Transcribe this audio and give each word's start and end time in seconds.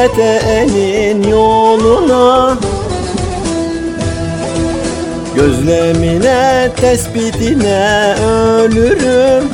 setenin 0.00 1.22
yoluna. 1.28 2.56
Gözlemine 5.34 6.68
tespitine 6.76 8.14
ölürüm. 8.24 9.44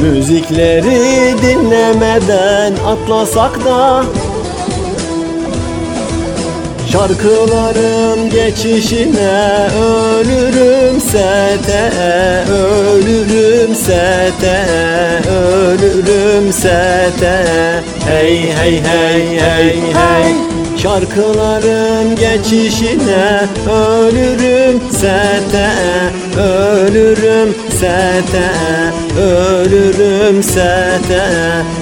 Müzikleri 0.00 1.34
dinlemeden 1.42 2.72
atlasak 2.86 3.64
da 3.64 4.04
Şarkıların 6.98 8.30
geçişine 8.30 9.68
ölürüm 9.76 11.00
sete 11.00 11.92
Ölürüm 12.52 13.74
sete 13.74 14.66
Ölürüm 15.30 16.52
sete. 16.52 17.44
Hey 18.06 18.52
hey 18.52 18.82
hey 18.82 19.40
hey 19.40 19.80
hey. 19.94 20.34
Şarkıların 20.82 22.16
geçişine 22.16 23.48
ölürüm 23.70 24.80
sete 24.90 25.70
Ölürüm 26.40 27.54
sete 27.70 28.50
Ölürüm 29.20 30.42
sete. 30.42 31.22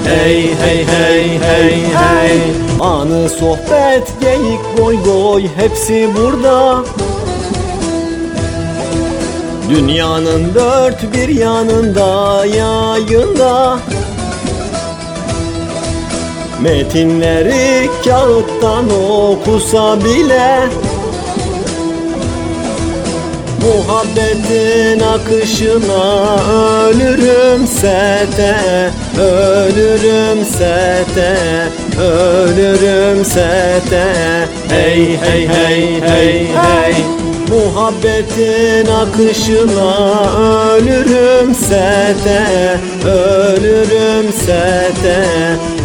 Hey 0.05 0.50
hey 0.64 0.87
hey 0.87 1.39
hey 1.41 1.83
hey. 1.83 2.41
Anı 2.81 3.28
sohbet 3.28 3.56
geyik 4.20 4.61
goy 4.77 4.97
goy 5.05 5.48
hepsi 5.56 6.11
burada. 6.17 6.84
Dünyanın 9.70 10.55
dört 10.55 11.14
bir 11.14 11.28
yanında 11.28 12.47
yayında. 12.47 13.78
Metinleri 16.61 17.91
kağıttan 18.05 18.84
okusa 18.91 20.05
bile 20.05 20.61
Muhabbetin 23.62 25.00
akışına 25.00 26.37
ölürüm 26.53 27.66
sete 27.66 28.56
Ölürüm 29.21 30.44
sete 30.44 31.37
Ölürüm 32.01 33.25
sete. 33.25 34.05
Hey 34.69 35.19
hey 35.21 35.49
hey 35.49 36.01
hey 36.01 36.47
hey. 36.47 36.95
Muhabbetin 37.49 38.93
akışına 38.93 40.21
ölürüm 40.41 41.55
sete. 41.55 42.47
Ölürüm 43.09 44.33
sete. 44.33 45.25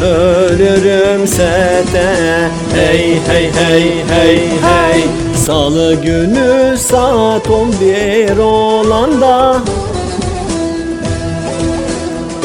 Ölürüm 0.06 1.28
sete. 1.28 2.50
Hey 2.76 3.18
hey 3.28 3.52
hey 3.54 3.94
hey 4.10 4.38
hey. 4.38 5.04
Salı 5.46 5.96
günü 5.96 6.78
saat 6.78 7.50
11 7.50 8.38
olanda 8.38 9.58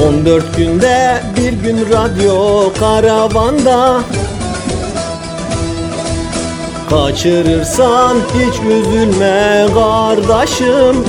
14 0.02 0.56
günde 0.56 1.22
bir 1.36 1.52
gün 1.52 1.78
radyo 1.92 2.72
karavanda. 2.80 4.00
Kaçırırsan 6.90 8.16
hiç 8.16 8.54
üzülme 8.70 9.66
kardeşim. 9.74 11.04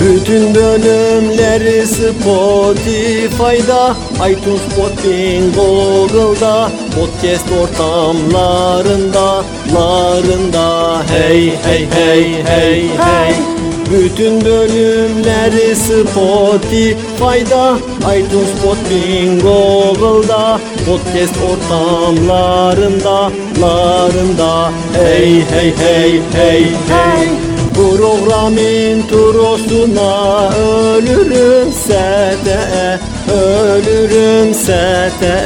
Bütün 0.00 0.54
bölümleri 0.54 1.86
Spotify'da 1.86 2.36
iTunes, 4.30 4.62
Podbean, 4.76 5.52
Google'da 5.52 6.70
Podcast 6.94 7.46
ortamlarında 7.62 9.44
larında. 9.74 11.02
Hey 11.08 11.52
hey 11.64 11.86
hey 11.90 12.44
hey 12.44 12.88
hey 12.98 13.61
bütün 13.92 14.44
bölümleri 14.44 15.76
Spotify'da 15.76 17.76
iTunes, 18.16 18.48
Podbean, 18.62 19.38
Google'da. 19.40 20.60
Podcast 20.86 21.34
ortamlarında 21.50 23.30
larında. 23.60 24.70
Hey 24.92 25.42
hey 25.50 25.72
hey 25.78 26.20
hey 26.32 26.64
hey. 26.88 27.28
Programın 27.74 29.02
turosuna 29.08 30.48
ölürüm 30.50 31.72
sete. 31.72 32.98
Ölürüm 33.34 34.54
sete. 34.54 35.44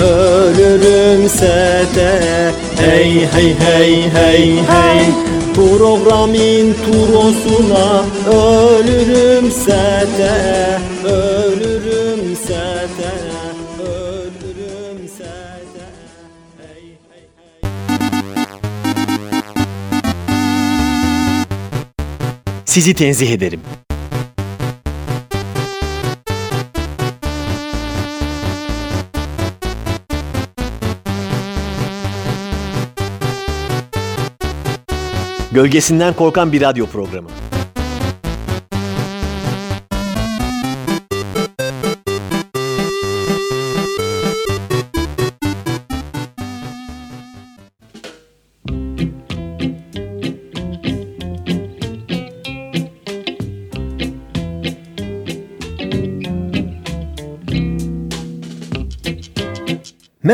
Ölürüm 0.00 1.28
sete. 1.28 2.52
Hey 2.78 3.26
hey 3.32 3.54
hey 3.60 4.02
hey 4.14 4.56
hey 4.68 5.25
Programın 5.56 6.74
turosuna 6.84 8.04
ölürüm 8.30 9.50
sete 9.50 10.78
Ölürüm 11.04 12.36
sete 12.36 13.12
Ölürüm 13.82 15.08
sete 15.08 15.86
Hey 16.58 16.96
hey 17.10 17.24
hey 17.36 17.70
Sizi 22.64 22.94
tenzih 22.94 23.30
ederim. 23.32 23.60
Gölgesinden 35.56 36.14
korkan 36.14 36.52
bir 36.52 36.60
radyo 36.60 36.86
programı. 36.86 37.28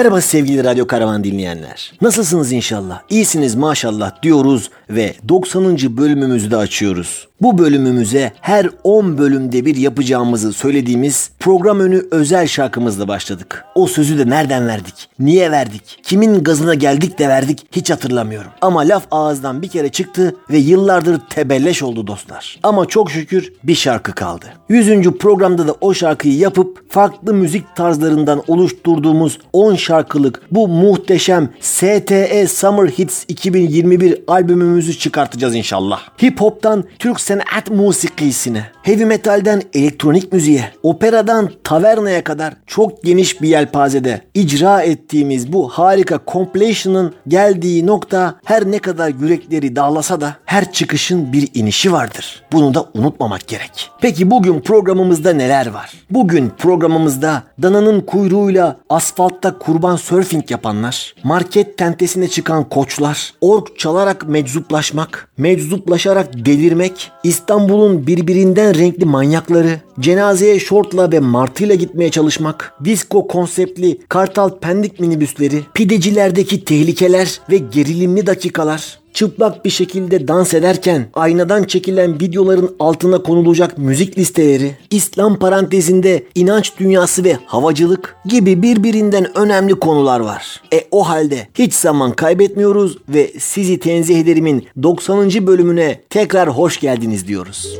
Merhaba 0.02 0.20
sevgili 0.20 0.64
Radyo 0.64 0.87
Karavan 0.87 1.25
dinleyenler. 1.25 1.93
Nasılsınız 2.00 2.52
inşallah? 2.52 3.02
İyisiniz 3.10 3.54
maşallah 3.54 4.22
diyoruz 4.22 4.70
ve 4.90 5.14
90. 5.28 5.76
bölümümüzü 5.96 6.50
de 6.50 6.56
açıyoruz. 6.56 7.28
Bu 7.43 7.59
bölümümüze 7.59 8.33
her 8.41 8.69
10 8.85 9.19
bölümde 9.19 9.65
bir 9.65 9.77
yapacağımızı 9.77 10.53
söylediğimiz 10.53 11.31
program 11.41 11.81
önü 11.81 12.06
özel 12.11 12.47
şarkımızla 12.47 13.09
başladık. 13.09 13.65
O 13.75 13.87
sözü 13.87 14.19
de 14.19 14.31
nereden 14.31 14.67
verdik? 14.67 15.09
Niye 15.19 15.50
verdik? 15.50 16.00
Kimin 16.03 16.44
gazına 16.44 16.75
geldik 16.75 17.19
de 17.19 17.29
verdik 17.29 17.67
hiç 17.73 17.91
hatırlamıyorum. 17.91 18.50
Ama 18.61 18.81
laf 18.81 19.03
ağızdan 19.11 19.62
bir 19.62 19.69
kere 19.69 19.89
çıktı 19.89 20.37
ve 20.50 20.59
yıllardır 20.59 21.21
tebelleş 21.31 21.83
oldu 21.83 22.06
dostlar. 22.06 22.59
Ama 22.62 22.87
çok 22.87 23.11
şükür 23.11 23.53
bir 23.65 23.75
şarkı 23.75 24.12
kaldı. 24.12 24.47
100. 24.69 25.11
programda 25.11 25.69
da 25.69 25.75
o 25.81 25.95
şarkıyı 25.95 26.38
yapıp 26.38 26.93
farklı 26.93 27.35
müzik 27.35 27.77
tarzlarından 27.77 28.43
oluşturduğumuz 28.47 29.38
10 29.53 29.75
şarkılık 29.75 30.43
bu 30.50 30.69
muhteşem 30.69 31.49
STE 31.61 32.47
Summer 32.49 32.88
Hits 32.88 33.25
2021 33.29 34.23
albümümüzü 34.27 34.99
çıkartacağız 34.99 35.55
inşallah. 35.55 36.00
Hip 36.23 36.41
hop'tan 36.41 36.85
Türk 36.99 37.21
sanat 37.32 37.70
musikisine, 37.70 38.64
heavy 38.82 39.05
metalden 39.05 39.62
elektronik 39.75 40.32
müziğe, 40.32 40.64
operadan 40.82 41.50
tavernaya 41.64 42.25
kadar 42.25 42.55
çok 42.67 43.02
geniş 43.02 43.43
bir 43.43 43.49
yelpazede 43.49 44.20
icra 44.34 44.82
ettiğimiz 44.82 45.52
bu 45.52 45.69
harika 45.69 46.20
compilation'ın 46.32 47.14
geldiği 47.29 47.87
nokta 47.87 48.34
her 48.44 48.70
ne 48.70 48.79
kadar 48.79 49.12
yürekleri 49.20 49.76
dağlasa 49.76 50.20
da 50.20 50.37
her 50.44 50.73
çıkışın 50.73 51.32
bir 51.32 51.49
inişi 51.55 51.93
vardır. 51.93 52.43
Bunu 52.52 52.75
da 52.75 52.84
unutmamak 52.94 53.49
gerek. 53.49 53.90
Peki 54.00 54.31
bugün 54.31 54.61
programımızda 54.61 55.32
neler 55.32 55.67
var? 55.67 55.93
Bugün 56.11 56.52
programımızda 56.58 57.43
dananın 57.62 58.00
kuyruğuyla 58.00 58.76
asfaltta 58.88 59.58
kurban 59.58 59.96
surfing 59.96 60.50
yapanlar, 60.50 61.14
market 61.25 61.78
tentesine 61.78 62.28
çıkan 62.28 62.69
koçlar, 62.69 63.35
ork 63.40 63.78
çalarak 63.78 64.28
meczuplaşmak, 64.28 65.28
meczuplaşarak 65.38 66.46
delirmek, 66.46 67.11
İstanbul'un 67.25 68.07
birbirinden 68.07 68.75
renkli 68.75 69.05
manyakları, 69.05 69.81
cenazeye 70.01 70.59
şortla 70.59 71.13
ve 71.13 71.21
martıyla 71.21 71.75
gitmeye 71.75 72.11
çalışmak, 72.11 72.75
disco 72.85 73.27
konseptli 73.27 73.99
kartal 74.09 74.59
pendik 74.59 75.01
minibüsleri, 75.01 75.61
pidecilerdeki 75.75 76.65
tehlikeler 76.65 77.41
ve 77.51 77.59
gerilimli 77.59 78.27
dakikalar, 78.27 79.01
çıplak 79.12 79.64
bir 79.64 79.70
şekilde 79.70 80.29
dans 80.29 80.55
ederken 80.55 81.06
aynadan 81.14 81.64
çekilen 81.64 82.20
videoların 82.20 82.76
altına 82.79 83.23
konulacak 83.23 83.79
müzik 83.79 84.19
listeleri, 84.19 84.76
İslam 84.91 85.38
parantezinde 85.38 86.25
inanç 86.35 86.73
dünyası 86.79 87.25
ve 87.25 87.37
havacılık 87.47 88.17
gibi 88.25 88.62
birbirinden 88.62 89.38
önemli 89.38 89.75
konular 89.75 90.20
var. 90.20 90.62
E 90.75 90.85
o 90.91 91.09
halde 91.09 91.49
hiç 91.55 91.75
zaman 91.75 92.12
kaybetmiyoruz 92.12 92.99
ve 93.09 93.32
sizi 93.38 93.79
tenzih 93.79 94.20
ederimin 94.20 94.67
90. 94.82 95.47
bölümüne 95.47 96.00
tekrar 96.11 96.49
hoş 96.49 96.81
geldiniz 96.81 97.29
diyoruz. 97.29 97.79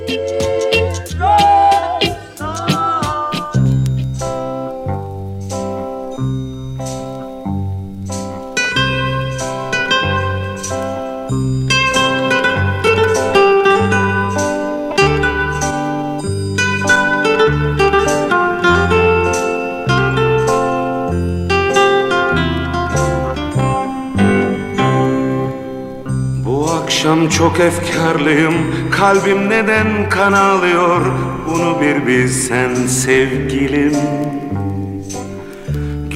Akşam 27.13 27.29
çok 27.29 27.61
efkarlıyım. 27.61 28.55
Kalbim 28.91 29.51
neden 29.51 30.09
kan 30.11 30.33
ağlıyor 30.33 31.01
Bunu 31.47 31.81
bir 31.81 32.07
bilsen 32.07 32.75
sevgilim. 32.75 33.97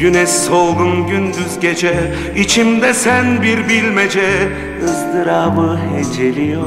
Güneş 0.00 0.28
solgun 0.28 1.06
gündüz 1.06 1.60
gece 1.60 2.14
içimde 2.37 2.94
sen 2.94 3.43
bir 3.43 3.69
bilmece 3.69 4.48
ızdırabı 4.84 5.78
heceliyor. 5.96 6.66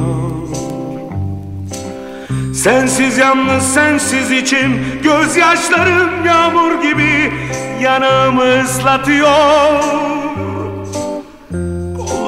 Sensiz 2.53 3.17
yalnız 3.17 3.73
sensiz 3.73 4.31
içim 4.31 4.85
Gözyaşlarım 5.03 6.25
yağmur 6.25 6.81
gibi 6.81 7.31
Yanağımı 7.81 8.61
ıslatıyor 8.63 10.28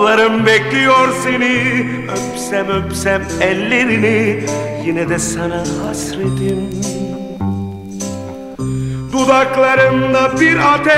Kollarım 0.01 0.45
bekliyor 0.45 1.09
seni. 1.23 1.85
Öpsem 2.11 2.69
öpsem 2.69 3.21
ellerini. 3.41 4.43
Yine 4.85 5.09
de 5.09 5.19
sana 5.19 5.63
hasretim. 5.87 6.69
Dudaklarımda 9.13 10.39
bir 10.39 10.57
ateş. 10.73 10.93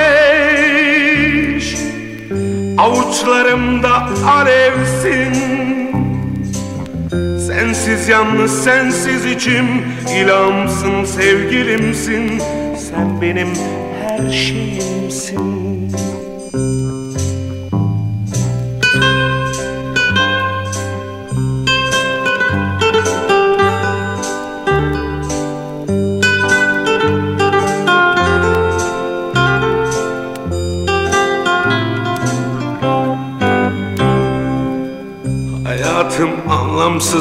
Avuçlarımda 2.77 4.09
alevsin. 4.27 5.33
Sensiz 7.47 8.07
yalnız 8.07 8.63
sensiz 8.63 9.25
içim. 9.25 9.67
İlhamsın 10.15 11.05
sevgilimsin. 11.05 12.41
Sen 12.89 13.21
benim 13.21 13.49
her 14.01 14.31
şeyimsin 14.31 15.73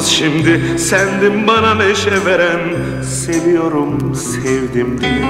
anlamsız 0.03 0.09
şimdi. 0.09 0.79
Sendin 0.79 1.47
bana 1.47 1.73
neşe 1.75 2.25
veren 2.25 2.59
Seviyorum 3.03 4.15
sevdim 4.15 5.01
diye. 5.01 5.25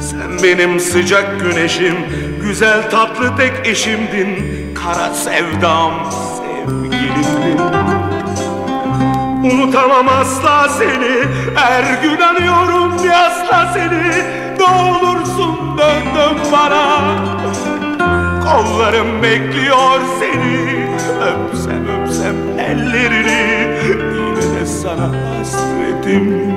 Sen 0.00 0.42
benim 0.42 0.80
sıcak 0.80 1.40
güneşim 1.40 1.96
Güzel 2.42 2.90
tatlı 2.90 3.36
tek 3.36 3.66
eşimdin. 3.66 4.28
Kara 4.74 5.14
sevdam 5.14 6.10
sevgilimdin. 6.38 7.58
Unutamam 9.44 10.08
asla 10.08 10.68
seni. 10.68 11.24
Her 11.54 12.02
gün 12.02 12.20
anıyorum 12.20 12.92
asla 13.14 13.72
seni. 13.74 14.12
Ne 14.58 14.64
olursun 14.64 15.78
dön 15.78 16.14
dön 16.14 16.36
bana 16.52 17.32
Kollarım 18.52 19.22
bekliyor 19.22 20.00
seni. 20.20 20.86
Öpsem 21.22 21.88
öpsem 21.88 22.34
ellerini. 22.58 23.76
Yine 24.14 24.60
de 24.60 24.66
sana 24.66 25.10
hasretim. 25.38 26.56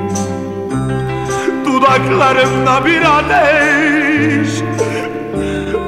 Dudaklarımda 1.66 2.86
bir 2.86 3.02
ateş. 3.02 4.50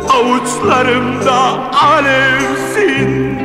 Avuçlarımda 0.10 1.40
alevsin. 1.72 3.40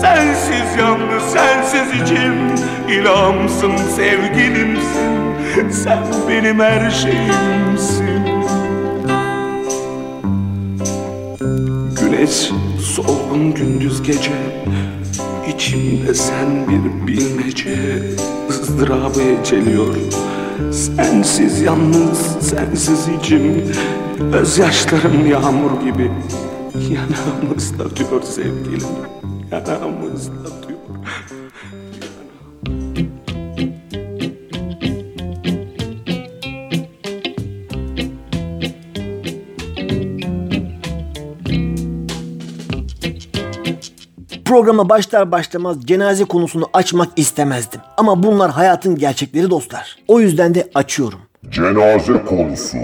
Sensiz 0.00 0.76
yalnız 0.78 1.22
sensiz 1.32 2.02
içim. 2.02 2.34
İlhamsın 2.88 3.76
sevgilimsin. 3.76 5.22
Sen 5.70 5.98
benim 6.28 6.60
her 6.60 6.90
şeyimsin 6.90 8.01
Güneş 12.22 12.50
solgun 12.80 13.54
gündüz 13.54 14.02
gece. 14.02 14.32
İçimde 15.54 16.14
sen 16.14 16.68
bir 16.68 17.06
bilmece. 17.06 18.02
Izdırabı 18.48 19.22
eceliyor 19.22 19.94
Sensiz 20.72 21.60
yalnız 21.60 22.18
sensiz 22.40 23.08
içim. 23.20 23.72
Gözyaşlarım 24.32 25.26
yağmur 25.26 25.80
gibi. 25.80 26.10
Yanağımızda 26.74 27.96
diyor 27.96 28.22
sevgilim 28.22 28.88
Yanağımızda 29.50 30.48
diyor 30.68 30.71
Programa 44.62 44.88
başlar 44.88 45.32
başlamaz 45.32 45.76
cenaze 45.86 46.24
konusunu 46.24 46.68
açmak 46.72 47.08
istemezdim. 47.16 47.80
Ama 47.96 48.22
bunlar 48.22 48.50
hayatın 48.50 48.96
gerçekleri 48.96 49.50
dostlar. 49.50 49.96
O 50.08 50.20
yüzden 50.20 50.54
de 50.54 50.68
açıyorum. 50.74 51.18
Cenaze 51.50 52.24
konusu. 52.24 52.76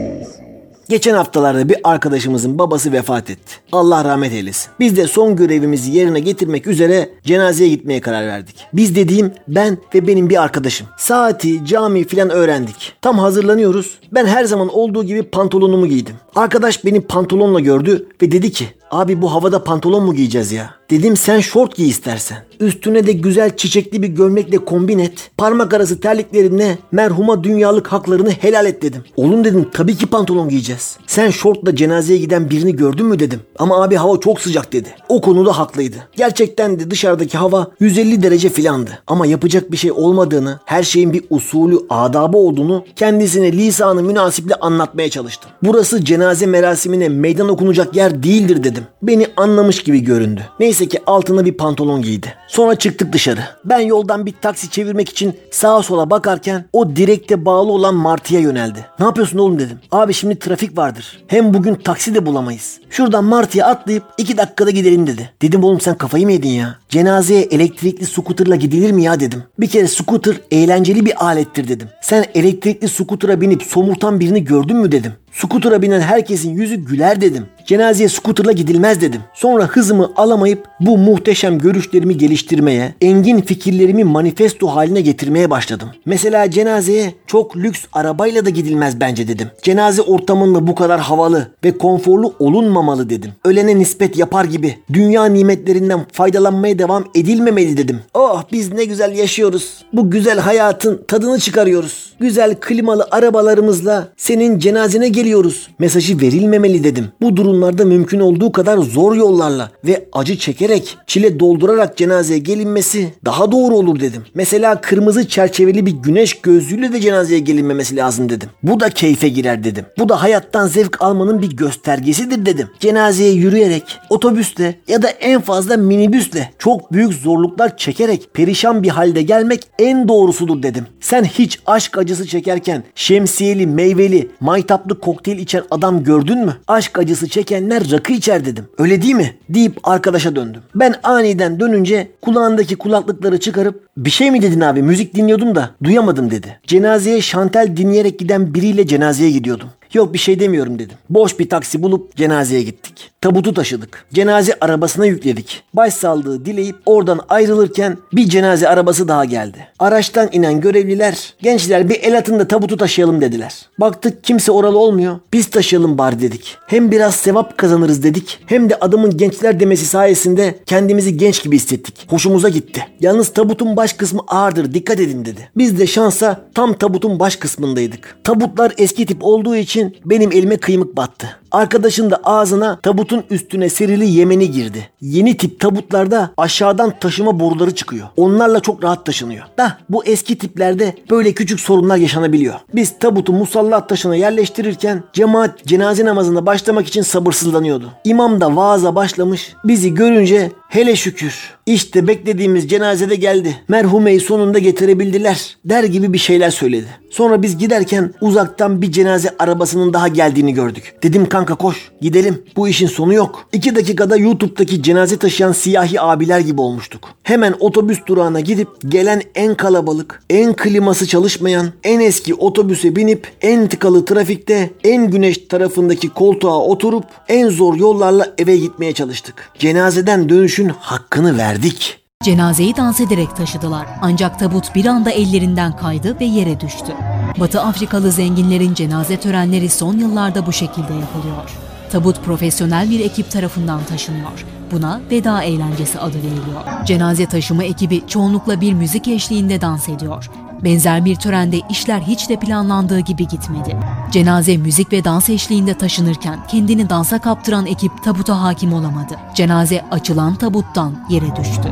Geçen 0.89 1.15
haftalarda 1.15 1.69
bir 1.69 1.77
arkadaşımızın 1.85 2.59
babası 2.59 2.93
vefat 2.93 3.31
etti. 3.31 3.55
Allah 3.73 4.05
rahmet 4.05 4.33
eylesin. 4.33 4.71
Biz 4.81 4.97
de 4.97 5.07
son 5.07 5.37
görevimizi 5.37 5.93
yerine 5.93 6.21
getirmek 6.21 6.67
üzere 6.67 7.11
cenazeye 7.25 7.69
gitmeye 7.69 8.01
karar 8.01 8.27
verdik. 8.27 8.57
Biz 8.73 8.97
dediğim 8.97 9.33
ben 9.49 9.79
ve 9.95 10.07
benim 10.07 10.31
bir 10.31 10.43
arkadaşım. 10.43 10.87
Saati, 10.99 11.67
cami 11.67 12.05
filan 12.05 12.31
öğrendik. 12.31 12.93
Tam 13.03 13.19
hazırlanıyoruz. 13.19 13.99
Ben 14.13 14.27
her 14.27 14.45
zaman 14.45 14.69
olduğu 14.69 15.05
gibi 15.05 15.23
pantolonumu 15.23 15.87
giydim. 15.87 16.15
Arkadaş 16.35 16.85
beni 16.85 17.01
pantolonla 17.01 17.61
gördü 17.61 18.07
ve 18.23 18.33
dedi 18.33 18.53
ki 18.53 18.67
Abi 18.91 19.23
bu 19.23 19.33
havada 19.33 19.65
pantolon 19.65 20.05
mu 20.05 20.15
giyeceğiz 20.15 20.53
ya? 20.53 20.75
Dedim 20.91 21.17
sen 21.17 21.41
şort 21.41 21.77
giy 21.77 21.89
istersen. 21.89 22.39
Üstüne 22.61 23.07
de 23.07 23.13
güzel 23.13 23.57
çiçekli 23.57 24.03
bir 24.03 24.09
gömlekle 24.09 24.59
kombin 24.59 24.99
et. 24.99 25.31
Parmak 25.37 25.75
arası 25.75 26.01
terliklerinle 26.01 26.79
merhuma 26.93 27.45
dünyalık 27.45 27.87
haklarını 27.87 28.31
helal 28.31 28.67
et 28.67 28.83
dedim. 28.83 29.05
Oğlum 29.17 29.45
dedim 29.45 29.69
tabii 29.73 29.97
ki 29.97 30.07
pantolon 30.07 30.49
giyeceğiz. 30.49 30.78
Sen 31.07 31.31
şortla 31.31 31.77
cenazeye 31.77 32.19
giden 32.19 32.51
birini 32.51 32.77
gördün 32.77 33.07
mü 33.07 33.19
dedim. 33.19 33.41
Ama 33.59 33.83
abi 33.83 33.97
hava 33.97 34.21
çok 34.21 34.41
sıcak 34.41 34.73
dedi. 34.73 34.89
O 35.09 35.21
konuda 35.21 35.59
haklıydı. 35.59 35.97
Gerçekten 36.17 36.81
de 36.81 36.91
dışarıdaki 36.91 37.39
hava 37.39 37.71
150 37.81 38.23
derece 38.23 38.49
filandı. 38.49 38.91
Ama 39.07 39.27
yapacak 39.27 39.73
bir 39.73 39.77
şey 39.77 39.93
olmadığını, 39.93 40.59
her 40.65 40.83
şeyin 40.83 41.13
bir 41.13 41.25
usulü, 41.31 41.79
adabı 41.91 42.37
olduğunu 42.37 42.85
kendisine 42.97 43.53
lisanı 43.53 44.03
münasiple 44.03 44.55
anlatmaya 44.55 45.11
çalıştım. 45.11 45.51
Burası 45.63 46.05
cenaze 46.05 46.47
merasimine 46.47 47.09
meydan 47.09 47.49
okunacak 47.49 47.97
yer 47.97 48.23
değildir 48.23 48.65
dedim. 48.65 48.85
Beni 49.03 49.27
anlamış 49.37 49.83
gibi 49.83 50.01
göründü. 50.01 50.41
Neyse 50.61 50.89
ki 50.89 50.99
altına 51.07 51.45
bir 51.45 51.53
pantolon 51.53 52.03
giydi. 52.03 52.35
Sonra 52.49 52.75
çıktık 52.75 53.13
dışarı. 53.13 53.41
Ben 53.65 53.81
yoldan 53.81 54.27
bir 54.27 54.35
taksi 54.43 54.71
çevirmek 54.71 55.09
için 55.09 55.37
sağa 55.51 55.83
sola 55.83 56.11
bakarken 56.11 56.65
o 56.73 56.97
direkte 56.97 57.45
bağlı 57.45 57.73
olan 57.73 57.95
Martı'ya 57.95 58.41
yöneldi. 58.41 58.87
Ne 59.01 59.07
yapıyorsun 59.07 59.39
oğlum 59.39 59.59
dedim. 59.59 59.79
Abi 59.93 60.15
şimdi 60.15 60.39
trafik 60.39 60.68
vardır. 60.77 61.25
Hem 61.27 61.55
bugün 61.55 61.75
taksi 61.75 62.15
de 62.15 62.27
bulamayız. 62.27 62.81
Şuradan 62.91 63.25
Martı'ya 63.25 63.67
atlayıp 63.67 64.03
iki 64.19 64.37
dakikada 64.37 64.71
gidelim 64.71 65.07
dedi. 65.07 65.31
Dedim 65.43 65.65
oğlum 65.65 65.81
sen 65.81 65.95
kafayı 65.95 66.27
mı 66.27 66.33
yedin 66.33 66.49
ya? 66.49 66.79
Cenazeye 66.89 67.43
elektrikli 67.43 68.07
skuterla 68.07 68.57
gidilir 68.57 68.93
mi 68.93 69.03
ya 69.03 69.21
dedim. 69.21 69.43
Bir 69.59 69.67
kere 69.67 69.89
skuter 69.89 70.41
eğlenceli 70.51 71.07
bir 71.07 71.25
alettir 71.25 71.69
dedim. 71.69 71.89
Sen 72.03 72.25
elektrikli 72.35 72.89
skutura 72.89 73.41
binip 73.41 73.63
somurtan 73.63 74.21
birini 74.21 74.45
gördün 74.45 74.77
mü 74.77 74.93
dedim. 74.93 75.13
Skutura 75.33 75.83
binen 75.83 76.01
herkesin 76.01 76.55
yüzü 76.55 76.77
güler 76.77 77.21
dedim. 77.21 77.47
Cenazeye 77.67 78.09
scooterla 78.09 78.53
gidilmez 78.53 79.01
dedim. 79.01 79.21
Sonra 79.35 79.65
hızımı 79.65 80.13
alamayıp 80.17 80.69
bu 80.81 80.99
muhteşem 80.99 81.59
görüşlerimi 81.59 82.19
geliştirmeye, 82.19 82.95
engin 83.01 83.41
fikirlerimi 83.41 84.05
manifesto 84.05 84.67
haline 84.69 85.01
getirmeye 85.01 85.51
başladım. 85.51 85.89
Mesela 86.07 86.51
cenazeye 86.51 87.15
çok 87.27 87.57
lüks 87.57 87.85
arabayla 87.93 88.45
da 88.45 88.51
gidilmez 88.51 89.01
bence 89.01 89.29
dedim. 89.29 89.49
Cenaze 89.63 90.03
ortamında 90.03 90.67
bu 90.67 90.75
kadar 90.75 91.01
havalı 91.01 91.49
ve 91.65 91.79
konforlu 91.79 92.35
olunmamalı 92.39 93.11
dedim. 93.11 93.33
Ölene 93.45 93.79
nispet 93.79 94.17
yapar 94.17 94.45
gibi 94.45 94.79
dünya 94.93 95.25
nimetlerinden 95.25 96.01
faydalanmaya 96.13 96.79
devam 96.79 97.05
edilmemeli 97.15 97.77
dedim. 97.77 98.01
Oh 98.15 98.43
biz 98.53 98.73
ne 98.73 98.85
güzel 98.85 99.17
yaşıyoruz. 99.17 99.85
Bu 99.93 100.11
güzel 100.11 100.39
hayatın 100.39 101.03
tadını 101.09 101.39
çıkarıyoruz. 101.39 102.13
Güzel 102.21 102.55
klimalı 102.61 103.09
arabalarımızla 103.11 104.09
senin 104.17 104.59
cenazene 104.59 105.09
geliyoruz. 105.29 105.69
Mesajı 105.79 106.21
verilmemeli 106.21 106.85
dedim. 106.85 107.09
Bu 107.21 107.37
durumlarda 107.37 107.85
mümkün 107.85 108.21
olduğu 108.21 108.53
kadar 108.53 108.79
zor 108.79 109.15
yollarla 109.15 109.71
ve 109.85 110.09
acı 110.13 110.39
çekerek, 110.39 110.97
çile 111.07 111.41
doldurarak 111.41 111.97
cenazeye 111.97 112.39
gelinmesi 112.39 113.09
daha 113.25 113.53
doğru 113.53 113.75
olur 113.75 114.01
dedim. 114.01 114.23
Mesela 114.35 114.81
kırmızı 114.81 115.29
çerçeveli 115.29 115.87
bir 115.87 115.93
güneş 115.93 116.41
gözlüğüyle 116.41 116.93
de 116.93 117.01
cenazeye 117.01 117.41
gelinmemesi 117.41 117.97
lazım 117.97 118.29
dedim. 118.29 118.49
Bu 118.63 118.81
da 118.81 118.91
keyfe 118.91 119.29
girer 119.29 119.65
dedim. 119.65 119.85
Bu 119.99 120.09
da 120.09 120.23
hayattan 120.23 120.67
zevk 120.67 121.03
almanın 121.03 121.43
bir 121.43 121.57
göstergesidir 121.57 122.47
dedim. 122.47 122.69
Cenazeye 122.81 123.33
yürüyerek, 123.33 123.99
otobüsle 124.11 124.79
ya 124.89 125.03
da 125.03 125.09
en 125.09 125.41
fazla 125.41 125.77
minibüsle 125.77 126.51
çok 126.59 126.93
büyük 126.93 127.13
zorluklar 127.13 127.77
çekerek 127.77 128.35
perişan 128.35 128.83
bir 128.83 128.89
halde 128.89 129.23
gelmek 129.23 129.61
en 129.79 130.09
doğrusudur 130.09 130.63
dedim. 130.63 130.87
Sen 131.01 131.25
hiç 131.25 131.59
aşk 131.67 131.99
acısı 131.99 132.27
çekerken 132.27 132.85
şemsiyeli, 132.95 133.67
meyveli, 133.67 134.29
maytaplı 134.41 135.01
kokteyl 135.09 135.39
içen 135.39 135.63
adam 135.71 136.05
gördün 136.05 136.39
mü? 136.39 136.57
Aşk 136.67 136.99
acısı 136.99 137.29
çekenler 137.29 137.91
rakı 137.91 138.13
içer 138.13 138.45
dedim. 138.45 138.65
Öyle 138.79 139.03
değil 139.03 139.15
mi? 139.15 139.35
Deyip 139.49 139.79
arkadaşa 139.85 140.37
döndüm. 140.37 140.63
Ben 140.75 140.95
aniden 141.03 141.61
dönünce 141.61 142.11
kulağındaki 142.23 142.77
kulaklıkları 142.77 143.41
çıkarıp 143.41 143.89
bir 143.97 144.11
şey 144.11 144.31
mi 144.31 144.43
dedin 144.43 144.61
abi 144.61 144.83
müzik 144.83 145.15
dinliyordum 145.15 145.55
da 145.55 145.71
duyamadım 145.85 146.31
dedi. 146.31 146.61
Cenazeye 146.67 147.21
şantel 147.21 147.77
dinleyerek 147.77 148.19
giden 148.19 148.55
biriyle 148.55 148.87
cenazeye 148.87 149.31
gidiyordum. 149.31 149.69
Yok 149.95 150.13
bir 150.13 150.19
şey 150.19 150.41
demiyorum 150.41 150.79
dedim. 150.79 150.97
Boş 151.11 151.39
bir 151.39 151.49
taksi 151.49 151.83
bulup 151.83 152.17
cenazeye 152.17 152.63
gittik. 152.63 153.11
Tabutu 153.21 153.55
taşıdık. 153.55 154.05
Cenaze 154.15 154.55
arabasına 154.61 155.07
yükledik. 155.07 155.63
Başsağlığı 155.75 156.45
dileyip 156.45 156.77
oradan 156.87 157.21
ayrılırken 157.29 157.97
bir 158.13 158.29
cenaze 158.29 158.69
arabası 158.69 159.09
daha 159.09 159.25
geldi. 159.25 159.69
Araçtan 159.79 160.29
inen 160.33 160.61
görevliler 160.61 161.35
gençler 161.43 161.89
bir 161.89 162.03
el 162.03 162.19
atın 162.19 162.39
da 162.39 162.49
tabutu 162.49 162.77
taşıyalım 162.77 163.21
dediler. 163.21 163.55
Baktık 163.81 164.25
kimse 164.25 164.53
oralı 164.53 164.79
olmuyor. 164.79 165.19
Biz 165.33 165.47
taşıyalım 165.51 165.99
bari 165.99 166.21
dedik. 166.21 166.57
Hem 166.67 166.91
biraz 166.91 167.15
sevap 167.15 167.59
kazanırız 167.59 168.03
dedik. 168.03 168.39
Hem 168.47 168.71
de 168.71 168.77
adamın 168.81 169.17
gençler 169.17 169.61
demesi 169.61 169.87
sayesinde 169.87 170.59
kendimizi 170.67 171.17
genç 171.17 171.43
gibi 171.43 171.57
hissettik. 171.57 172.13
Hoşumuza 172.13 172.49
gitti. 172.49 172.87
Yalnız 173.01 173.29
tabutun 173.29 173.77
baş 173.77 173.93
kısmı 173.93 174.21
ağırdır 174.29 174.75
dikkat 174.75 175.01
edin 175.01 175.25
dedi. 175.25 175.51
Biz 175.57 175.79
de 175.79 175.87
şansa 175.87 176.41
tam 176.55 176.73
tabutun 176.73 177.21
baş 177.21 177.37
kısmındaydık. 177.37 178.17
Tabutlar 178.25 178.73
eski 178.79 179.07
tip 179.07 179.25
olduğu 179.25 179.57
için 179.57 179.78
benim 180.05 180.33
elime 180.33 180.57
kıymık 180.57 180.97
battı. 180.97 181.41
Arkadaşın 181.53 182.11
da 182.11 182.21
ağzına 182.25 182.81
tabutun 182.81 183.25
üstüne 183.31 183.69
serili 183.69 184.09
yemeni 184.09 184.51
girdi. 184.51 184.89
Yeni 185.01 185.37
tip 185.37 185.61
tabutlarda 185.61 186.31
aşağıdan 186.37 186.95
taşıma 187.01 187.41
boruları 187.41 187.75
çıkıyor. 187.75 188.09
Onlarla 188.17 188.61
çok 188.61 188.85
rahat 188.85 189.07
taşınıyor. 189.07 189.45
Da 189.59 189.79
bu 189.91 190.05
eski 190.05 190.39
tiplerde 190.39 190.95
böyle 191.11 191.33
küçük 191.33 191.61
sorunlar 191.61 191.97
yaşanabiliyor. 191.97 192.55
Biz 192.75 192.99
tabutu 192.99 193.33
musalla 193.33 193.87
taşına 193.87 194.17
yerleştirirken 194.17 195.03
cemaat 195.13 195.65
cenaze 195.65 196.05
namazına 196.05 196.47
başlamak 196.47 196.87
için 196.87 197.03
sabırsızlanıyordu. 197.03 197.93
İmam 198.05 198.41
da 198.41 198.57
vaaza 198.57 198.95
başlamış. 198.95 199.53
Bizi 199.65 199.95
görünce 199.95 200.53
hele 200.69 200.97
şükür 200.97 201.59
işte 201.69 202.07
beklediğimiz 202.07 202.69
cenazede 202.69 203.15
geldi. 203.15 203.57
Merhumeyi 203.69 204.21
sonunda 204.21 204.59
getirebildiler 204.59 205.57
der 205.65 205.85
gibi 205.85 206.13
bir 206.13 206.19
şeyler 206.19 206.51
söyledi. 206.51 206.87
Sonra 207.11 207.43
biz 207.43 207.59
giderken 207.59 208.15
uzaktan 208.21 208.83
bir 208.83 208.93
cenaze 208.93 209.35
arabasının 209.39 209.93
daha 209.93 210.09
geldiğini 210.09 210.55
gördük. 210.55 210.95
Dedim 211.03 211.27
kanka 211.39 211.55
koş 211.55 211.91
gidelim 212.01 212.43
bu 212.57 212.69
işin 212.69 212.87
sonu 212.87 213.15
yok. 213.15 213.49
İki 213.53 213.77
dakikada 213.77 214.17
YouTube'daki 214.17 214.83
cenaze 214.83 215.19
taşıyan 215.19 215.53
siyahi 215.53 216.01
abiler 216.01 216.41
gibi 216.41 216.61
olmuştuk. 216.61 217.09
Hemen 217.23 217.55
otobüs 217.61 217.99
durağına 218.07 218.41
gidip 218.41 218.69
gelen 218.89 219.23
en 219.35 219.55
kalabalık, 219.55 220.23
en 220.31 220.53
kliması 220.53 221.07
çalışmayan, 221.07 221.67
en 221.85 222.01
eski 222.01 222.35
otobüse 222.35 222.97
binip 222.97 223.29
en 223.43 223.69
tıkalı 223.69 224.05
trafikte 224.05 224.71
en 224.85 225.11
güneş 225.11 225.39
tarafındaki 225.39 226.09
koltuğa 226.09 226.59
oturup 226.59 227.05
en 227.29 227.49
zor 227.49 227.75
yollarla 227.77 228.35
eve 228.39 228.57
gitmeye 228.57 228.93
çalıştık. 228.93 229.35
Cenazeden 229.59 230.29
dönüşün 230.29 230.69
hakkını 230.69 231.39
verdik. 231.39 232.08
Cenazeyi 232.29 232.77
dans 232.77 233.01
ederek 233.01 233.37
taşıdılar. 233.37 233.87
Ancak 234.03 234.39
tabut 234.39 234.75
bir 234.75 234.87
anda 234.87 235.11
ellerinden 235.11 235.77
kaydı 235.77 236.21
ve 236.21 236.25
yere 236.25 236.61
düştü. 236.61 236.93
Batı 237.41 237.61
Afrikalı 237.61 238.13
zenginlerin 238.13 238.75
cenaze 238.75 239.21
törenleri 239.21 239.69
son 239.69 239.99
yıllarda 239.99 240.47
bu 240.47 240.53
şekilde 240.53 240.95
yapılıyor. 240.95 241.51
Tabut 241.93 242.25
profesyonel 242.25 242.91
bir 242.91 243.01
ekip 243.01 243.31
tarafından 243.31 243.85
taşınıyor. 243.85 244.45
Buna 244.73 245.01
veda 245.11 245.43
eğlencesi 245.43 246.01
adı 246.01 246.17
veriliyor. 246.17 246.85
Cenaze 246.85 247.27
taşıma 247.27 247.65
ekibi 247.65 248.07
çoğunlukla 248.07 248.61
bir 248.61 248.73
müzik 248.73 249.09
eşliğinde 249.09 249.61
dans 249.61 249.89
ediyor. 249.89 250.31
Benzer 250.65 251.05
bir 251.05 251.17
törende 251.17 251.61
işler 251.71 252.01
hiç 252.01 252.29
de 252.29 252.37
planlandığı 252.37 253.01
gibi 253.01 253.29
gitmedi. 253.29 253.77
Cenaze 254.11 254.57
müzik 254.57 254.93
ve 254.93 255.05
dans 255.05 255.31
eşliğinde 255.31 255.75
taşınırken 255.75 256.39
kendini 256.49 256.91
dansa 256.91 257.19
kaptıran 257.19 257.67
ekip 257.67 258.05
tabuta 258.05 258.43
hakim 258.43 258.73
olamadı. 258.73 259.17
Cenaze 259.35 259.85
açılan 259.91 260.35
tabuttan 260.35 261.07
yere 261.11 261.37
düştü. 261.37 261.69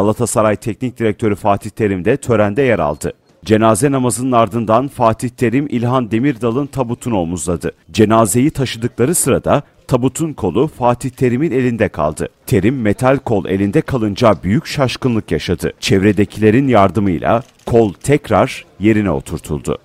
Galatasaray 0.00 0.56
Teknik 0.56 0.98
Direktörü 0.98 1.34
Fatih 1.34 1.70
Terim 1.70 2.04
de 2.04 2.16
törende 2.16 2.62
yer 2.62 2.78
aldı. 2.78 3.12
Cenaze 3.44 3.90
namazının 3.90 4.32
ardından 4.32 4.88
Fatih 4.88 5.28
Terim 5.28 5.66
İlhan 5.70 6.10
Demirdal'ın 6.10 6.66
tabutunu 6.66 7.18
omuzladı. 7.18 7.72
Cenazeyi 7.92 8.50
taşıdıkları 8.50 9.14
sırada 9.14 9.62
tabutun 9.88 10.32
kolu 10.32 10.66
Fatih 10.66 11.10
Terim'in 11.10 11.50
elinde 11.50 11.88
kaldı. 11.88 12.28
Terim 12.46 12.80
metal 12.80 13.16
kol 13.16 13.46
elinde 13.46 13.80
kalınca 13.80 14.34
büyük 14.42 14.66
şaşkınlık 14.66 15.30
yaşadı. 15.30 15.72
Çevredekilerin 15.80 16.68
yardımıyla 16.68 17.42
kol 17.66 17.92
tekrar 17.92 18.64
yerine 18.78 19.10
oturtuldu. 19.10 19.78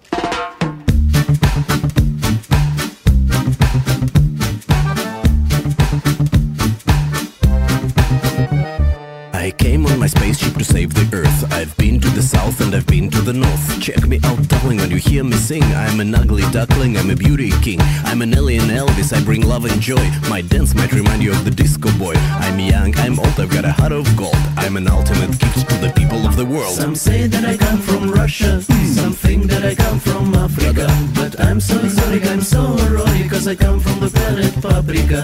My 10.05 10.09
spaceship 10.09 10.53
to 10.53 10.63
save 10.63 10.93
the 10.93 11.17
earth. 11.17 11.51
I've 11.51 11.75
been 11.77 11.99
to 11.99 12.07
the 12.09 12.21
south 12.21 12.61
and 12.61 12.75
I've 12.75 12.85
been 12.85 13.09
to 13.09 13.21
the 13.21 13.33
north. 13.33 13.81
Check 13.81 14.05
me 14.05 14.19
out, 14.23 14.37
darling, 14.47 14.77
when 14.77 14.91
you 14.91 14.97
hear 14.97 15.23
me 15.23 15.35
sing. 15.35 15.63
I'm 15.63 15.99
an 15.99 16.13
ugly 16.13 16.43
duckling, 16.51 16.95
I'm 16.95 17.09
a 17.09 17.15
beauty 17.15 17.49
king. 17.63 17.79
I'm 18.09 18.21
an 18.21 18.31
alien 18.37 18.69
Elvis, 18.69 19.17
I 19.17 19.23
bring 19.23 19.41
love 19.41 19.65
and 19.65 19.81
joy. 19.81 20.05
My 20.29 20.41
dance 20.41 20.75
might 20.75 20.93
remind 20.93 21.23
you 21.23 21.31
of 21.31 21.43
the 21.43 21.49
disco 21.49 21.89
boy. 21.97 22.13
I'm 22.45 22.59
young, 22.59 22.95
I'm 22.97 23.17
old, 23.17 23.39
I've 23.39 23.49
got 23.49 23.65
a 23.65 23.71
heart 23.71 23.93
of 23.93 24.05
gold. 24.15 24.37
I'm 24.57 24.77
an 24.77 24.87
ultimate 24.87 25.39
gift 25.39 25.67
to 25.69 25.75
the 25.79 25.91
people 25.97 26.23
of 26.27 26.35
the 26.35 26.45
world. 26.45 26.75
Some 26.75 26.95
say 26.95 27.25
that 27.25 27.43
I 27.43 27.57
come 27.57 27.79
from 27.79 28.11
Russia, 28.11 28.61
some 28.61 29.13
think 29.13 29.45
that 29.45 29.65
I 29.65 29.73
come 29.73 29.97
from 29.97 30.35
Africa. 30.35 30.85
But 31.15 31.39
I'm 31.39 31.59
so 31.59 31.79
exotic, 31.79 32.27
I'm 32.27 32.41
so 32.41 32.77
erotic, 32.85 33.31
cause 33.31 33.47
I 33.47 33.55
come 33.55 33.79
from 33.79 34.01
the 34.01 34.11
planet 34.11 34.53
Paprika. 34.61 35.23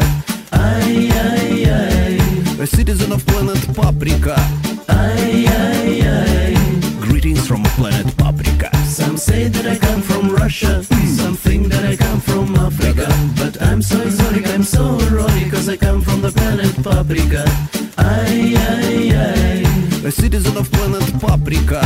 Ay, 0.52 1.12
ay, 1.14 1.66
ay, 1.70 2.31
A 2.62 2.68
citizen 2.68 3.12
of 3.12 3.26
planet 3.26 3.58
Paprika. 3.76 4.36
ay, 4.88 5.46
ay, 5.48 6.02
ay. 6.06 6.56
Greetings 7.02 7.48
from 7.48 7.64
planet 7.78 8.06
Paprika. 8.18 8.70
Some 8.86 9.18
say 9.18 9.48
that 9.48 9.66
I 9.66 9.78
come 9.78 10.02
from 10.02 10.30
Russia, 10.30 10.84
some 11.18 11.36
think 11.36 11.68
that 11.70 11.84
I 11.84 11.96
come 11.96 12.20
from 12.22 12.56
Africa. 12.56 13.08
But 13.36 13.60
I'm 13.62 13.82
so 13.82 14.00
exotic, 14.02 14.48
I'm 14.48 14.64
so 14.64 15.00
erotic, 15.08 15.52
cause 15.52 15.68
I 15.70 15.78
come 15.78 16.02
from 16.02 16.22
the 16.22 16.32
planet 16.32 16.74
Paprika. 16.84 17.44
Ay, 17.98 18.54
ay, 18.56 19.12
ay, 19.16 20.08
A 20.08 20.12
citizen 20.12 20.56
of 20.58 20.70
planet 20.72 21.06
Paprika. 21.20 21.82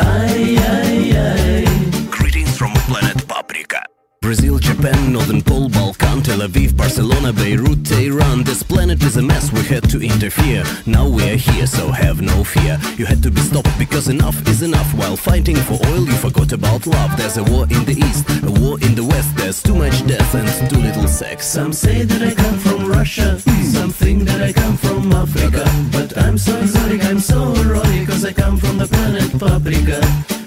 ay, 0.00 0.58
ay, 0.58 1.16
ay. 1.16 1.64
Greetings 2.10 2.56
from 2.58 2.72
planet 2.90 3.26
Paprika. 3.28 3.82
Brazil, 4.26 4.58
Japan, 4.58 5.12
Northern 5.12 5.40
Pole, 5.40 5.68
Balkan, 5.68 6.20
Tel 6.20 6.40
Aviv, 6.40 6.76
Barcelona, 6.76 7.32
Beirut, 7.32 7.84
Tehran. 7.84 8.42
This 8.42 8.60
planet 8.60 9.00
is 9.04 9.16
a 9.16 9.22
mess, 9.22 9.52
we 9.52 9.62
had 9.62 9.88
to 9.88 10.02
interfere. 10.02 10.64
Now 10.84 11.06
we 11.06 11.22
are 11.30 11.36
here, 11.36 11.64
so 11.64 11.92
have 11.92 12.20
no 12.20 12.42
fear. 12.42 12.76
You 12.96 13.06
had 13.06 13.22
to 13.22 13.30
be 13.30 13.40
stopped 13.40 13.78
because 13.78 14.08
enough 14.08 14.36
is 14.48 14.62
enough. 14.62 14.92
While 14.94 15.16
fighting 15.16 15.54
for 15.54 15.78
oil, 15.86 16.04
you 16.04 16.14
forgot 16.14 16.50
about 16.50 16.88
love. 16.88 17.16
There's 17.16 17.36
a 17.36 17.44
war 17.44 17.68
in 17.70 17.84
the 17.84 17.94
east, 18.04 18.24
a 18.42 18.50
war 18.60 18.80
in 18.80 18.96
the 18.96 19.04
west. 19.04 19.36
There's 19.36 19.62
too 19.62 19.76
much 19.76 20.04
death 20.08 20.34
and 20.34 20.70
too 20.70 20.78
little 20.78 21.06
sex. 21.06 21.46
Some 21.46 21.72
say 21.72 22.02
that 22.02 22.20
I 22.20 22.34
come 22.34 22.58
from 22.58 22.90
Russia, 22.90 23.38
some 23.38 23.90
think 23.90 24.24
that 24.24 24.42
I 24.42 24.52
come 24.52 24.76
from 24.76 25.12
Africa. 25.12 25.64
But 25.92 26.18
I'm 26.18 26.36
so 26.36 26.56
exotic, 26.56 27.04
I'm 27.04 27.20
so 27.20 27.54
erotic, 27.54 28.08
cause 28.08 28.24
I 28.24 28.32
come 28.32 28.56
from 28.56 28.78
the 28.78 28.88
planet 28.88 29.30
Paprika. 29.38 30.45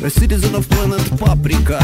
A 0.00 0.10
citizen 0.10 0.54
of 0.54 0.68
planet 0.70 1.04
Paprika. 1.18 1.78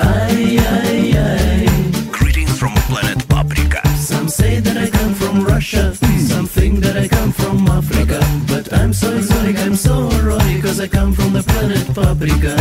ay. 0.00 1.66
Greetings 2.10 2.58
from 2.58 2.72
planet 2.88 3.26
Paprika. 3.28 3.82
Some 3.98 4.28
say 4.28 4.60
that 4.60 4.76
I 4.78 4.88
come 4.88 5.12
from 5.14 5.44
Russia, 5.44 5.94
some 6.28 6.46
think 6.46 6.80
that 6.80 6.96
I 6.96 7.08
come 7.08 7.32
from 7.32 7.66
Africa. 7.68 8.20
But 8.48 8.72
I'm 8.72 8.92
so 8.92 9.14
exotic, 9.16 9.58
I'm 9.58 9.76
so 9.76 10.08
erotic, 10.20 10.62
cause 10.62 10.80
I 10.80 10.88
come 10.88 11.12
from 11.12 11.32
the 11.34 11.42
planet 11.42 11.84
Paprika. 11.94 12.54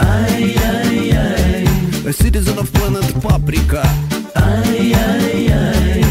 Ay, 0.00 0.56
A 2.08 2.12
citizen 2.12 2.58
of 2.58 2.72
planet 2.72 3.06
Paprika. 3.22 3.82
ay. 4.34 6.02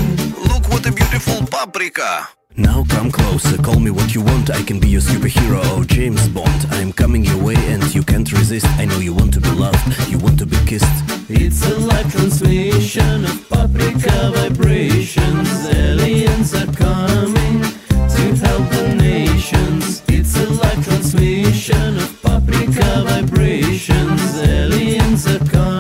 Look 0.50 0.64
what 0.72 0.86
a 0.86 0.92
beautiful 0.92 1.46
paprika. 1.48 2.28
Now 2.58 2.86
come 2.88 3.12
closer, 3.12 3.58
call 3.62 3.80
me 3.82 3.92
what 3.92 4.16
you 4.16 4.22
want. 4.22 4.50
I 4.50 4.64
can 4.64 4.80
be 4.80 4.88
your 4.88 5.02
superhero 5.02 5.78
or 5.78 5.84
James 5.84 6.30
Bond. 6.30 6.68
I'm 6.72 6.94
coming 6.94 7.26
your 7.26 7.42
way 7.44 7.56
and 7.56 7.84
you 7.94 8.02
can't 8.02 8.32
resist. 8.32 8.66
I 8.80 8.86
know 8.86 9.00
you 9.00 9.14
want 9.14 9.34
to 9.34 9.42
be 9.42 9.50
loved, 9.50 10.10
you 10.10 10.18
want 10.20 10.40
to 10.40 10.46
be 10.46 10.58
kissed. 10.66 10.86
It's 11.30 11.70
a 11.70 11.78
live 11.78 12.10
transmission 12.10 13.26
of 13.26 13.50
paprika 13.50 14.32
vibrations. 14.36 15.66
Aliens 15.68 16.54
are 16.54 16.72
coming 16.74 17.62
to 18.16 18.36
help 18.46 18.70
the 18.70 18.96
nations. 18.96 20.02
It's 20.08 20.38
a 20.38 20.50
live 20.50 20.84
transmission 20.86 21.98
of 21.98 22.22
paprika 22.22 23.04
vibrations. 23.06 24.40
Aliens 24.40 25.28
are 25.28 25.40
coming 25.40 25.75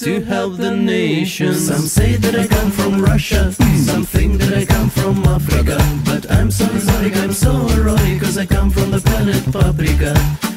to 0.00 0.22
help 0.22 0.56
the 0.56 0.70
nations. 0.70 1.66
Some 1.66 1.82
say 1.82 2.16
that 2.16 2.34
I 2.34 2.46
come 2.46 2.70
from 2.70 3.02
Russia, 3.02 3.52
some 3.84 4.04
think 4.04 4.40
that 4.40 4.56
I 4.56 4.64
come 4.64 4.88
from 4.88 5.22
Africa. 5.26 5.76
But 6.06 6.30
I'm 6.30 6.50
so 6.50 6.64
exotic, 6.64 7.16
I'm 7.16 7.34
so 7.34 7.68
erotic, 7.68 8.20
cause 8.22 8.38
I 8.38 8.46
come 8.46 8.70
from 8.70 8.92
the 8.92 9.00
planet 9.00 9.44
paprika. 9.52 10.14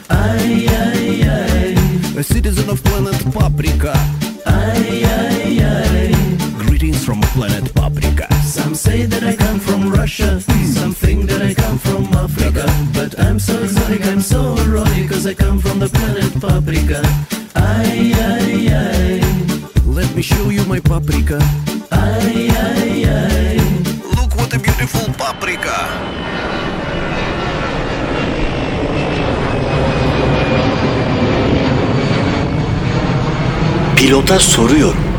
Ay, 0.09 0.65
ay, 0.69 1.23
ay. 1.27 2.17
A 2.17 2.23
citizen 2.23 2.69
of 2.69 2.81
planet 2.85 3.19
Paprika. 3.33 3.93
Ay, 4.45 5.03
ay, 5.03 5.59
ay. 5.61 6.65
Greetings 6.65 7.03
from 7.03 7.19
planet 7.35 7.73
Paprika. 7.73 8.33
Some 8.43 8.75
say 8.75 9.05
that 9.05 9.23
I 9.23 9.35
come 9.35 9.59
from 9.59 9.91
Russia, 9.91 10.39
some 10.39 10.93
think 10.93 11.29
that 11.29 11.41
I 11.41 11.53
come 11.53 11.77
from 11.77 12.05
Africa. 12.13 12.65
But 12.93 13.19
I'm 13.19 13.39
so 13.39 13.61
exotic, 13.61 14.05
I'm 14.05 14.21
so 14.21 14.55
erotic, 14.63 15.09
cause 15.09 15.25
I 15.27 15.33
come 15.33 15.59
from 15.59 15.79
the 15.79 15.89
planet 15.89 16.31
Paprika. 16.39 17.42
Ay. 17.55 18.13
Let 19.85 20.15
me 20.15 20.21
show 20.21 20.49
you 20.49 20.65
my 20.65 20.79
paprika. 20.79 21.39
Ay. 21.91 22.49
Look 24.15 24.35
what 24.35 24.53
a 24.53 24.59
beautiful 24.59 25.13
paprika. 25.13 25.77
Pilota 33.95 34.39
soruyorum. 34.39 35.12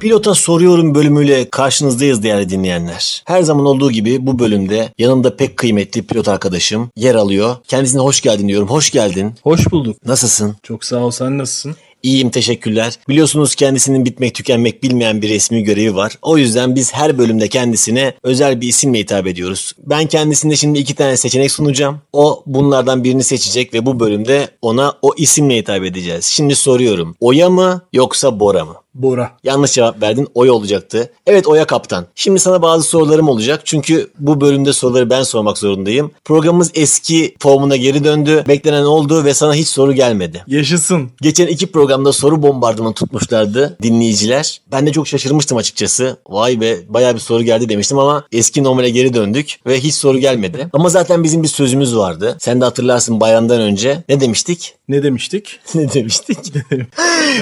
Pilota 0.00 0.34
soruyorum 0.34 0.94
bölümüyle 0.94 1.50
karşınızdayız 1.50 2.22
değerli 2.22 2.50
dinleyenler. 2.50 3.22
Her 3.26 3.42
zaman 3.42 3.66
olduğu 3.66 3.90
gibi 3.90 4.26
bu 4.26 4.38
bölümde 4.38 4.92
yanımda 4.98 5.36
pek 5.36 5.56
kıymetli 5.56 6.02
pilot 6.02 6.28
arkadaşım 6.28 6.90
yer 6.96 7.14
alıyor. 7.14 7.56
Kendisine 7.68 8.00
hoş 8.00 8.20
geldin 8.20 8.48
diyorum. 8.48 8.68
Hoş 8.68 8.90
geldin. 8.90 9.34
Hoş 9.42 9.70
bulduk. 9.72 10.06
Nasılsın? 10.06 10.56
Çok 10.62 10.84
sağ 10.84 10.96
ol. 10.96 11.10
Sen 11.10 11.38
nasılsın? 11.38 11.76
İyiyim 12.02 12.30
teşekkürler. 12.30 12.94
Biliyorsunuz 13.08 13.54
kendisinin 13.54 14.04
bitmek 14.04 14.34
tükenmek 14.34 14.82
bilmeyen 14.82 15.22
bir 15.22 15.28
resmi 15.28 15.64
görevi 15.64 15.94
var. 15.94 16.18
O 16.22 16.38
yüzden 16.38 16.74
biz 16.74 16.94
her 16.94 17.18
bölümde 17.18 17.48
kendisine 17.48 18.14
özel 18.22 18.60
bir 18.60 18.68
isimle 18.68 18.98
hitap 18.98 19.26
ediyoruz. 19.26 19.72
Ben 19.78 20.06
kendisine 20.06 20.56
şimdi 20.56 20.78
iki 20.78 20.94
tane 20.94 21.16
seçenek 21.16 21.52
sunacağım. 21.52 22.00
O 22.12 22.42
bunlardan 22.46 23.04
birini 23.04 23.24
seçecek 23.24 23.74
ve 23.74 23.86
bu 23.86 24.00
bölümde 24.00 24.48
ona 24.62 24.94
o 25.02 25.14
isimle 25.16 25.56
hitap 25.56 25.84
edeceğiz. 25.84 26.24
Şimdi 26.24 26.56
soruyorum. 26.56 27.16
Oya 27.20 27.50
mı 27.50 27.82
yoksa 27.92 28.40
Bora 28.40 28.64
mı? 28.64 28.74
Bora. 28.98 29.30
Yanlış 29.44 29.72
cevap 29.72 30.02
verdin. 30.02 30.28
Oya 30.34 30.52
olacaktı. 30.52 31.12
Evet 31.26 31.46
Oya 31.46 31.64
kaptan. 31.64 32.06
Şimdi 32.14 32.38
sana 32.38 32.62
bazı 32.62 32.88
sorularım 32.88 33.28
olacak. 33.28 33.60
Çünkü 33.64 34.10
bu 34.18 34.40
bölümde 34.40 34.72
soruları 34.72 35.10
ben 35.10 35.22
sormak 35.22 35.58
zorundayım. 35.58 36.10
Programımız 36.24 36.70
eski 36.74 37.34
formuna 37.38 37.76
geri 37.76 38.04
döndü. 38.04 38.44
Beklenen 38.48 38.84
oldu 38.84 39.24
ve 39.24 39.34
sana 39.34 39.54
hiç 39.54 39.68
soru 39.68 39.92
gelmedi. 39.92 40.44
Yaşasın. 40.46 41.10
Geçen 41.22 41.46
iki 41.46 41.66
programda 41.88 42.12
soru 42.12 42.42
bombardımanı 42.42 42.94
tutmuşlardı 42.94 43.76
dinleyiciler. 43.82 44.60
Ben 44.72 44.86
de 44.86 44.92
çok 44.92 45.08
şaşırmıştım 45.08 45.58
açıkçası. 45.58 46.16
Vay 46.28 46.60
be 46.60 46.78
bayağı 46.88 47.14
bir 47.14 47.20
soru 47.20 47.42
geldi 47.42 47.68
demiştim 47.68 47.98
ama 47.98 48.24
eski 48.32 48.64
normale 48.64 48.90
geri 48.90 49.14
döndük 49.14 49.56
ve 49.66 49.80
hiç 49.80 49.94
soru 49.94 50.18
gelmedi. 50.18 50.68
Ama 50.72 50.88
zaten 50.88 51.24
bizim 51.24 51.42
bir 51.42 51.48
sözümüz 51.48 51.96
vardı. 51.96 52.36
Sen 52.40 52.60
de 52.60 52.64
hatırlarsın 52.64 53.20
bayramdan 53.20 53.60
önce. 53.60 54.04
Ne 54.08 54.20
demiştik? 54.20 54.74
Ne 54.88 55.02
demiştik? 55.02 55.60
ne 55.74 55.92
demiştik? 55.92 56.38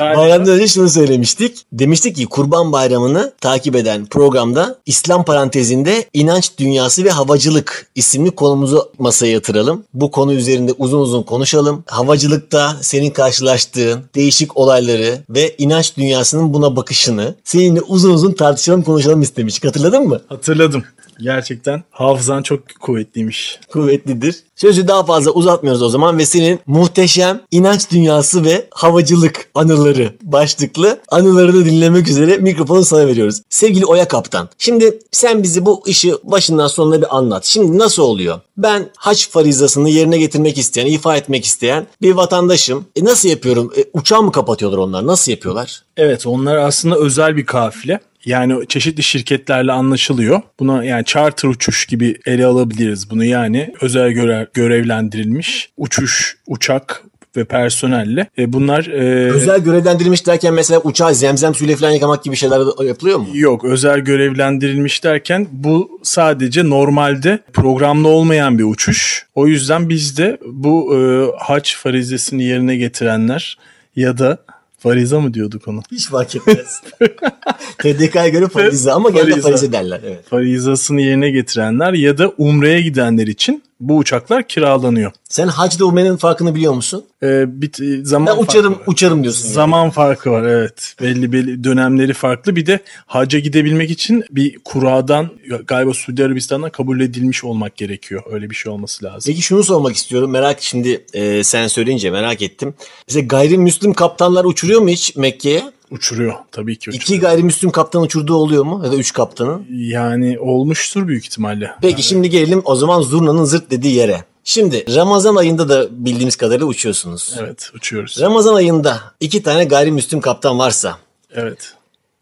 Bayramdan 0.01 0.55
önce 0.55 0.69
şunu 0.69 0.89
söylemiştik. 0.89 1.67
Demiştik 1.73 2.17
ki 2.17 2.27
Kurban 2.27 2.73
Bayramı'nı 2.73 3.33
takip 3.41 3.77
eden 3.77 4.07
programda 4.07 4.79
İslam 4.87 5.25
parantezinde 5.25 6.05
inanç 6.13 6.59
dünyası 6.59 7.05
ve 7.05 7.11
havacılık 7.11 7.87
isimli 7.95 8.31
konumuzu 8.31 8.93
masaya 8.99 9.33
yatıralım. 9.33 9.85
Bu 9.95 10.11
konu 10.11 10.33
üzerinde 10.33 10.73
uzun 10.79 11.01
uzun 11.01 11.23
konuşalım. 11.23 11.85
Havacılıkta 11.87 12.77
senin 12.83 13.11
karşılaştığın 13.11 14.05
değişik 14.15 14.36
olayları 14.57 15.19
ve 15.31 15.55
inanç 15.59 15.97
dünyasının 15.97 16.55
buna 16.55 16.77
bakışını 16.77 17.35
seninle 17.45 17.81
uzun 17.81 18.11
uzun 18.11 18.33
tartışalım 18.33 18.83
konuşalım 18.83 19.23
istemiştik. 19.23 19.65
Hatırladın 19.65 20.03
mı? 20.03 20.21
Hatırladım. 20.29 20.85
Gerçekten 21.21 21.83
hafızan 21.91 22.43
çok 22.43 22.61
kuvvetliymiş. 22.81 23.61
Kuvvetlidir. 23.69 24.37
Sözü 24.57 24.89
daha 24.89 25.05
fazla 25.05 25.31
uzatmıyoruz 25.31 25.83
o 25.83 25.89
zaman 25.89 26.19
ve 26.19 26.27
senin 26.27 26.61
muhteşem 26.67 27.41
inanç 27.51 27.91
dünyası 27.91 28.45
ve 28.45 28.67
havacılık 28.71 29.51
anıları 29.55 30.13
başlıklı 30.23 31.01
anılarını 31.09 31.65
dinlemek 31.65 32.09
üzere 32.09 32.37
mikrofonu 32.37 32.85
sana 32.85 33.07
veriyoruz. 33.07 33.43
Sevgili 33.51 33.87
Oya 33.87 34.09
Kaptan. 34.09 34.49
Şimdi 34.59 34.99
sen 35.13 35.43
bizi 35.43 35.67
bu 35.67 35.83
işi 35.87 36.15
başından 36.25 36.67
sonuna 36.67 37.01
bir 37.01 37.17
anlat. 37.17 37.45
Şimdi 37.45 37.79
nasıl 37.79 38.03
oluyor? 38.03 38.41
Ben 38.57 38.91
haç 38.97 39.31
farizasını 39.31 39.91
yerine 39.91 40.19
getirmek 40.19 40.59
isteyen, 40.59 40.87
ifa 40.87 41.17
etmek 41.17 41.45
isteyen 41.45 41.87
bir 42.03 42.13
vatandaşım. 42.13 42.85
E 42.97 43.05
nasıl 43.05 43.29
yapıyorum? 43.29 43.73
E, 43.77 43.85
uçağı 43.93 44.23
mı 44.23 44.33
kapatıyorlar 44.33 44.79
onlar? 44.79 45.07
Nasıl 45.07 45.33
yapıyorlar? 45.33 45.83
Evet 45.97 46.27
onlar 46.27 46.57
aslında 46.57 46.99
özel 46.99 47.37
bir 47.37 47.47
kafile. 47.47 48.01
Yani 48.27 48.69
çeşitli 48.69 49.03
şirketlerle 49.03 49.73
anlaşılıyor. 49.73 50.41
Buna 50.61 50.85
yani 50.85 51.05
charter 51.05 51.49
uçuş 51.49 51.87
gibi 51.87 52.17
ele 52.27 52.47
alabiliriz 52.47 53.11
bunu. 53.11 53.25
Yani 53.25 53.75
özel 53.81 54.11
görev, 54.11 54.47
görevlendirilmiş 54.55 55.71
uçuş, 55.77 56.37
uçak 56.47 57.03
ve 57.37 57.45
personelle. 57.45 58.27
E 58.39 58.53
bunlar 58.53 58.87
e, 58.87 59.31
Özel 59.33 59.61
görevlendirilmiş 59.61 60.27
derken 60.27 60.55
mesela 60.55 60.81
uçağı 60.81 61.15
zemzem 61.15 61.55
suyuyla 61.55 61.77
falan 61.77 61.91
yıkamak 61.91 62.25
gibi 62.25 62.37
şeyler 62.37 62.85
yapılıyor 62.87 63.19
mu? 63.19 63.27
Yok 63.35 63.65
özel 63.65 64.01
görevlendirilmiş 64.01 65.05
derken 65.05 65.47
bu 65.53 66.01
sadece 66.03 66.69
normalde 66.69 67.39
programlı 67.53 68.09
olmayan 68.09 68.59
bir 68.59 68.65
uçuş. 68.65 69.27
O 69.35 69.47
yüzden 69.47 69.89
biz 69.89 70.19
de 70.19 70.39
bu 70.47 70.97
e, 70.97 70.99
haç 71.39 71.77
farizesini 71.77 72.45
yerine 72.45 72.77
getirenler 72.77 73.59
ya 73.97 74.19
da 74.19 74.39
fariza 74.79 75.21
mı 75.21 75.35
diyorduk 75.35 75.69
onu? 75.69 75.83
Hiç 75.93 76.09
fark 76.09 76.37
etmez. 76.37 76.83
TDK'ya 77.79 78.29
göre 78.29 78.49
farize 78.49 78.93
ama 78.93 79.11
genelde 79.11 79.41
farize 79.41 79.73
derler. 79.73 80.01
Evet. 80.05 80.29
Farizasını 80.29 81.01
yerine 81.01 81.31
getirenler 81.31 81.93
ya 81.93 82.19
da 82.19 82.33
umreye 82.39 82.81
gidenler 82.81 83.27
için 83.27 83.63
bu 83.81 83.97
uçaklar 83.97 84.49
kiralanıyor. 84.49 85.13
Sen 85.29 85.49
hacda 85.49 85.85
umrenin 85.87 86.17
farkını 86.17 86.55
biliyor 86.55 86.73
musun? 86.73 87.05
E, 87.23 87.61
bir 87.63 88.05
zaman 88.05 88.37
Ben 88.37 88.43
uçarım 88.43 88.73
farkı 88.73 88.81
var. 88.87 88.93
uçarım 88.93 89.23
diyorsun. 89.23 89.45
yani. 89.45 89.55
Zaman 89.55 89.91
farkı 89.91 90.31
var 90.31 90.43
evet. 90.43 90.95
Belli 91.03 91.33
belli 91.33 91.65
dönemleri 91.65 92.13
farklı. 92.15 92.57
Bir 92.57 92.67
de 92.67 92.81
hacca 93.07 93.39
gidebilmek 93.39 93.91
için 93.91 94.25
bir 94.31 94.59
kuradan 94.65 95.31
galiba 95.67 95.95
Suudi 95.95 96.25
Arabistan'dan 96.25 96.71
kabul 96.71 97.01
edilmiş 97.01 97.45
olmak 97.45 97.77
gerekiyor. 97.77 98.23
Öyle 98.31 98.51
bir 98.51 98.55
şey 98.55 98.73
olması 98.73 99.05
lazım. 99.05 99.33
Peki 99.33 99.43
şunu 99.43 99.65
sormak 99.65 99.97
istiyorum. 99.97 100.31
Merak 100.31 100.63
şimdi 100.63 101.05
e, 101.15 101.45
sen 101.45 101.67
söyleyince 101.69 102.11
merak 102.11 102.43
ettim. 102.43 102.75
Mesela 103.09 103.27
gayrimüslim 103.27 103.93
kaptanlar 103.95 104.45
uçuruyor 104.45 104.81
mu 104.81 104.89
hiç 104.89 105.17
Mekke'ye? 105.17 105.63
Uçuruyor 105.91 106.35
tabii 106.53 106.77
ki 106.79 106.91
uçuruyor. 106.91 107.03
İki 107.03 107.21
gayrimüslim 107.21 107.71
kaptan 107.71 108.03
uçurduğu 108.03 108.35
oluyor 108.35 108.65
mu? 108.65 108.83
Ya 108.85 108.93
da 108.93 108.97
üç 108.97 109.13
kaptanın? 109.13 109.67
Yani 109.71 110.39
olmuştur 110.39 111.09
büyük 111.09 111.25
ihtimalle. 111.25 111.71
Peki 111.83 112.03
şimdi 112.03 112.31
gelelim 112.31 112.63
o 112.65 112.77
zaman 112.77 113.01
zurnanın 113.01 113.45
zırt 113.45 113.71
dediği 113.71 113.95
yere. 113.95 114.25
Şimdi 114.45 114.95
Ramazan 114.95 115.37
ayında 115.37 115.69
da 115.69 115.87
bildiğimiz 115.91 116.37
kadarıyla 116.37 116.67
uçuyorsunuz. 116.67 117.35
Evet 117.41 117.71
uçuyoruz. 117.75 118.21
Ramazan 118.21 118.55
ayında 118.55 119.01
iki 119.21 119.43
tane 119.43 119.65
gayrimüslim 119.65 120.21
kaptan 120.21 120.59
varsa 120.59 120.99
Evet. 121.35 121.73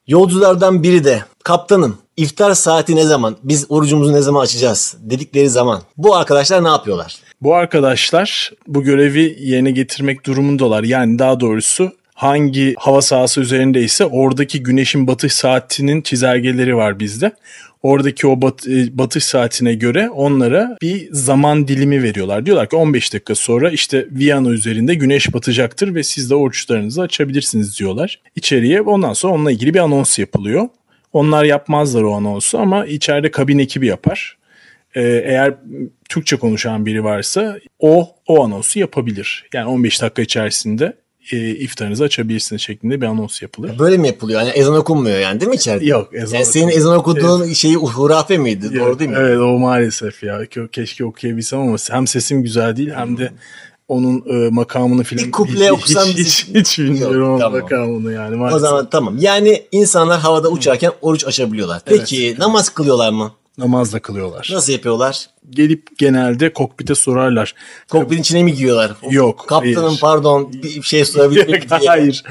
Yolculardan 0.07 0.83
biri 0.83 1.05
de 1.05 1.25
kaptanım 1.45 1.99
iftar 2.17 2.55
saati 2.55 2.97
ne 2.97 3.05
zaman 3.05 3.37
biz 3.43 3.67
orucumuzu 3.69 4.13
ne 4.13 4.21
zaman 4.21 4.41
açacağız 4.41 4.97
dedikleri 5.01 5.51
zaman 5.51 5.83
bu 5.97 6.17
arkadaşlar 6.17 6.65
ne 6.65 6.69
yapıyorlar? 6.69 7.17
Bu 7.41 7.55
arkadaşlar 7.55 8.53
bu 8.67 8.83
görevi 8.83 9.37
yerine 9.41 9.71
getirmek 9.71 10.27
durumundalar. 10.27 10.85
Yani 10.85 11.19
daha 11.19 11.41
doğrusu 11.41 11.93
hangi 12.15 12.75
hava 12.79 13.03
sahası 13.03 13.41
üzerindeyse 13.41 14.05
oradaki 14.05 14.63
güneşin 14.63 15.07
batış 15.07 15.33
saatinin 15.33 16.03
çizelgeleri 16.03 16.77
var 16.77 16.99
bizde. 17.01 17.33
Oradaki 17.83 18.27
o 18.27 18.43
bat, 18.43 18.69
e, 18.69 18.99
batış 18.99 19.25
saatine 19.25 19.75
göre 19.75 20.11
onlara 20.11 20.77
bir 20.83 21.09
zaman 21.13 21.69
dilimi 21.69 22.03
veriyorlar. 22.03 22.47
Diyorlar 22.47 22.69
ki 22.69 22.77
15 22.77 23.13
dakika 23.13 23.35
sonra 23.35 23.71
işte 23.71 24.07
Viyana 24.11 24.51
üzerinde 24.51 24.95
güneş 24.95 25.35
batacaktır 25.35 25.95
ve 25.95 26.03
siz 26.03 26.31
de 26.31 26.35
oruçlarınızı 26.35 27.03
açabilirsiniz 27.03 27.79
diyorlar. 27.79 28.21
İçeriye 28.37 28.81
ondan 28.81 29.13
sonra 29.13 29.33
onunla 29.35 29.53
ilgili 29.53 29.75
bir 29.75 29.79
anons 29.79 30.19
yapılıyor. 30.19 30.69
Onlar 31.13 31.45
yapmazlar 31.45 32.03
o 32.03 32.15
anonsu 32.15 32.59
ama 32.59 32.87
içeride 32.87 33.31
kabin 33.31 33.59
ekibi 33.59 33.87
yapar. 33.87 34.37
Ee, 34.95 35.03
eğer 35.03 35.55
Türkçe 36.09 36.37
konuşan 36.37 36.87
biri 36.87 37.05
varsa 37.05 37.59
o 37.79 38.11
o 38.27 38.45
anonsu 38.45 38.79
yapabilir. 38.79 39.45
Yani 39.53 39.67
15 39.67 40.03
dakika 40.03 40.23
içerisinde 40.23 40.93
e, 41.33 41.37
iftarınızı 41.51 42.05
açabilirsiniz 42.05 42.63
şeklinde 42.63 43.01
bir 43.01 43.07
anons 43.07 43.43
yapılır. 43.43 43.79
Böyle 43.79 43.97
mi 43.97 44.07
yapılıyor? 44.07 44.41
Yani 44.41 44.51
ezan 44.51 44.75
okunmuyor 44.77 45.19
yani 45.19 45.41
değil 45.41 45.51
mi 45.51 45.57
içeride? 45.57 45.85
Yok, 45.87 46.09
ezan 46.15 46.37
yani 46.37 46.47
senin 46.47 46.69
ezan 46.69 46.97
okuduğun 46.97 47.53
şeyi 47.53 47.77
hurafe 47.77 48.39
miydi? 48.39 48.79
Doğru 48.81 48.99
değil 48.99 49.11
mi? 49.11 49.17
Evet 49.19 49.39
o 49.39 49.59
maalesef 49.59 50.23
ya. 50.23 50.45
Ke- 50.45 50.69
Keşke 50.71 51.05
okuyabilsem 51.05 51.61
ama 51.61 51.77
hem 51.91 52.07
sesim 52.07 52.43
güzel 52.43 52.77
değil 52.77 52.91
hem 52.95 53.17
de 53.19 53.33
onun 53.89 54.25
e, 54.47 54.51
makamını 54.51 55.03
filan 55.05 55.27
Bir 55.27 55.33
kuple 55.33 55.73
okusan 55.73 56.05
hiç, 56.07 56.17
bize- 56.17 56.25
hiç, 56.29 56.49
hiç 56.55 56.79
bilmiyorum 56.79 57.31
Yok, 57.31 57.41
tamam. 57.41 57.61
makamını 57.61 58.13
yani 58.13 58.35
O 58.35 58.39
maalesef. 58.39 58.61
zaman 58.61 58.91
tamam. 58.91 59.17
Yani 59.19 59.63
insanlar 59.73 60.21
havada 60.21 60.49
uçarken 60.49 60.93
oruç 61.03 61.25
açabiliyorlar. 61.27 61.83
Peki 61.87 62.35
namaz 62.39 62.69
kılıyorlar 62.69 63.11
mı? 63.13 63.33
Namazla 63.59 64.01
kılıyorlar. 64.01 64.49
Nasıl 64.53 64.73
yapıyorlar? 64.73 65.27
Gelip 65.51 65.99
genelde 65.99 66.53
kokpite 66.53 66.95
sorarlar. 66.95 67.55
Kokpitin 67.89 68.21
içine 68.21 68.43
mi 68.43 68.55
giyiyorlar? 68.55 68.93
Yok, 69.11 69.45
Kaptanım 69.49 69.85
hayır. 69.85 70.01
pardon 70.01 70.53
bir 70.53 70.83
şey 70.83 71.05
sorabilir 71.05 71.47
miyim 71.49 71.63
diye. 71.81 71.89
Hayır. 71.91 72.23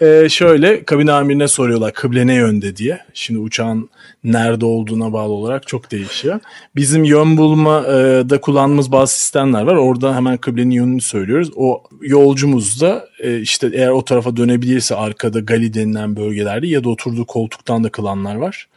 Ee, 0.00 0.28
şöyle 0.28 0.84
kabin 0.84 1.06
amirine 1.06 1.48
soruyorlar 1.48 1.92
kıble 1.92 2.26
ne 2.26 2.34
yönde 2.34 2.76
diye. 2.76 3.00
Şimdi 3.14 3.40
uçağın 3.40 3.90
nerede 4.24 4.64
olduğuna 4.64 5.12
bağlı 5.12 5.32
olarak 5.32 5.66
çok 5.66 5.90
değişiyor. 5.90 6.40
Bizim 6.76 7.04
yön 7.04 7.36
bulma 7.36 7.84
e, 7.86 7.92
da 8.30 8.40
kullandığımız 8.40 8.92
bazı 8.92 9.12
sistemler 9.12 9.62
var. 9.62 9.74
Orada 9.74 10.16
hemen 10.16 10.36
kıblenin 10.36 10.70
yönünü 10.70 11.00
söylüyoruz. 11.00 11.50
O 11.56 11.82
yolcumuz 12.02 12.80
da 12.80 13.08
e, 13.18 13.40
işte 13.40 13.70
eğer 13.74 13.88
o 13.88 14.04
tarafa 14.04 14.36
dönebilirse 14.36 14.94
arkada 14.94 15.40
gali 15.40 15.74
denilen 15.74 16.16
bölgelerde 16.16 16.66
ya 16.66 16.84
da 16.84 16.88
oturduğu 16.88 17.24
koltuktan 17.24 17.84
da 17.84 17.88
kılanlar 17.88 18.34
var. 18.34 18.68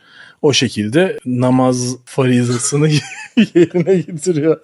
O 0.41 0.53
şekilde 0.53 1.17
namaz 1.25 1.95
farizasını 2.05 2.89
yerine 3.55 3.95
getiriyor. 3.95 4.59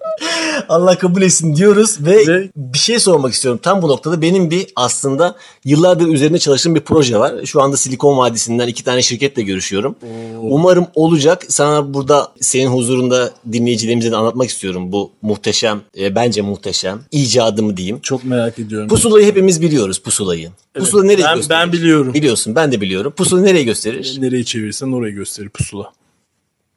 Allah 0.68 0.98
kabul 0.98 1.22
etsin 1.22 1.56
diyoruz 1.56 1.96
ve, 2.00 2.26
Ve- 2.26 2.48
bir 2.56 2.78
şey 2.78 2.98
sormak 2.98 3.32
istiyorum. 3.32 3.60
Tam 3.62 3.82
bu 3.82 3.88
noktada 3.88 4.22
benim 4.22 4.50
bir 4.50 4.66
aslında 4.76 5.36
yıllardır 5.64 6.06
üzerinde 6.08 6.38
çalıştığım 6.38 6.74
bir 6.74 6.80
proje 6.80 7.18
var. 7.18 7.34
Şu 7.44 7.62
anda 7.62 7.76
Silikon 7.76 8.18
Vadisi'nden 8.18 8.68
iki 8.68 8.84
tane 8.84 9.02
şirketle 9.02 9.42
görüşüyorum. 9.42 9.96
Umarım 10.40 10.86
olacak. 10.94 11.44
Sana 11.48 11.94
burada 11.94 12.32
senin 12.40 12.66
huzurunda 12.66 13.30
dinleyicilerimize 13.52 14.10
de 14.12 14.16
anlatmak 14.16 14.48
istiyorum 14.48 14.92
bu 14.92 15.10
muhteşem, 15.22 15.80
e, 15.98 16.14
bence 16.14 16.42
muhteşem 16.42 17.00
icadımı 17.10 17.76
diyeyim. 17.76 18.00
Çok 18.00 18.24
merak 18.24 18.58
ediyorum. 18.58 18.88
Pusulayı 18.88 19.26
hepimiz 19.26 19.62
biliyoruz 19.62 19.98
pusulayı. 19.98 20.50
Pusula 20.78 21.04
nereye 21.04 21.24
ben, 21.24 21.36
gösterir? 21.36 21.60
ben 21.60 21.72
biliyorum. 21.72 22.14
Biliyorsun 22.14 22.54
ben 22.54 22.72
de 22.72 22.80
biliyorum. 22.80 23.12
Pusula 23.16 23.40
nereye 23.40 23.64
gösterir? 23.64 24.16
Nereyi 24.20 24.44
çevirirsen 24.44 24.92
orayı 24.92 25.14
gösterir 25.14 25.48
pusula. 25.48 25.92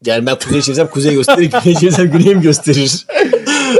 Yani 0.05 0.25
ben 0.25 0.39
kuzeye 0.39 0.61
çevirsem 0.61 0.87
kuzey 0.87 1.13
gösterir, 1.13 1.51
güneye 1.63 1.79
çevirsem 1.79 2.11
güney 2.11 2.35
mi 2.35 2.41
gösterir? 2.41 3.05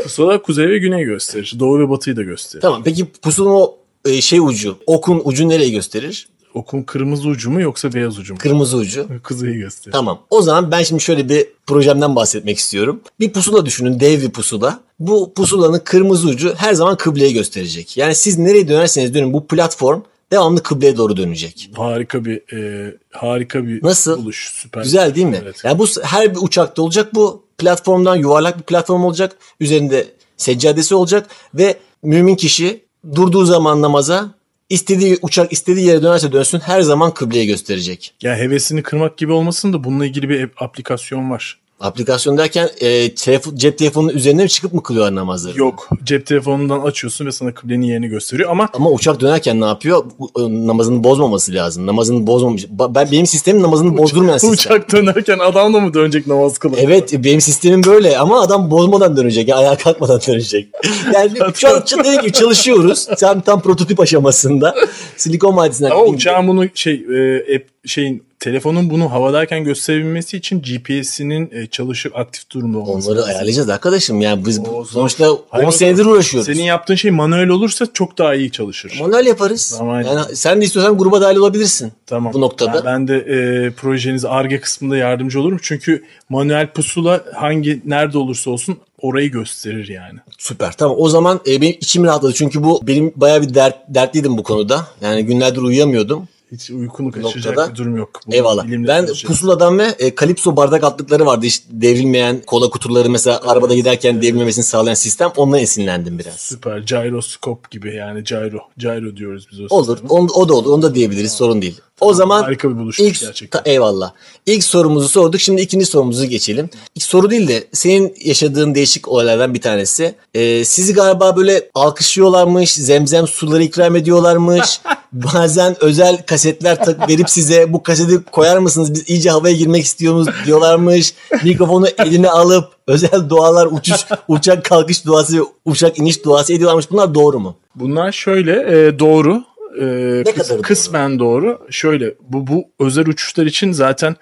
Pusula 0.04 0.42
kuzey 0.42 0.70
ve 0.70 0.78
güney 0.78 1.04
gösterir. 1.04 1.54
Doğu 1.60 1.80
ve 1.80 1.90
batıyı 1.90 2.16
da 2.16 2.24
gösterir. 2.24 2.62
tamam 2.62 2.82
peki 2.84 3.06
pusulun 3.06 3.52
o 3.52 3.76
e, 4.06 4.22
şey 4.22 4.40
ucu, 4.40 4.78
okun 4.86 5.22
ucu 5.26 5.50
nereye 5.50 5.70
gösterir? 5.70 6.28
Okun 6.54 6.84
kırmızı 6.84 7.28
ucu 7.28 7.50
mu 7.50 7.62
yoksa 7.62 7.94
beyaz 7.94 8.20
ucu 8.20 8.34
mu? 8.34 8.40
Kırmızı 8.40 8.78
ucu. 8.78 9.08
Kuzeyi 9.24 9.58
gösterir. 9.58 9.92
Tamam. 9.92 10.22
O 10.30 10.42
zaman 10.42 10.72
ben 10.72 10.84
şimdi 10.84 11.02
şöyle 11.02 11.30
bir 11.30 11.48
projemden 11.68 12.16
bahsetmek 12.16 12.58
istiyorum. 12.58 13.02
Bir 13.20 13.34
pusula 13.34 13.66
düşünün, 13.66 14.00
dev 14.00 14.22
bir 14.22 14.30
pusula. 14.30 14.80
Bu 15.00 15.34
pusulanın 15.34 15.80
kırmızı 15.80 16.28
ucu 16.28 16.54
her 16.58 16.74
zaman 16.74 16.98
kıbleye 16.98 17.32
gösterecek. 17.32 17.98
Yani 17.98 18.16
siz 18.16 18.38
nereye 18.38 18.68
dönerseniz 18.68 19.14
dönün 19.14 19.34
bu 19.34 19.48
platform 19.48 20.02
devamlı 20.32 20.64
kıbleye 20.64 20.98
doğru 20.98 21.18
dönecek. 21.18 21.70
Harika 21.76 22.26
bir 22.26 22.58
e, 22.58 22.94
harika 23.12 23.68
bir 23.68 23.84
Nasıl? 23.84 24.18
buluş. 24.24 24.52
Süper. 24.54 24.84
Güzel 24.84 25.16
değil 25.16 25.28
mi? 25.28 25.40
Evet. 25.44 25.62
Yani 25.64 25.80
bu 25.80 25.86
her 26.04 26.32
bir 26.36 26.40
uçakta 26.42 26.82
olacak 26.82 27.16
bu 27.16 27.46
platformdan 27.58 28.16
yuvarlak 28.16 28.58
bir 28.58 28.64
platform 28.64 29.04
olacak. 29.04 29.38
Üzerinde 29.60 30.08
seccadesi 30.38 30.96
olacak 30.96 31.28
ve 31.54 31.78
mümin 32.04 32.36
kişi 32.36 32.84
durduğu 33.16 33.46
zaman 33.46 33.82
namaza 33.82 34.34
istediği 34.70 35.18
uçak 35.22 35.52
istediği 35.54 35.86
yere 35.88 36.04
dönerse 36.04 36.32
dönsün 36.32 36.60
her 36.60 36.82
zaman 36.82 37.14
kıbleye 37.14 37.46
gösterecek. 37.46 38.14
Ya 38.22 38.36
hevesini 38.36 38.84
kırmak 38.84 39.18
gibi 39.18 39.32
olmasın 39.32 39.74
da 39.74 39.84
bununla 39.84 40.06
ilgili 40.06 40.30
bir 40.30 40.44
ap- 40.44 40.62
aplikasyon 40.62 41.30
var. 41.30 41.60
Aplikasyon 41.82 42.38
derken 42.38 42.70
e, 42.82 43.16
telefon, 43.16 43.56
cep 43.56 43.78
telefonunun 43.78 44.14
üzerine 44.14 44.44
mi 44.44 44.50
çıkıp 44.50 44.74
mı 44.74 44.84
kılıyorlar 44.84 45.16
namazları? 45.16 45.60
Yok. 45.60 45.90
Cep 46.04 46.26
telefonundan 46.26 46.80
açıyorsun 46.80 47.26
ve 47.26 47.32
sana 47.32 47.54
kıblenin 47.54 47.86
yerini 47.86 48.08
gösteriyor 48.08 48.50
ama 48.50 48.70
Ama 48.74 48.90
uçak 48.92 49.20
dönerken 49.20 49.62
ne 49.62 49.66
yapıyor? 49.66 50.06
E, 50.40 50.68
Namazını 50.68 51.04
bozmaması 51.04 51.54
lazım. 51.54 51.88
Namazını 51.88 52.28
bozmamış. 52.28 52.66
Ben 52.70 53.12
benim 53.12 53.26
sistemim 53.26 53.62
namazını 53.64 53.98
bozdurmayan 53.98 54.38
sistem. 54.38 54.54
uçak 54.54 54.92
dönerken 54.92 55.40
adam 55.40 55.74
da 55.74 55.80
mı 55.80 55.94
dönecek 55.94 56.28
namaz 56.28 56.58
kılın? 56.58 56.76
Evet 56.80 57.14
benim 57.24 57.42
sistemim 57.42 57.84
böyle 57.84 58.18
ama 58.18 58.42
adam 58.42 58.72
bozmadan 58.72 59.18
dönecek. 59.18 59.48
Yani 59.48 59.60
ayağa 59.60 59.78
kalkmadan 59.78 60.20
dönecek. 60.28 60.68
Yani 61.14 61.32
şu 61.56 61.70
an 61.70 61.84
dediğim 62.00 62.22
gibi 62.22 62.32
çalışıyoruz. 62.32 63.08
Tam, 63.20 63.42
tam 63.42 63.62
prototip 63.62 64.00
aşamasında. 64.00 64.76
Silikon 65.18 65.58
Vadisi'nden. 65.58 65.92
Ama 65.92 66.04
uçağın 66.04 66.48
bunu 66.48 66.66
şey 66.74 66.94
e, 66.94 67.56
app, 67.56 67.66
şeyin 67.86 68.24
telefonun 68.46 68.90
bunu 68.90 69.12
havadayken 69.12 69.64
gösterebilmesi 69.64 70.38
için 70.38 70.62
GPS'inin 70.62 71.50
e, 71.52 71.68
çalışıp 71.68 72.16
aktif 72.18 72.50
durumda 72.50 72.78
olması 72.78 73.08
Onları 73.08 73.20
lazım. 73.22 73.36
ayarlayacağız 73.36 73.70
arkadaşım. 73.70 74.22
Yani 74.22 74.46
biz 74.46 74.60
O- 74.60 74.86
sonuçta 74.86 75.32
10 75.32 75.40
Hayır, 75.50 75.68
o- 75.68 75.72
senedir 75.72 76.06
uğraşıyoruz. 76.06 76.46
Senin 76.54 76.64
yaptığın 76.64 76.96
şey 76.96 77.12
manuel 77.12 77.50
olursa 77.50 77.88
çok 77.94 78.18
daha 78.18 78.36
iyi 78.36 78.52
çalışır. 78.52 78.94
Manuel 79.00 79.26
yaparız. 79.26 79.76
Tamam. 79.78 80.02
Yani 80.02 80.36
sen 80.36 80.62
de 80.62 80.66
istiyorsan 80.66 80.98
gruba 80.98 81.22
dahil 81.22 81.36
olabilirsin. 81.38 81.92
Tamam. 82.06 82.34
Bu 82.34 82.42
noktada. 82.42 82.74
Ben, 82.74 82.86
ben 82.86 83.08
de 83.08 83.16
e, 83.18 83.72
projeniz 83.72 84.26
ARGE 84.26 84.60
kısmında 84.62 84.98
yardımcı 84.98 85.40
olurum. 85.42 85.60
Çünkü 85.62 86.04
manuel 86.30 86.68
pusula 86.68 87.24
hangi 87.36 87.82
nerede 87.86 88.18
olursa 88.18 88.52
olsun 88.52 88.78
orayı 89.02 89.32
gösterir 89.32 89.88
yani. 89.88 90.20
Süper. 90.38 90.72
Tamam 90.78 90.96
o 91.00 91.10
zaman 91.10 91.40
e, 91.48 91.62
benim 91.62 91.76
içim 91.82 92.04
rahatladı. 92.04 92.34
Çünkü 92.34 92.64
bu 92.64 92.80
benim 92.88 93.14
bayağı 93.16 93.42
bir 93.42 93.54
dert, 93.54 93.76
dertliydim 93.90 94.38
bu 94.38 94.44
konuda. 94.44 94.88
Yani 95.02 95.26
günlerdir 95.26 95.62
uyuyamıyordum. 95.62 96.28
Hiç 96.52 96.70
uykunu 96.70 97.12
kaçıracak 97.12 97.58
noktada- 97.58 97.72
bir 97.72 97.76
durum 97.76 97.98
yok. 97.98 98.10
Bu 98.28 98.34
Eyvallah. 98.36 98.66
Ben 98.68 99.08
pusuladan 99.26 99.80
ve 99.80 99.96
e, 100.00 100.16
Kalipso 100.16 100.56
bardak 100.56 100.84
altlıkları 100.84 101.26
vardı. 101.26 101.46
İşte 101.46 101.66
devrilmeyen 101.72 102.42
kola 102.48 102.70
kutuları 102.70 103.10
mesela 103.10 103.42
arabada 103.48 103.76
giderken 103.76 104.22
devrilmemesini 104.22 104.64
sağlayan 104.66 104.94
sistem. 104.96 105.32
Ondan 105.38 105.60
esinlendim 105.60 106.20
biraz. 106.20 106.34
Süper. 106.34 106.78
Gyroskop 106.80 107.72
gibi 107.72 107.96
yani 107.96 108.24
gyro. 108.24 108.60
Gyro 108.78 109.18
diyoruz 109.18 109.48
biz 109.52 109.60
o 109.62 109.66
Olur. 109.76 109.86
sisteme. 109.98 110.10
On, 110.10 110.30
o 110.34 110.50
da 110.50 110.54
olur. 110.54 110.70
Onu 110.70 110.82
da 110.82 110.96
diyebiliriz. 110.96 111.32
Sorun 111.32 111.62
değil. 111.62 111.82
O 112.00 112.14
zaman 112.14 112.44
Harika 112.44 112.70
bir 112.70 112.78
buluşmuş 112.78 113.08
ilk, 113.10 113.20
gerçekten. 113.22 113.64
ta- 113.64 113.70
eyvallah. 113.70 114.12
İlk 114.46 114.64
sorumuzu 114.64 115.08
sorduk. 115.10 115.42
Şimdi 115.42 115.62
ikinci 115.62 115.86
sorumuzu 115.86 116.26
geçelim. 116.26 116.70
İlk 116.96 117.04
soru 117.04 117.30
değil 117.30 117.48
de 117.48 117.68
senin 117.74 118.16
yaşadığın 118.26 118.76
değişik 118.76 119.08
olaylardan 119.08 119.54
bir 119.54 119.62
tanesi. 119.62 120.16
Ee, 120.34 120.66
sizi 120.66 120.94
galiba 120.94 121.36
böyle 121.38 121.70
alkışlıyorlarmış. 121.74 122.74
Zemzem 122.74 123.28
suları 123.28 123.64
ikram 123.64 123.96
ediyorlarmış. 123.96 124.82
Bazen 125.12 125.84
özel 125.84 126.26
kasetler 126.42 126.86
tak- 126.86 127.10
verip 127.10 127.30
size 127.30 127.74
bu 127.74 127.84
kaseti 127.84 128.24
koyar 128.32 128.58
mısınız? 128.58 128.94
Biz 128.94 129.10
iyice 129.10 129.30
havaya 129.30 129.56
girmek 129.56 129.84
istiyoruz 129.84 130.28
diyorlarmış. 130.46 131.14
Mikrofonu 131.44 131.88
eline 131.98 132.30
alıp 132.30 132.72
özel 132.88 133.30
dualar 133.30 133.66
uçuş, 133.72 134.06
uçak 134.28 134.66
kalkış 134.66 135.06
duası, 135.06 135.44
uçak 135.66 136.00
iniş 136.00 136.26
duası 136.26 136.54
ediyorlarmış. 136.54 136.92
Bunlar 136.92 137.16
doğru 137.16 137.40
mu? 137.40 137.58
Bunlar 137.76 138.12
şöyle 138.12 138.52
e, 138.52 139.00
doğru. 139.00 139.44
E, 139.78 139.82
kıs- 139.82 140.34
kadar 140.34 140.50
doğru? 140.50 140.62
Kısmen 140.62 141.20
doğru. 141.20 141.60
Şöyle 141.70 142.14
bu, 142.30 142.48
bu 142.48 142.64
özel 142.80 143.08
uçuşlar 143.08 143.46
için 143.46 143.72
zaten 143.72 144.16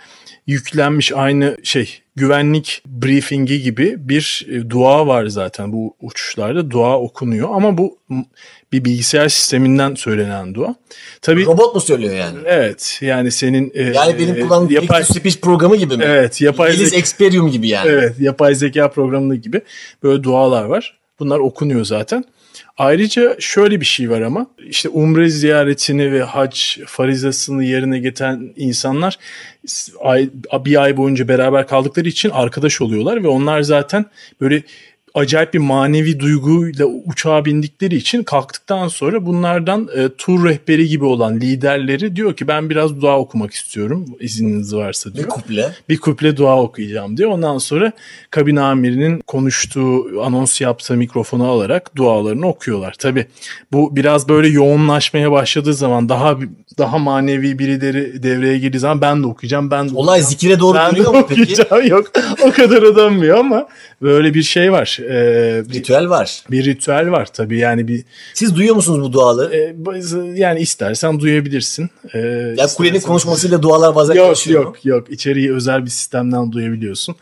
yüklenmiş 0.48 1.12
aynı 1.12 1.58
şey 1.64 2.02
güvenlik 2.16 2.82
briefingi 2.86 3.62
gibi 3.62 3.96
bir 4.00 4.48
e, 4.52 4.70
dua 4.70 5.08
var 5.08 5.26
zaten 5.26 5.74
bu 5.74 5.96
uçuşlarda 6.02 6.72
dua 6.72 7.00
okunuyor 7.00 7.50
ama 7.52 7.78
bu 7.78 7.98
bir 8.72 8.86
bilgisayar 8.86 9.30
sisteminden 9.30 9.96
söylenen 9.96 10.56
dua. 10.56 10.76
Tabii 11.22 11.46
Robot 11.46 11.76
mu 11.76 11.82
söylüyor 11.82 12.16
yani? 12.16 12.38
evet 12.46 12.98
yani 13.02 13.32
senin 13.32 13.72
e, 13.76 13.84
Yani 13.84 14.20
benim 14.20 14.36
e, 14.36 14.40
kullandığım 14.40 14.76
yapay 14.76 15.04
speech 15.04 15.38
programı 15.42 15.76
gibi 15.76 15.98
mi? 15.98 16.04
Evet, 16.08 16.42
yapay 16.42 16.72
İngiliz 16.74 16.94
zeka- 16.94 16.98
Experium 16.98 17.52
gibi 17.52 17.68
yani. 17.68 17.90
Evet, 17.90 18.20
yapay 18.20 18.56
zeka 18.56 18.92
programında 18.92 19.36
gibi 19.36 19.62
böyle 20.04 20.24
dualar 20.24 20.64
var. 20.64 21.00
Bunlar 21.20 21.40
okunuyor 21.40 21.86
zaten. 21.86 22.24
Ayrıca 22.78 23.36
şöyle 23.40 23.82
bir 23.82 23.86
şey 23.86 24.10
var 24.10 24.22
ama 24.22 24.48
işte 24.70 24.90
umre 24.90 25.30
ziyaretini 25.30 26.12
ve 26.12 26.24
hac 26.24 26.60
farizasını 26.86 27.64
yerine 27.64 28.00
getiren 28.00 28.54
insanlar 28.56 29.18
ay, 30.02 30.30
bir 30.66 30.82
ay 30.84 30.98
boyunca 30.98 31.28
beraber 31.28 31.68
kaldıkları 31.68 32.10
için 32.10 32.30
arkadaş 32.30 32.82
oluyorlar 32.82 33.24
ve 33.24 33.28
onlar 33.28 33.62
zaten 33.62 34.06
böyle 34.42 34.64
acayip 35.14 35.54
bir 35.54 35.60
manevi 35.60 36.20
duyguyla 36.20 36.86
uçağa 36.86 37.46
bindikleri 37.46 37.96
için 37.96 38.24
kalktıktan 38.24 38.88
sonra 38.88 39.26
bunlardan 39.26 39.90
e, 39.96 40.10
tur 40.18 40.46
rehberi 40.46 40.88
gibi 40.88 41.06
olan 41.06 41.36
liderleri 41.36 42.16
diyor 42.16 42.36
ki 42.36 42.48
ben 42.48 42.70
biraz 42.70 43.02
dua 43.02 43.20
okumak 43.20 43.54
istiyorum 43.54 44.06
izniniz 44.20 44.76
varsa 44.76 45.14
diyor. 45.14 45.26
Bir 45.26 45.30
kuple. 45.30 45.72
Bir 45.90 45.98
kuple 45.98 46.38
dua 46.38 46.62
okuyacağım 46.62 47.18
diyor. 47.18 47.30
Ondan 47.30 47.58
sonra 47.58 47.92
kabin 48.32 48.56
amirinin 48.56 49.20
konuştuğu, 49.20 50.22
anons 50.24 50.62
yaptığı 50.62 50.98
mikrofonu 50.98 51.48
alarak 51.48 51.96
dualarını 51.96 52.48
okuyorlar. 52.48 52.94
Tabi 52.94 53.26
bu 53.72 53.96
biraz 53.96 54.30
böyle 54.30 54.48
yoğunlaşmaya 54.48 55.32
başladığı 55.32 55.74
zaman 55.74 56.10
daha 56.10 56.38
daha 56.80 56.98
manevi 56.98 57.60
birileri 57.60 58.24
devreye 58.24 58.58
girdiği 58.58 58.80
zaman 58.80 59.02
ben 59.02 59.24
de 59.24 59.28
okuyacağım. 59.28 59.72
Ben 59.72 59.90
de 59.90 59.94
Olay 59.94 60.04
okuyacağım. 60.04 60.30
zikire 60.30 60.60
doğru 60.60 60.78
ben 60.78 60.92
dönüyor 60.96 61.14
mu 61.14 61.26
peki? 61.30 61.56
Yok 61.90 62.12
o 62.44 62.52
kadar 62.52 62.82
ödenmiyor 62.84 63.38
ama 63.38 63.68
böyle 64.02 64.34
bir 64.34 64.44
şey 64.44 64.72
var. 64.72 65.00
Ee, 65.04 65.64
bir, 65.70 65.74
Ritüel 65.74 66.10
var. 66.10 66.44
bir 66.52 66.66
ritüel 66.66 67.12
var 67.12 67.26
tabii 67.34 67.58
yani 67.58 67.88
bir 67.88 68.04
Siz 68.34 68.56
duyuyor 68.56 68.76
musunuz 68.76 69.02
bu 69.02 69.14
duaları? 69.14 69.56
e, 69.56 69.76
yani 70.36 70.60
istersen 70.60 71.20
duyabilirsin. 71.20 71.90
Ee, 72.14 72.20
ya 72.20 72.68
kulenin 72.78 72.94
istersen- 72.94 73.02
konuşmasıyla 73.08 73.62
dualar 73.62 73.96
bazen 73.96 74.14
Yok 74.16 74.48
mu? 74.48 74.54
yok 74.54 74.86
yok 74.86 75.10
içeriği 75.12 75.54
özel 75.54 75.86
bir 75.86 75.90
sistemden 75.90 76.52
duyabiliyorsun 76.52 77.16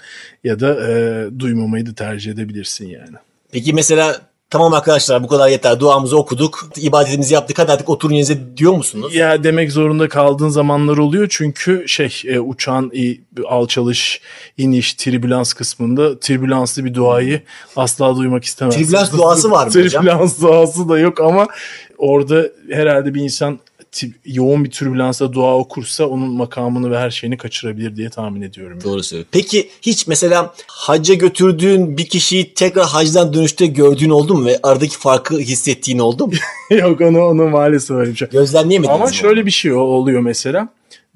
ya 0.43 0.59
da 0.59 0.89
e, 0.89 1.25
duymamayı 1.39 1.85
da 1.85 1.93
tercih 1.93 2.31
edebilirsin 2.31 2.87
yani. 2.89 3.15
Peki 3.51 3.73
mesela 3.73 4.21
tamam 4.49 4.73
arkadaşlar 4.73 5.23
bu 5.23 5.27
kadar 5.27 5.49
yeter 5.49 5.79
duamızı 5.79 6.17
okuduk 6.17 6.69
ibadetimizi 6.77 7.33
yaptık 7.33 7.59
hadi 7.59 7.71
artık 7.71 7.89
oturun 7.89 8.13
yerinize 8.13 8.57
diyor 8.57 8.73
musunuz? 8.73 9.15
Ya 9.15 9.43
demek 9.43 9.71
zorunda 9.71 10.09
kaldığın 10.09 10.49
zamanlar 10.49 10.97
oluyor 10.97 11.27
çünkü 11.29 11.83
şey 11.87 12.21
e, 12.27 12.39
uçağın 12.39 12.91
i- 12.95 13.21
alçalış, 13.47 14.21
iniş, 14.57 14.93
tribülans 14.93 15.53
kısmında 15.53 16.19
tribülanslı 16.19 16.85
bir 16.85 16.93
duayı 16.93 17.41
asla 17.75 18.15
duymak 18.15 18.43
istemezsin. 18.45 18.83
Tribülans 18.83 19.11
duası 19.13 19.51
var 19.51 19.67
mı 19.67 19.73
hocam? 19.73 20.03
Tribülans 20.03 20.41
duası 20.41 20.89
da 20.89 20.99
yok 20.99 21.21
ama 21.21 21.47
orada 21.97 22.43
herhalde 22.71 23.13
bir 23.13 23.21
insan 23.21 23.59
yoğun 24.25 24.65
bir 24.65 24.71
türbülansa 24.71 25.33
dua 25.33 25.57
okursa 25.57 26.05
onun 26.05 26.29
makamını 26.29 26.91
ve 26.91 26.97
her 26.97 27.09
şeyini 27.09 27.37
kaçırabilir 27.37 27.95
diye 27.95 28.09
tahmin 28.09 28.41
ediyorum. 28.41 28.79
Doğru 28.83 29.03
söylüyor. 29.03 29.27
Peki 29.31 29.69
hiç 29.81 30.07
mesela 30.07 30.53
hacca 30.67 31.15
götürdüğün 31.15 31.97
bir 31.97 32.05
kişiyi 32.05 32.53
tekrar 32.53 32.85
hacdan 32.85 33.33
dönüşte 33.33 33.65
gördüğün 33.65 34.09
oldu 34.09 34.33
mu 34.33 34.45
ve 34.45 34.59
aradaki 34.63 34.97
farkı 34.97 35.39
hissettiğin 35.39 35.99
oldu 35.99 36.27
mu? 36.27 36.33
yok 36.69 37.01
onu 37.01 37.23
onu 37.23 37.49
maalesef 37.49 37.97
öyle 37.97 38.11
bir 38.11 38.15
şey. 38.15 38.27
Gözlemleyemediniz 38.27 38.95
Ama 38.95 39.05
mi 39.05 39.15
şöyle 39.15 39.45
bir 39.45 39.51
şey 39.51 39.73
oluyor 39.73 40.21
mesela. 40.21 40.69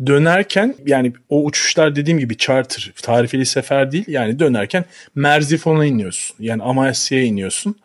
Dönerken 0.06 0.76
yani 0.86 1.14
o 1.30 1.44
uçuşlar 1.44 1.96
dediğim 1.96 2.20
gibi 2.20 2.38
charter, 2.38 2.92
tarifeli 3.02 3.46
sefer 3.46 3.92
değil. 3.92 4.06
Yani 4.08 4.40
dönerken 4.40 4.86
Merzifon'a 5.16 5.86
iniyorsun. 5.86 6.36
Yani 6.40 6.64
Amasya'ya 6.64 7.24
iniyorsun. 7.26 7.76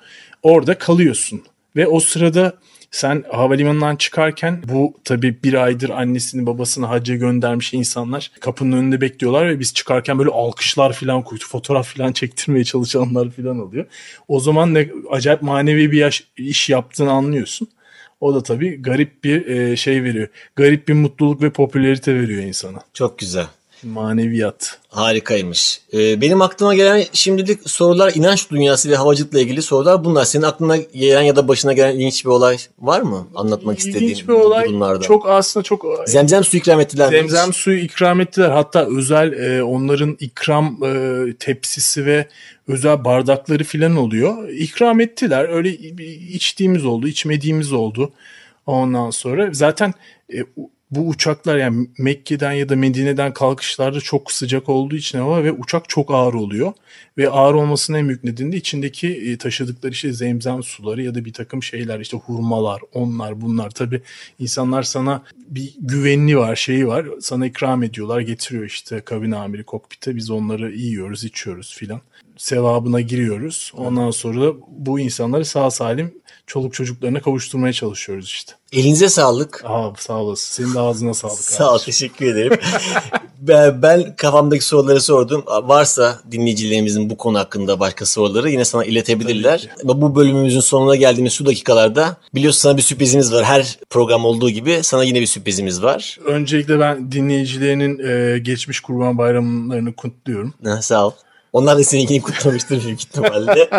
Orada 0.42 0.78
kalıyorsun. 0.78 1.42
Ve 1.76 1.86
o 1.86 2.00
sırada 2.00 2.52
sen 2.96 3.24
havalimanından 3.32 3.96
çıkarken 3.96 4.62
bu 4.68 4.94
tabii 5.04 5.42
bir 5.44 5.54
aydır 5.54 5.90
annesini 5.90 6.46
babasını 6.46 6.86
hacca 6.86 7.14
göndermiş 7.14 7.74
insanlar 7.74 8.30
kapının 8.40 8.76
önünde 8.76 9.00
bekliyorlar 9.00 9.48
ve 9.48 9.60
biz 9.60 9.74
çıkarken 9.74 10.18
böyle 10.18 10.30
alkışlar 10.30 10.92
falan 10.92 11.22
koydu. 11.22 11.44
Fotoğraf 11.48 11.96
falan 11.96 12.12
çektirmeye 12.12 12.64
çalışanlar 12.64 13.30
falan 13.30 13.60
oluyor. 13.60 13.86
O 14.28 14.40
zaman 14.40 14.74
ne 14.74 14.88
acayip 15.10 15.42
manevi 15.42 15.92
bir 15.92 15.98
yaş- 15.98 16.24
iş 16.36 16.68
yaptığını 16.70 17.10
anlıyorsun. 17.10 17.68
O 18.20 18.34
da 18.34 18.42
tabii 18.42 18.82
garip 18.82 19.24
bir 19.24 19.46
e, 19.46 19.76
şey 19.76 20.02
veriyor. 20.02 20.28
Garip 20.56 20.88
bir 20.88 20.94
mutluluk 20.94 21.42
ve 21.42 21.50
popülerite 21.50 22.14
veriyor 22.14 22.42
insana. 22.42 22.78
Çok 22.94 23.18
güzel. 23.18 23.46
Maneviyat. 23.86 24.78
Harikaymış. 24.88 25.80
Ee, 25.94 26.20
benim 26.20 26.42
aklıma 26.42 26.74
gelen 26.74 27.04
şimdilik 27.12 27.70
sorular 27.70 28.12
inanç 28.14 28.50
dünyası 28.50 28.90
ve 28.90 28.96
havacılıkla 28.96 29.40
ilgili 29.40 29.62
sorular 29.62 30.04
bunlar. 30.04 30.24
Senin 30.24 30.42
aklına 30.42 30.76
gelen 30.76 31.22
ya 31.22 31.36
da 31.36 31.48
başına 31.48 31.72
gelen 31.72 31.94
ilginç 31.94 32.24
bir 32.24 32.30
olay 32.30 32.56
var 32.78 33.00
mı? 33.00 33.26
Anlatmak 33.34 33.78
istediğin 33.78 34.02
İlginç 34.02 34.28
bir 34.28 34.32
olay. 34.32 34.68
durumlarda. 34.68 35.00
Çok 35.00 35.28
aslında 35.28 35.64
çok 35.64 35.84
Zemzem 36.06 36.44
su 36.44 36.56
ikram 36.56 36.80
ettiler. 36.80 37.10
Zemzem 37.10 37.52
suyu 37.52 37.78
ikram 37.78 38.20
ettiler. 38.20 38.50
Hatta 38.50 38.86
özel 38.96 39.32
e, 39.32 39.62
onların 39.62 40.16
ikram 40.20 40.78
e, 40.84 41.34
tepsisi 41.38 42.06
ve 42.06 42.26
özel 42.68 43.04
bardakları 43.04 43.64
filan 43.64 43.96
oluyor. 43.96 44.48
İkram 44.48 45.00
ettiler. 45.00 45.48
Öyle 45.48 45.70
içtiğimiz 46.32 46.84
oldu, 46.84 47.08
içmediğimiz 47.08 47.72
oldu. 47.72 48.12
Ondan 48.66 49.10
sonra 49.10 49.48
zaten 49.52 49.94
e, 50.34 50.38
bu 50.90 51.08
uçaklar 51.08 51.56
yani 51.56 51.88
Mekke'den 51.98 52.52
ya 52.52 52.68
da 52.68 52.76
Medine'den 52.76 53.32
kalkışlarda 53.32 54.00
çok 54.00 54.32
sıcak 54.32 54.68
olduğu 54.68 54.96
için 54.96 55.18
hava 55.18 55.44
ve 55.44 55.52
uçak 55.52 55.88
çok 55.88 56.10
ağır 56.10 56.34
oluyor. 56.34 56.72
Ve 57.18 57.30
ağır 57.30 57.54
olmasının 57.54 57.98
en 57.98 58.08
büyük 58.08 58.24
nedeni 58.24 58.52
de 58.52 58.56
içindeki 58.56 59.08
e, 59.08 59.38
taşıdıkları 59.38 59.92
işte 59.92 60.12
zemzem 60.12 60.62
suları 60.62 61.02
ya 61.02 61.14
da 61.14 61.24
bir 61.24 61.32
takım 61.32 61.62
şeyler 61.62 62.00
işte 62.00 62.16
hurmalar 62.16 62.80
onlar 62.92 63.40
bunlar. 63.40 63.70
Tabi 63.70 64.02
insanlar 64.38 64.82
sana 64.82 65.22
bir 65.48 65.74
güvenli 65.78 66.38
var 66.38 66.56
şeyi 66.56 66.86
var 66.86 67.06
sana 67.20 67.46
ikram 67.46 67.82
ediyorlar 67.82 68.20
getiriyor 68.20 68.64
işte 68.64 69.00
kabin 69.00 69.32
amiri 69.32 69.64
kokpite 69.64 70.16
biz 70.16 70.30
onları 70.30 70.72
yiyoruz 70.72 71.24
içiyoruz 71.24 71.74
filan. 71.74 72.00
Sevabına 72.36 73.00
giriyoruz. 73.00 73.72
Ondan 73.76 74.10
sonra 74.10 74.40
da 74.40 74.54
bu 74.68 75.00
insanları 75.00 75.44
sağ 75.44 75.70
salim 75.70 76.14
çoluk 76.46 76.74
çocuklarına 76.74 77.20
kavuşturmaya 77.20 77.72
çalışıyoruz 77.72 78.26
işte. 78.26 78.52
Elinize 78.72 79.08
sağlık. 79.08 79.62
Aa, 79.64 79.92
sağ 79.98 80.14
olasın. 80.14 80.54
Senin 80.54 80.74
de 80.74 80.80
ağzına 80.80 81.14
sağlık. 81.14 81.38
Sağ 81.38 81.74
ol 81.74 81.78
teşekkür 81.78 82.26
ederim. 82.26 82.58
ben, 83.48 84.16
kafamdaki 84.16 84.64
soruları 84.64 85.00
sordum. 85.00 85.44
Varsa 85.62 86.18
dinleyicilerimizin 86.30 87.10
bu 87.10 87.16
konu 87.16 87.38
hakkında 87.38 87.80
başka 87.80 88.06
soruları 88.06 88.50
yine 88.50 88.64
sana 88.64 88.84
iletebilirler. 88.84 89.68
Ama 89.82 90.02
bu 90.02 90.16
bölümümüzün 90.16 90.60
sonuna 90.60 90.96
geldiğimiz 90.96 91.32
şu 91.32 91.46
dakikalarda 91.46 92.16
biliyorsun 92.34 92.60
sana 92.60 92.76
bir 92.76 92.82
sürprizimiz 92.82 93.32
var. 93.32 93.44
Her 93.44 93.78
program 93.90 94.24
olduğu 94.24 94.50
gibi 94.50 94.78
sana 94.82 95.04
yine 95.04 95.20
bir 95.20 95.26
sürprizimiz 95.26 95.82
var. 95.82 96.18
Öncelikle 96.26 96.80
ben 96.80 97.12
dinleyicilerinin 97.12 97.98
e, 98.08 98.38
geçmiş 98.38 98.80
kurban 98.80 99.18
bayramlarını 99.18 99.96
kutluyorum. 99.96 100.54
Ha, 100.64 100.82
sağ 100.82 101.06
ol. 101.06 101.12
Onlar 101.56 101.78
da 101.78 101.84
seninkini 101.84 102.22
kutlamıştır 102.22 102.84
büyük 102.84 103.00
ihtimalle. 103.00 103.70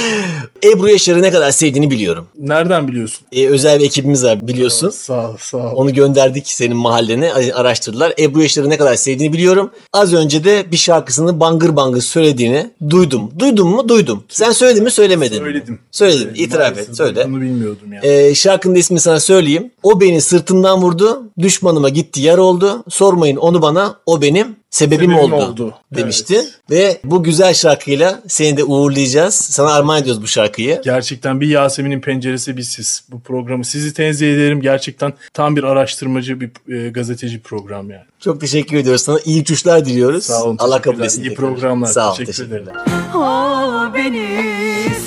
Ebru 0.64 0.88
Yaşar'ı 0.88 1.22
ne 1.22 1.30
kadar 1.30 1.50
sevdiğini 1.50 1.90
biliyorum. 1.90 2.26
Nereden 2.38 2.88
biliyorsun? 2.88 3.26
Ee, 3.32 3.48
özel 3.48 3.80
bir 3.80 3.84
ekibimiz 3.84 4.24
var 4.24 4.48
biliyorsun. 4.48 4.90
Sağ 4.90 5.30
ol, 5.30 5.36
sağ 5.38 5.58
ol. 5.58 5.76
Onu 5.76 5.94
gönderdik 5.94 6.48
senin 6.48 6.76
mahallene 6.76 7.32
araştırdılar. 7.54 8.14
Ebru 8.18 8.42
Yaşar'ı 8.42 8.70
ne 8.70 8.78
kadar 8.78 8.94
sevdiğini 8.94 9.32
biliyorum. 9.32 9.70
Az 9.92 10.14
önce 10.14 10.44
de 10.44 10.72
bir 10.72 10.76
şarkısını 10.76 11.40
bangır 11.40 11.76
bangır 11.76 12.00
söylediğini 12.00 12.70
duydum. 12.90 13.30
Duydun 13.38 13.68
mu? 13.68 13.88
Duydum. 13.88 14.24
Sen 14.28 14.52
söyledin 14.52 14.84
mi 14.84 14.90
söylemedin 14.90 15.42
mi? 15.42 15.44
Söyledim. 15.44 15.78
Söyledim. 15.90 16.32
İtiraf 16.34 16.78
et. 16.78 16.96
Söyle. 16.96 17.26
Bunu 17.28 17.40
bilmiyordum 17.40 17.92
ya. 17.92 18.00
Ee, 18.02 18.34
şarkının 18.34 18.74
ismini 18.74 19.00
sana 19.00 19.20
söyleyeyim. 19.20 19.70
O 19.82 20.00
beni 20.00 20.20
sırtından 20.20 20.82
vurdu. 20.82 21.22
Düşmanıma 21.38 21.88
gitti 21.88 22.20
yar 22.20 22.38
oldu. 22.38 22.84
Sormayın 22.88 23.36
onu 23.36 23.62
bana. 23.62 23.96
O 24.06 24.22
benim 24.22 24.61
sebebim, 24.72 25.10
Sebebim 25.10 25.18
oldu, 25.32 25.34
oldu. 25.34 25.74
demişti. 25.94 26.40
Ve 26.70 27.00
bu 27.04 27.22
güzel 27.22 27.54
şarkıyla 27.54 28.22
seni 28.28 28.56
de 28.56 28.64
uğurlayacağız. 28.64 29.34
Sana 29.34 29.72
armağan 29.74 30.02
ediyoruz 30.02 30.22
bu 30.22 30.26
şarkıyı. 30.26 30.80
Gerçekten 30.84 31.40
bir 31.40 31.48
Yasemin'in 31.48 32.00
penceresi 32.00 32.56
bir 32.56 32.62
siz 32.62 33.04
bu 33.10 33.20
programı. 33.20 33.64
Sizi 33.64 33.94
tenzih 33.94 34.34
ederim. 34.34 34.60
Gerçekten 34.60 35.12
tam 35.34 35.56
bir 35.56 35.64
araştırmacı 35.64 36.40
bir 36.40 36.50
e, 36.86 36.88
gazeteci 36.90 37.40
program 37.40 37.90
yani. 37.90 38.04
Çok 38.20 38.40
teşekkür 38.40 38.76
ediyoruz 38.76 39.02
sana. 39.02 39.18
İyi 39.24 39.40
uçuşlar 39.42 39.84
diliyoruz. 39.84 40.24
Sağ 40.24 40.44
olun. 40.44 40.56
Allah 40.60 40.80
kabul 40.82 41.00
etsin. 41.00 41.22
İyi 41.22 41.28
tekrar. 41.28 41.36
programlar. 41.36 41.86
Sağ 41.88 42.10
ol. 42.10 42.14
Teşekkür 42.16 42.32
teşekkürler. 42.32 42.60
ederim. 42.60 42.80
O 43.14 43.94
beni 43.94 44.28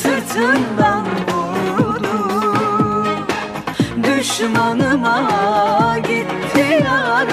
sırtından 0.02 1.06
vurdu 1.78 2.08
Düşmanıma 4.04 5.98
gitti 5.98 6.84
yar 6.86 7.28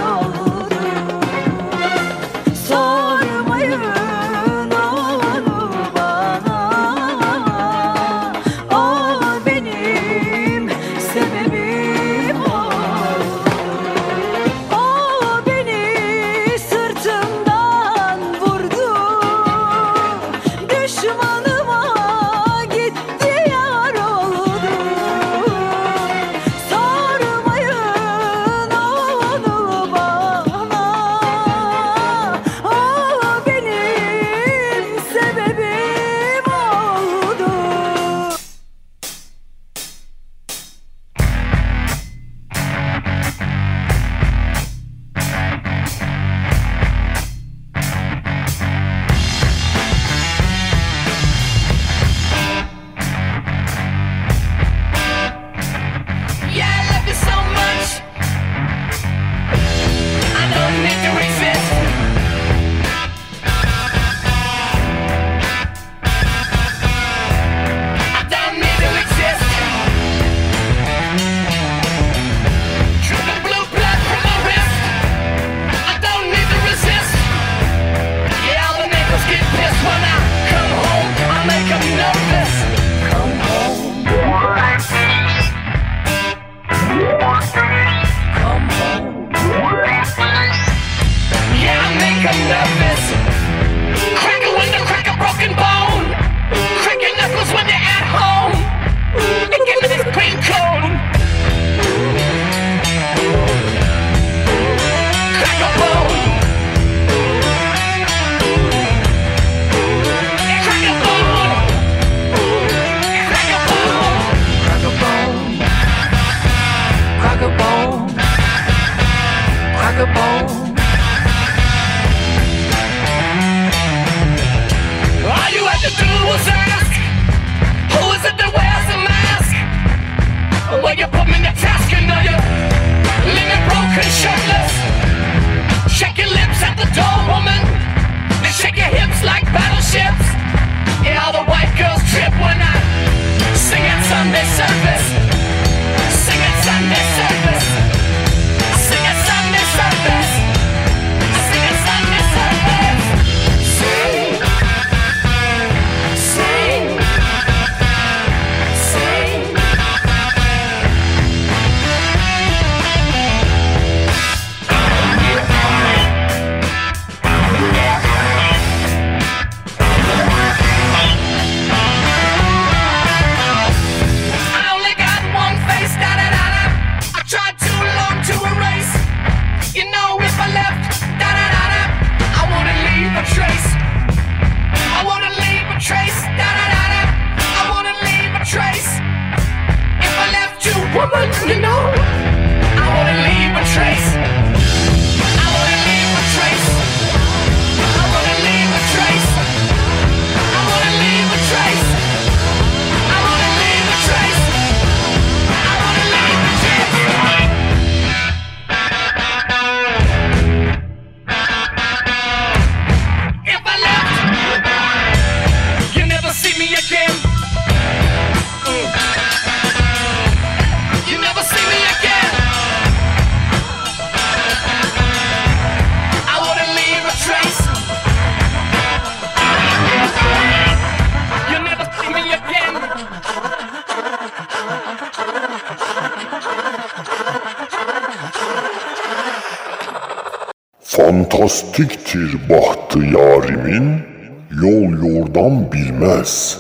bilmez, 245.73 246.59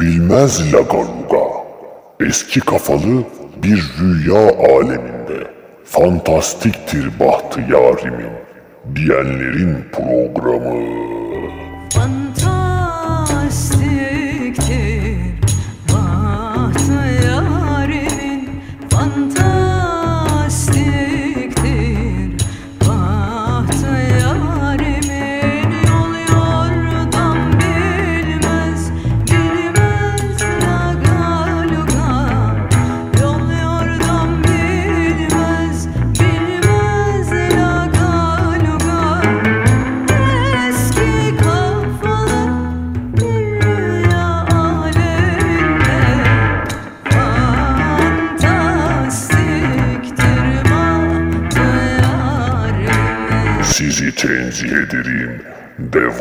bilmez 0.00 0.72
lagaluga. 0.72 1.44
Eski 2.20 2.60
kafalı 2.60 3.24
bir 3.62 3.84
rüya 4.00 4.48
aleminde, 4.76 5.50
fantastiktir 5.84 7.20
bahtı 7.20 7.60
yarimin, 7.60 8.32
diyenlerin 8.94 9.84
programı. 9.92 10.74
Fantastiktir 11.94 12.23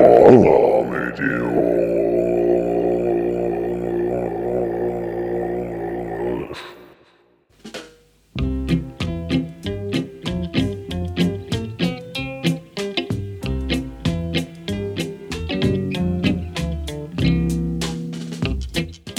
devam 0.04 0.63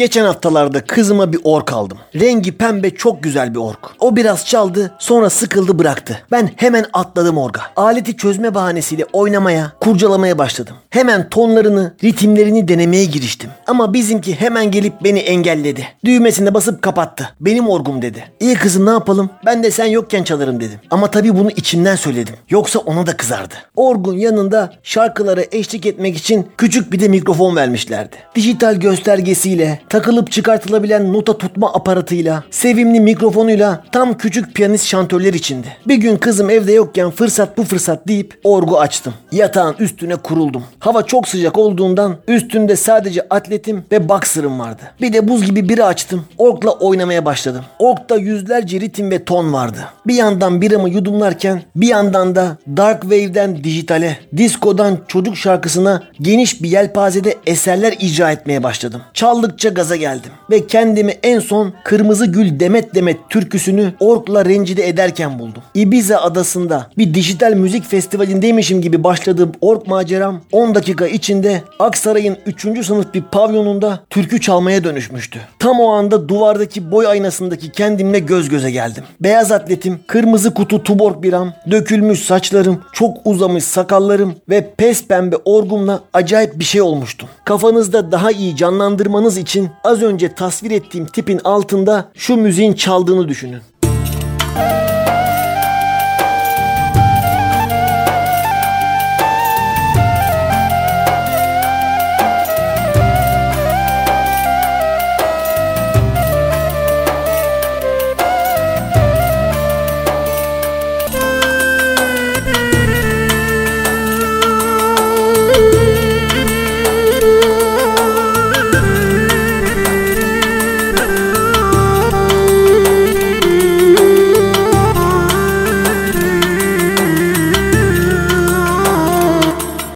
Geçen 0.05 0.25
haftalarda 0.25 0.85
kızıma 0.85 1.33
bir 1.33 1.39
ork 1.45 1.73
aldım. 1.73 1.99
Rengi 2.15 2.53
pembe 2.53 2.91
çok 2.91 3.23
güzel 3.23 3.55
bir 3.55 3.59
ork. 3.59 3.79
O 4.01 4.17
biraz 4.17 4.47
çaldı 4.47 4.95
sonra 4.99 5.31
sıkıldı 5.31 5.79
bıraktı. 5.79 6.19
Ben 6.31 6.51
hemen 6.57 6.87
atladım 6.93 7.39
orga. 7.39 7.61
Aleti 7.77 8.17
çözme 8.17 8.55
bahanesiyle 8.55 9.05
oynamaya, 9.13 9.73
kurcalamaya 9.81 10.39
başladım. 10.39 10.77
Hemen 10.91 11.29
tonlarını, 11.29 11.95
ritimlerini 12.05 12.69
denemeye 12.69 13.05
giriştim. 13.05 13.51
Ama 13.67 13.95
bizimki 13.95 14.41
hemen 14.41 14.71
gelip 14.71 15.05
beni 15.05 15.19
engelledi. 15.19 15.87
Düğmesine 16.05 16.55
basıp 16.55 16.83
kapattı. 16.83 17.29
Benim 17.41 17.69
orgum 17.69 18.03
dedi. 18.03 18.25
İyi 18.41 18.55
kızım 18.55 18.87
ne 18.87 18.91
yapalım? 18.91 19.31
Ben 19.47 19.63
de 19.63 19.71
sen 19.71 19.87
yokken 19.87 20.23
çalarım 20.23 20.61
dedim. 20.61 20.79
Ama 20.91 21.11
tabii 21.11 21.37
bunu 21.37 21.51
içimden 21.51 21.97
söyledim. 21.97 22.35
Yoksa 22.51 22.79
ona 22.79 23.07
da 23.07 23.17
kızardı. 23.17 23.55
Orgun 23.77 24.19
yanında 24.19 24.73
şarkılara 24.83 25.43
eşlik 25.53 25.87
etmek 25.87 26.17
için 26.17 26.47
küçük 26.59 26.93
bir 26.93 27.01
de 27.01 27.09
mikrofon 27.09 27.57
vermişlerdi. 27.57 28.17
Dijital 28.35 28.75
göstergesiyle, 28.75 29.81
takılıp 29.95 30.33
çıkartılabilen 30.33 31.13
nota 31.13 31.39
tutma 31.39 31.75
aparatıyla, 31.75 32.45
sevimli 32.51 33.01
mikrofonuyla 33.01 33.83
tam 33.93 34.19
küçük 34.19 34.55
piyanist 34.55 34.87
şantörler 34.87 35.35
içindi. 35.35 35.67
Bir 35.89 35.95
gün 35.95 36.17
kızım 36.17 36.51
evde 36.51 36.73
yokken 36.73 37.11
fırsat 37.11 37.59
bu 37.59 37.65
fırsat 37.65 38.09
deyip 38.09 38.41
orgu 38.45 38.81
açtım. 38.81 39.15
Yatağın 39.33 39.75
üstüne 39.79 40.17
kuruldum. 40.17 40.65
Hava 40.79 41.03
çok 41.03 41.29
sıcak 41.29 41.59
olduğundan 41.59 42.17
üstünde 42.29 42.77
sadece 42.77 43.27
atletim 43.31 43.85
ve 43.93 44.09
boxer'ım 44.09 44.59
vardı. 44.59 44.83
Bir 45.01 45.13
de 45.13 45.29
buz 45.29 45.47
gibi 45.47 45.69
biri 45.69 45.85
açtım. 45.85 46.25
Orkla 46.39 46.71
oynamaya 46.71 47.25
başladım. 47.25 47.65
Orkta 47.79 48.17
yüzlerce 48.17 48.81
ritim 48.81 49.11
ve 49.11 49.25
ton 49.25 49.53
vardı. 49.53 49.79
Bir 50.07 50.15
yandan 50.15 50.61
biramı 50.61 50.91
yudumlarken 50.91 51.63
bir 51.77 51.89
yandan 51.89 52.35
da 52.35 52.57
Dark 52.77 53.03
Wave'den 53.03 53.65
dijitale, 53.65 54.19
diskodan 54.37 54.99
çocuk 55.09 55.37
şarkısına 55.37 56.03
geniş 56.21 56.63
bir 56.63 56.69
yelpazede 56.69 57.35
eserler 57.47 57.95
icra 58.01 58.31
etmeye 58.31 58.63
başladım. 58.63 59.03
Çaldıkça 59.15 59.75
gaza 59.85 59.97
geldim 59.97 60.33
ve 60.51 60.67
kendimi 60.67 61.13
en 61.23 61.41
son 61.41 61.73
Kırmızı 61.85 62.27
Gül 62.27 62.61
Demet 62.61 62.95
Demet 62.95 63.17
türküsünü 63.31 63.93
Ork'la 64.01 64.45
rencide 64.45 64.89
ederken 64.89 65.39
buldum. 65.39 65.63
Ibiza 65.75 66.19
adasında 66.19 66.91
bir 66.99 67.15
dijital 67.15 67.53
müzik 67.53 67.85
festivalindeymişim 67.85 68.83
gibi 68.83 69.05
başladığım 69.05 69.53
Ork 69.61 69.87
maceram 69.87 70.41
10 70.53 70.75
dakika 70.75 71.07
içinde 71.07 71.63
Aksaray'ın 71.79 72.37
3. 72.47 72.87
sınıf 72.87 73.15
bir 73.15 73.23
pavyonunda 73.23 74.01
türkü 74.11 74.41
çalmaya 74.41 74.85
dönüşmüştü. 74.85 75.41
Tam 75.59 75.81
o 75.81 75.89
anda 75.89 76.29
duvardaki 76.29 76.91
boy 76.91 77.07
aynasındaki 77.07 77.73
kendimle 77.73 78.19
göz 78.19 78.49
göze 78.49 78.71
geldim. 78.71 79.05
Beyaz 79.21 79.53
atletim, 79.53 80.01
kırmızı 80.07 80.55
kutu 80.55 80.83
tuborg 80.83 81.23
biram, 81.23 81.53
dökülmüş 81.71 82.23
saçlarım, 82.23 82.81
çok 82.93 83.17
uzamış 83.25 83.65
sakallarım 83.65 84.35
ve 84.49 84.75
pes 84.77 85.07
pembe 85.07 85.37
orgumla 85.45 86.01
acayip 86.13 86.59
bir 86.59 86.65
şey 86.65 86.81
olmuştum. 86.81 87.29
Kafanızda 87.45 88.13
daha 88.13 88.31
iyi 88.31 88.57
canlandırmanız 88.57 89.39
için 89.39 89.71
az 89.85 90.03
önce 90.03 90.35
tasvir 90.35 90.71
ettiğim 90.71 91.07
tipin 91.07 91.41
altında 91.45 92.11
şu 92.15 92.37
müziğin 92.37 92.73
çaldığını 92.73 93.29
düşünün. 93.29 93.61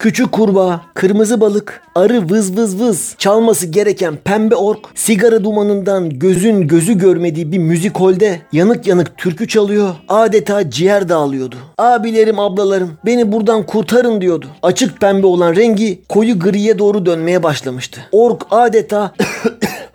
Küçük 0.08 0.32
kurbağa, 0.32 0.80
kırmızı 0.94 1.40
balık, 1.40 1.82
arı 1.94 2.30
vız 2.30 2.56
vız 2.56 2.80
vız, 2.80 3.14
çalması 3.18 3.66
gereken 3.66 4.16
pembe 4.16 4.54
ork, 4.54 4.78
sigara 4.94 5.44
dumanından 5.44 6.10
gözün 6.10 6.68
gözü 6.68 6.98
görmediği 6.98 7.52
bir 7.52 7.58
müzikolde 7.58 8.40
yanık 8.52 8.86
yanık 8.86 9.18
türkü 9.18 9.48
çalıyor, 9.48 9.94
adeta 10.08 10.70
ciğer 10.70 11.08
dağılıyordu. 11.08 11.56
Abilerim 11.78 12.38
ablalarım 12.38 12.90
beni 13.06 13.32
buradan 13.32 13.66
kurtarın 13.66 14.20
diyordu. 14.20 14.46
Açık 14.62 15.00
pembe 15.00 15.26
olan 15.26 15.56
rengi 15.56 16.02
koyu 16.08 16.38
griye 16.38 16.78
doğru 16.78 17.06
dönmeye 17.06 17.42
başlamıştı. 17.42 18.00
Ork 18.12 18.42
adeta 18.50 19.12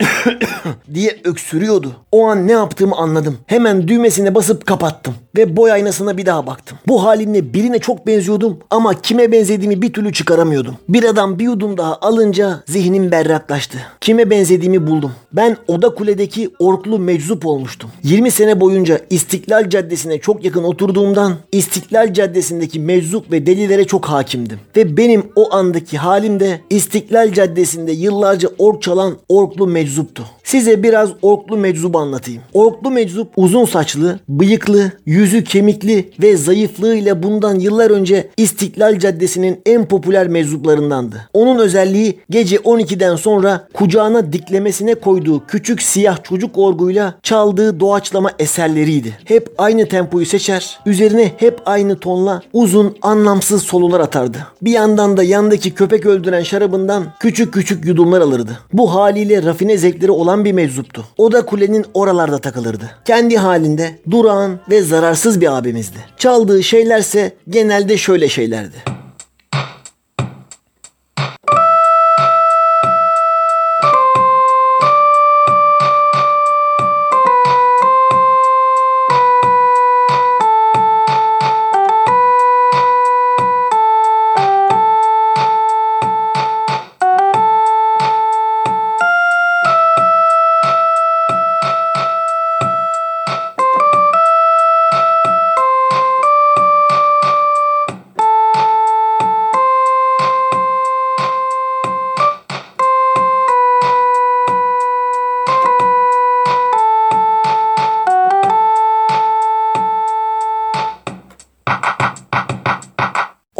diye 0.94 1.18
öksürüyordu. 1.24 1.92
O 2.12 2.26
an 2.26 2.48
ne 2.48 2.52
yaptığımı 2.52 2.96
anladım. 2.96 3.38
Hemen 3.46 3.88
düğmesine 3.88 4.34
basıp 4.34 4.66
kapattım 4.66 5.14
ve 5.36 5.56
boy 5.56 5.72
aynasına 5.72 6.16
bir 6.16 6.26
daha 6.26 6.46
baktım. 6.46 6.78
Bu 6.88 7.04
halimle 7.04 7.54
birine 7.54 7.78
çok 7.78 8.06
benziyordum 8.06 8.58
ama 8.70 9.00
kime 9.00 9.32
benzediğimi 9.32 9.82
bir 9.82 9.92
türlü 9.92 10.12
çıkaramıyordum. 10.12 10.76
Bir 10.88 11.04
adam 11.04 11.38
bir 11.38 11.44
yudum 11.44 11.76
daha 11.76 11.96
alınca 11.96 12.62
zihnim 12.66 13.10
berraklaştı. 13.10 13.78
Kime 14.00 14.30
benzediğimi 14.30 14.86
buldum. 14.86 15.12
Ben 15.32 15.56
Oda 15.68 15.94
Kule'deki 15.94 16.50
orklu 16.58 16.98
meczup 16.98 17.46
olmuştum. 17.46 17.90
20 18.02 18.30
sene 18.30 18.60
boyunca 18.60 19.00
İstiklal 19.10 19.70
Caddesi'ne 19.70 20.18
çok 20.18 20.44
yakın 20.44 20.64
oturduğumdan 20.64 21.34
İstiklal 21.52 22.14
Caddesi'ndeki 22.14 22.80
meczup 22.80 23.32
ve 23.32 23.46
delilere 23.46 23.84
çok 23.84 24.04
hakimdim. 24.04 24.58
Ve 24.76 24.96
benim 24.96 25.24
o 25.36 25.54
andaki 25.54 25.98
halim 25.98 26.40
de 26.40 26.60
İstiklal 26.70 27.32
Caddesi'nde 27.32 27.92
yıllarca 27.92 28.48
ork 28.58 28.82
çalan 28.82 29.16
orklu 29.28 29.66
meczuptu. 29.90 30.24
Size 30.50 30.82
biraz 30.82 31.10
orklu 31.22 31.56
meczubu 31.56 31.98
anlatayım. 31.98 32.42
Orklu 32.54 32.90
meczup 32.90 33.28
uzun 33.36 33.64
saçlı, 33.64 34.20
bıyıklı, 34.28 34.92
yüzü 35.06 35.44
kemikli 35.44 36.10
ve 36.22 36.36
zayıflığıyla 36.36 37.22
bundan 37.22 37.54
yıllar 37.54 37.90
önce 37.90 38.30
İstiklal 38.36 38.98
Caddesi'nin 38.98 39.60
en 39.66 39.88
popüler 39.88 40.28
meczuplarındandı. 40.28 41.28
Onun 41.32 41.58
özelliği 41.58 42.18
gece 42.30 42.56
12'den 42.56 43.16
sonra 43.16 43.68
kucağına 43.74 44.32
diklemesine 44.32 44.94
koyduğu 44.94 45.46
küçük 45.46 45.82
siyah 45.82 46.22
çocuk 46.22 46.58
orguyla 46.58 47.14
çaldığı 47.22 47.80
doğaçlama 47.80 48.30
eserleriydi. 48.38 49.18
Hep 49.24 49.54
aynı 49.58 49.88
tempoyu 49.88 50.26
seçer, 50.26 50.78
üzerine 50.86 51.32
hep 51.36 51.60
aynı 51.66 51.98
tonla 51.98 52.42
uzun 52.52 52.96
anlamsız 53.02 53.62
solular 53.62 54.00
atardı. 54.00 54.38
Bir 54.62 54.72
yandan 54.72 55.16
da 55.16 55.22
yandaki 55.22 55.74
köpek 55.74 56.06
öldüren 56.06 56.42
şarabından 56.42 57.04
küçük 57.20 57.54
küçük 57.54 57.84
yudumlar 57.84 58.20
alırdı. 58.20 58.58
Bu 58.72 58.94
haliyle 58.94 59.42
rafine 59.42 59.78
zevkleri 59.78 60.10
olan 60.10 60.39
bir 60.44 60.52
meczuptu. 60.52 61.04
O 61.16 61.32
da 61.32 61.46
kulenin 61.46 61.86
oralarda 61.94 62.38
takılırdı. 62.38 62.90
Kendi 63.04 63.36
halinde 63.36 63.98
durağan 64.10 64.58
ve 64.70 64.82
zararsız 64.82 65.40
bir 65.40 65.58
abimizdi. 65.58 65.98
Çaldığı 66.16 66.62
şeylerse 66.62 67.32
genelde 67.48 67.96
şöyle 67.96 68.28
şeylerdi. 68.28 68.99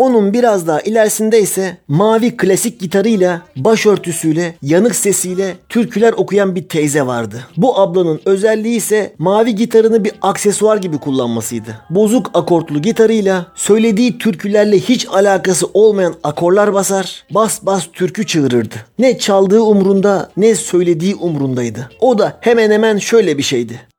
Onun 0.01 0.32
biraz 0.32 0.66
daha 0.66 0.80
ilerisinde 0.80 1.40
ise 1.40 1.76
mavi 1.88 2.36
klasik 2.36 2.80
gitarıyla, 2.80 3.42
başörtüsüyle, 3.57 4.55
yanık 4.62 4.94
sesiyle 4.94 5.55
türküler 5.68 6.12
okuyan 6.12 6.55
bir 6.55 6.68
teyze 6.68 7.07
vardı. 7.07 7.40
Bu 7.57 7.78
ablanın 7.78 8.20
özelliği 8.24 8.76
ise 8.76 9.14
mavi 9.18 9.55
gitarını 9.55 10.05
bir 10.05 10.12
aksesuar 10.22 10.76
gibi 10.76 10.98
kullanmasıydı. 10.98 11.76
Bozuk 11.90 12.30
akortlu 12.34 12.82
gitarıyla 12.82 13.46
söylediği 13.55 14.18
türkülerle 14.18 14.78
hiç 14.78 15.07
alakası 15.09 15.66
olmayan 15.74 16.14
akorlar 16.22 16.74
basar, 16.74 17.24
bas 17.30 17.59
bas 17.62 17.86
türkü 17.92 18.26
çığırırdı. 18.26 18.74
Ne 18.98 19.18
çaldığı 19.18 19.62
umrunda 19.62 20.30
ne 20.36 20.55
söylediği 20.55 21.14
umrundaydı. 21.14 21.90
O 22.01 22.18
da 22.18 22.38
hemen 22.40 22.70
hemen 22.70 22.98
şöyle 22.98 23.38
bir 23.38 23.42
şeydi. 23.42 23.89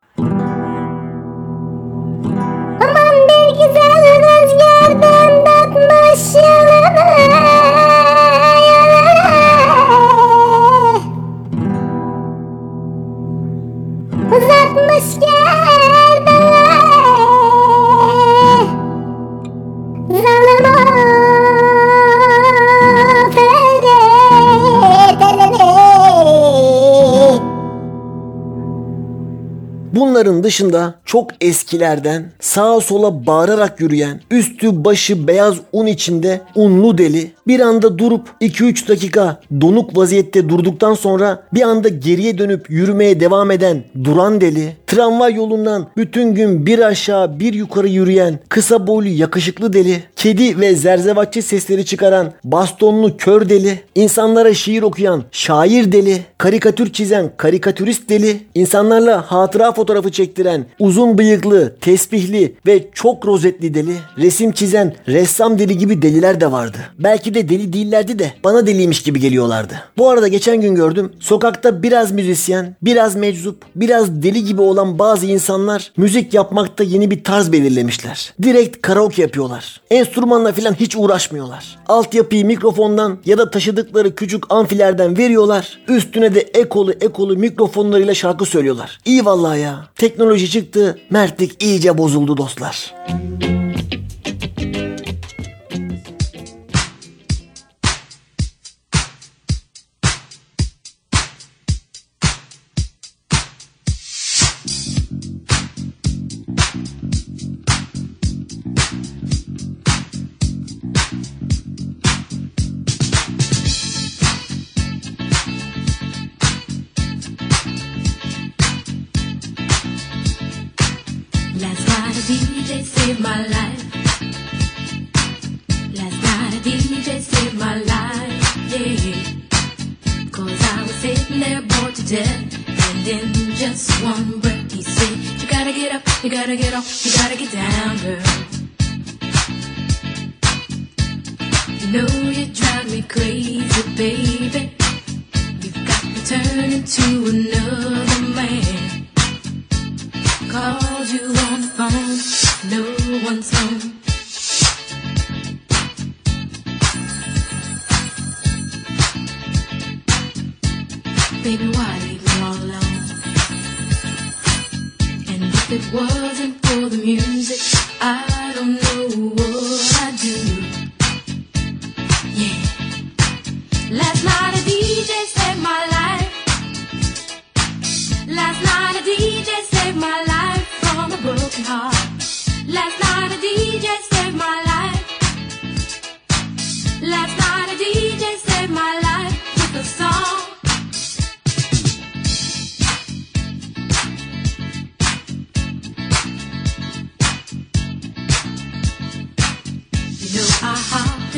Bunların 30.02 30.44
dışında 30.44 30.94
çok 31.06 31.30
eskilerden 31.42 32.32
sağa 32.40 32.82
sola 32.82 33.26
bağırarak 33.26 33.82
yürüyen, 33.82 34.22
üstü 34.32 34.86
başı 34.86 35.28
beyaz 35.28 35.56
un 35.74 35.86
içinde 35.86 36.42
unlu 36.56 36.98
deli, 36.98 37.32
bir 37.48 37.60
anda 37.60 37.98
durup 37.98 38.30
2-3 38.42 38.88
dakika 38.88 39.42
donuk 39.62 39.98
vaziyette 39.98 40.50
durduktan 40.50 40.94
sonra 40.94 41.44
bir 41.54 41.62
anda 41.62 41.90
geriye 41.90 42.38
dönüp 42.38 42.70
yürümeye 42.70 43.20
devam 43.20 43.52
eden 43.52 43.84
duran 44.04 44.42
deli, 44.42 44.76
tramvay 44.88 45.34
yolundan 45.34 45.88
bütün 45.98 46.36
gün 46.36 46.66
bir 46.66 46.80
aşağı 46.80 47.40
bir 47.40 47.54
yukarı 47.54 47.88
yürüyen 47.88 48.40
kısa 48.50 48.88
boylu 48.88 49.08
yakışıklı 49.08 49.74
deli, 49.74 50.04
kedi 50.16 50.60
ve 50.60 50.76
zerzevatçı 50.76 51.42
sesleri 51.42 51.86
çıkaran 51.86 52.32
bastonlu 52.44 53.18
kör 53.18 53.50
deli, 53.50 53.80
insanlara 53.96 54.54
şiir 54.54 54.82
okuyan 54.82 55.24
şair 55.32 55.92
deli, 55.92 56.18
karikatür 56.38 56.94
çizen 56.94 57.32
karikatürist 57.38 58.10
deli, 58.10 58.38
insanlarla 58.56 59.32
hatıra 59.32 59.72
fotoğrafı 59.72 59.91
çektiren 60.12 60.66
uzun 60.80 61.18
bıyıklı, 61.18 61.76
tesbihli 61.82 62.56
ve 62.66 62.88
çok 62.94 63.28
rozetli 63.28 63.74
deli, 63.74 63.94
resim 64.18 64.52
çizen 64.52 64.96
ressam 65.08 65.60
deli 65.60 65.78
gibi 65.78 66.02
deliler 66.02 66.42
de 66.42 66.52
vardı. 66.52 66.78
Belki 67.00 67.34
de 67.34 67.50
deli 67.50 67.74
değillerdi 67.74 68.20
de 68.20 68.34
bana 68.44 68.68
deliymiş 68.68 69.04
gibi 69.04 69.20
geliyorlardı. 69.20 69.74
Bu 69.98 70.10
arada 70.10 70.28
geçen 70.28 70.62
gün 70.62 70.76
gördüm 70.76 71.12
sokakta 71.20 71.84
biraz 71.84 72.12
müzisyen, 72.12 72.76
biraz 72.82 73.16
meczup, 73.16 73.66
biraz 73.76 74.24
deli 74.24 74.46
gibi 74.46 74.62
olan 74.62 75.00
bazı 75.00 75.26
insanlar 75.26 75.92
müzik 75.98 76.34
yapmakta 76.34 76.84
yeni 76.84 77.12
bir 77.12 77.24
tarz 77.24 77.52
belirlemişler. 77.52 78.34
Direkt 78.44 78.82
karaoke 78.82 79.22
yapıyorlar. 79.22 79.82
Enstrümanla 79.90 80.52
falan 80.52 80.74
hiç 80.74 80.96
uğraşmıyorlar. 80.96 81.80
Altyapıyı 81.88 82.46
mikrofondan 82.46 83.18
ya 83.26 83.38
da 83.38 83.50
taşıdıkları 83.52 84.16
küçük 84.16 84.44
amfilerden 84.50 85.18
veriyorlar. 85.18 85.80
Üstüne 85.88 86.36
de 86.36 86.40
ekolu 86.40 86.92
ekolu 86.92 87.38
mikrofonlarıyla 87.38 88.14
şarkı 88.14 88.46
söylüyorlar. 88.46 89.00
İyi 89.06 89.26
vallahi 89.26 89.60
ya. 89.60 89.81
Teknoloji 89.96 90.50
çıktı, 90.50 91.00
mertlik 91.10 91.64
iyice 91.64 91.98
bozuldu 91.98 92.38
dostlar. 92.38 92.62
Last 92.72 93.61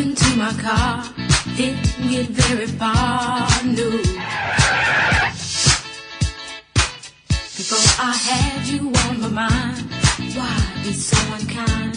into 0.04 0.36
my 0.36 0.52
car, 0.62 1.02
didn't 1.56 2.10
get 2.10 2.28
very 2.28 2.68
far, 2.68 3.48
no. 3.64 3.90
Before 7.58 7.88
I 8.10 8.14
had 8.30 8.68
you 8.68 8.92
on 9.06 9.22
my 9.22 9.30
mind, 9.30 9.78
why 10.36 10.56
be 10.84 10.92
so 10.92 11.20
unkind? 11.38 11.96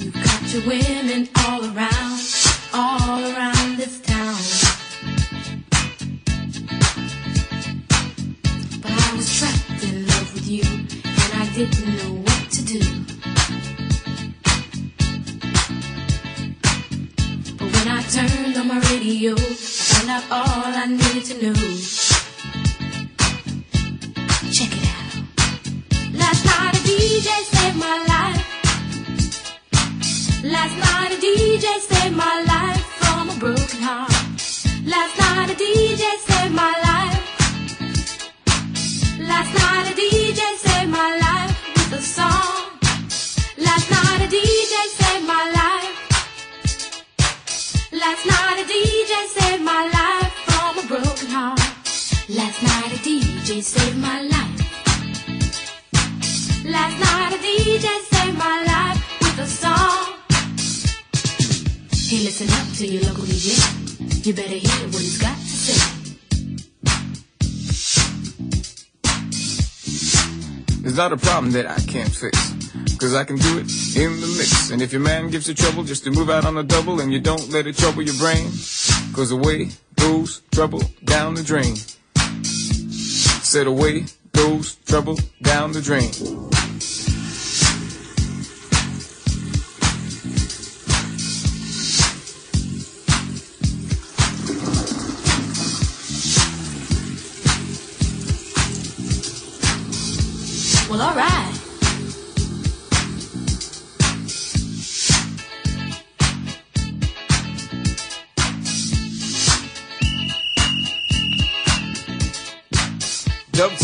You've 0.00 0.20
got 0.26 0.42
your 0.52 0.62
women 0.66 1.28
all 1.44 1.62
around, 1.70 2.20
all 2.74 3.20
around 3.32 3.76
this 3.76 4.00
town. 4.00 4.40
But 8.82 8.92
I 9.06 9.08
was 9.16 9.28
trapped 9.38 9.82
in 9.84 10.06
love 10.08 10.34
with 10.34 10.48
you, 10.48 10.64
and 11.04 11.30
I 11.42 11.46
didn't 11.54 11.96
know 11.98 12.09
turned 18.12 18.56
on 18.56 18.66
my 18.66 18.80
radio, 18.90 19.34
I 19.34 19.54
found 19.54 20.10
out 20.10 20.24
all 20.32 20.74
I 20.82 20.86
needed 20.86 21.24
to 21.30 21.34
know. 21.42 21.54
Check 24.50 24.72
it 24.74 24.84
out. 24.96 25.14
Last 26.18 26.44
night 26.44 26.74
a 26.74 26.82
DJ 26.90 27.28
saved 27.52 27.76
my 27.76 27.96
life. 28.12 28.46
Last 30.42 30.76
night 30.84 31.12
a 31.12 31.18
DJ 31.24 31.66
saved 31.78 32.16
my 32.16 32.36
life 32.52 32.84
from 32.98 33.30
a 33.30 33.36
broken 33.38 33.80
heart. 33.80 34.10
Last 34.84 35.14
night 35.20 35.50
a 35.50 35.54
DJ 35.54 36.02
saved 36.26 36.54
my 36.54 36.74
life. 36.88 37.24
Last 39.20 39.52
night 39.54 39.86
a 39.86 39.94
DJ 39.94 40.40
saved 40.64 40.90
my 40.90 41.10
life 41.26 41.54
with 41.76 42.00
a 42.00 42.02
song. 42.02 42.62
Last 43.56 43.88
night 43.88 44.20
a 44.26 44.28
DJ 44.34 44.99
DJ 53.50 53.62
saved 53.64 53.98
my 53.98 54.22
life. 54.22 54.58
Last 56.64 57.00
night 57.00 57.32
a 57.34 57.38
DJ 57.42 57.86
saved 58.10 58.38
my 58.38 58.62
life 58.62 58.98
with 59.20 59.38
a 59.40 59.46
song. 59.46 60.14
Hey, 61.90 62.22
listen 62.22 62.48
up 62.48 62.72
to 62.76 62.86
your 62.86 63.02
local 63.02 63.24
DJ. 63.24 64.24
You 64.24 64.34
better 64.34 64.50
hear 64.50 64.86
what 64.92 65.02
he's 65.02 65.18
got 65.18 65.36
to 65.36 65.42
say. 65.42 65.80
It's 70.86 70.96
not 70.96 71.12
a 71.12 71.16
problem 71.16 71.50
that 71.54 71.66
I 71.66 71.80
can't 71.90 72.14
fix. 72.14 72.54
Cause 72.98 73.14
I 73.14 73.24
can 73.24 73.36
do 73.36 73.58
it 73.58 73.66
in 73.96 74.20
the 74.20 74.32
mix. 74.38 74.70
And 74.70 74.80
if 74.80 74.92
your 74.92 75.02
man 75.02 75.28
gives 75.28 75.48
you 75.48 75.54
trouble 75.54 75.82
just 75.82 76.04
to 76.04 76.12
move 76.12 76.30
out 76.30 76.44
on 76.44 76.56
a 76.56 76.62
double 76.62 77.00
and 77.00 77.12
you 77.12 77.18
don't 77.18 77.50
let 77.50 77.66
it 77.66 77.76
trouble 77.76 78.02
your 78.02 78.14
brain, 78.14 78.46
cause 79.12 79.32
away 79.32 79.70
goes 79.96 80.42
trouble 80.52 80.82
down 81.04 81.34
the 81.34 81.42
drain. 81.42 81.74
Said 83.50 83.66
away 83.66 84.04
goes 84.30 84.76
trouble 84.86 85.18
down 85.42 85.72
the 85.72 85.82
drain. 85.82 86.12
Well, 100.88 101.02
alright. 101.02 101.30
Dub 101.30 101.49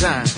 Time. 0.07 0.36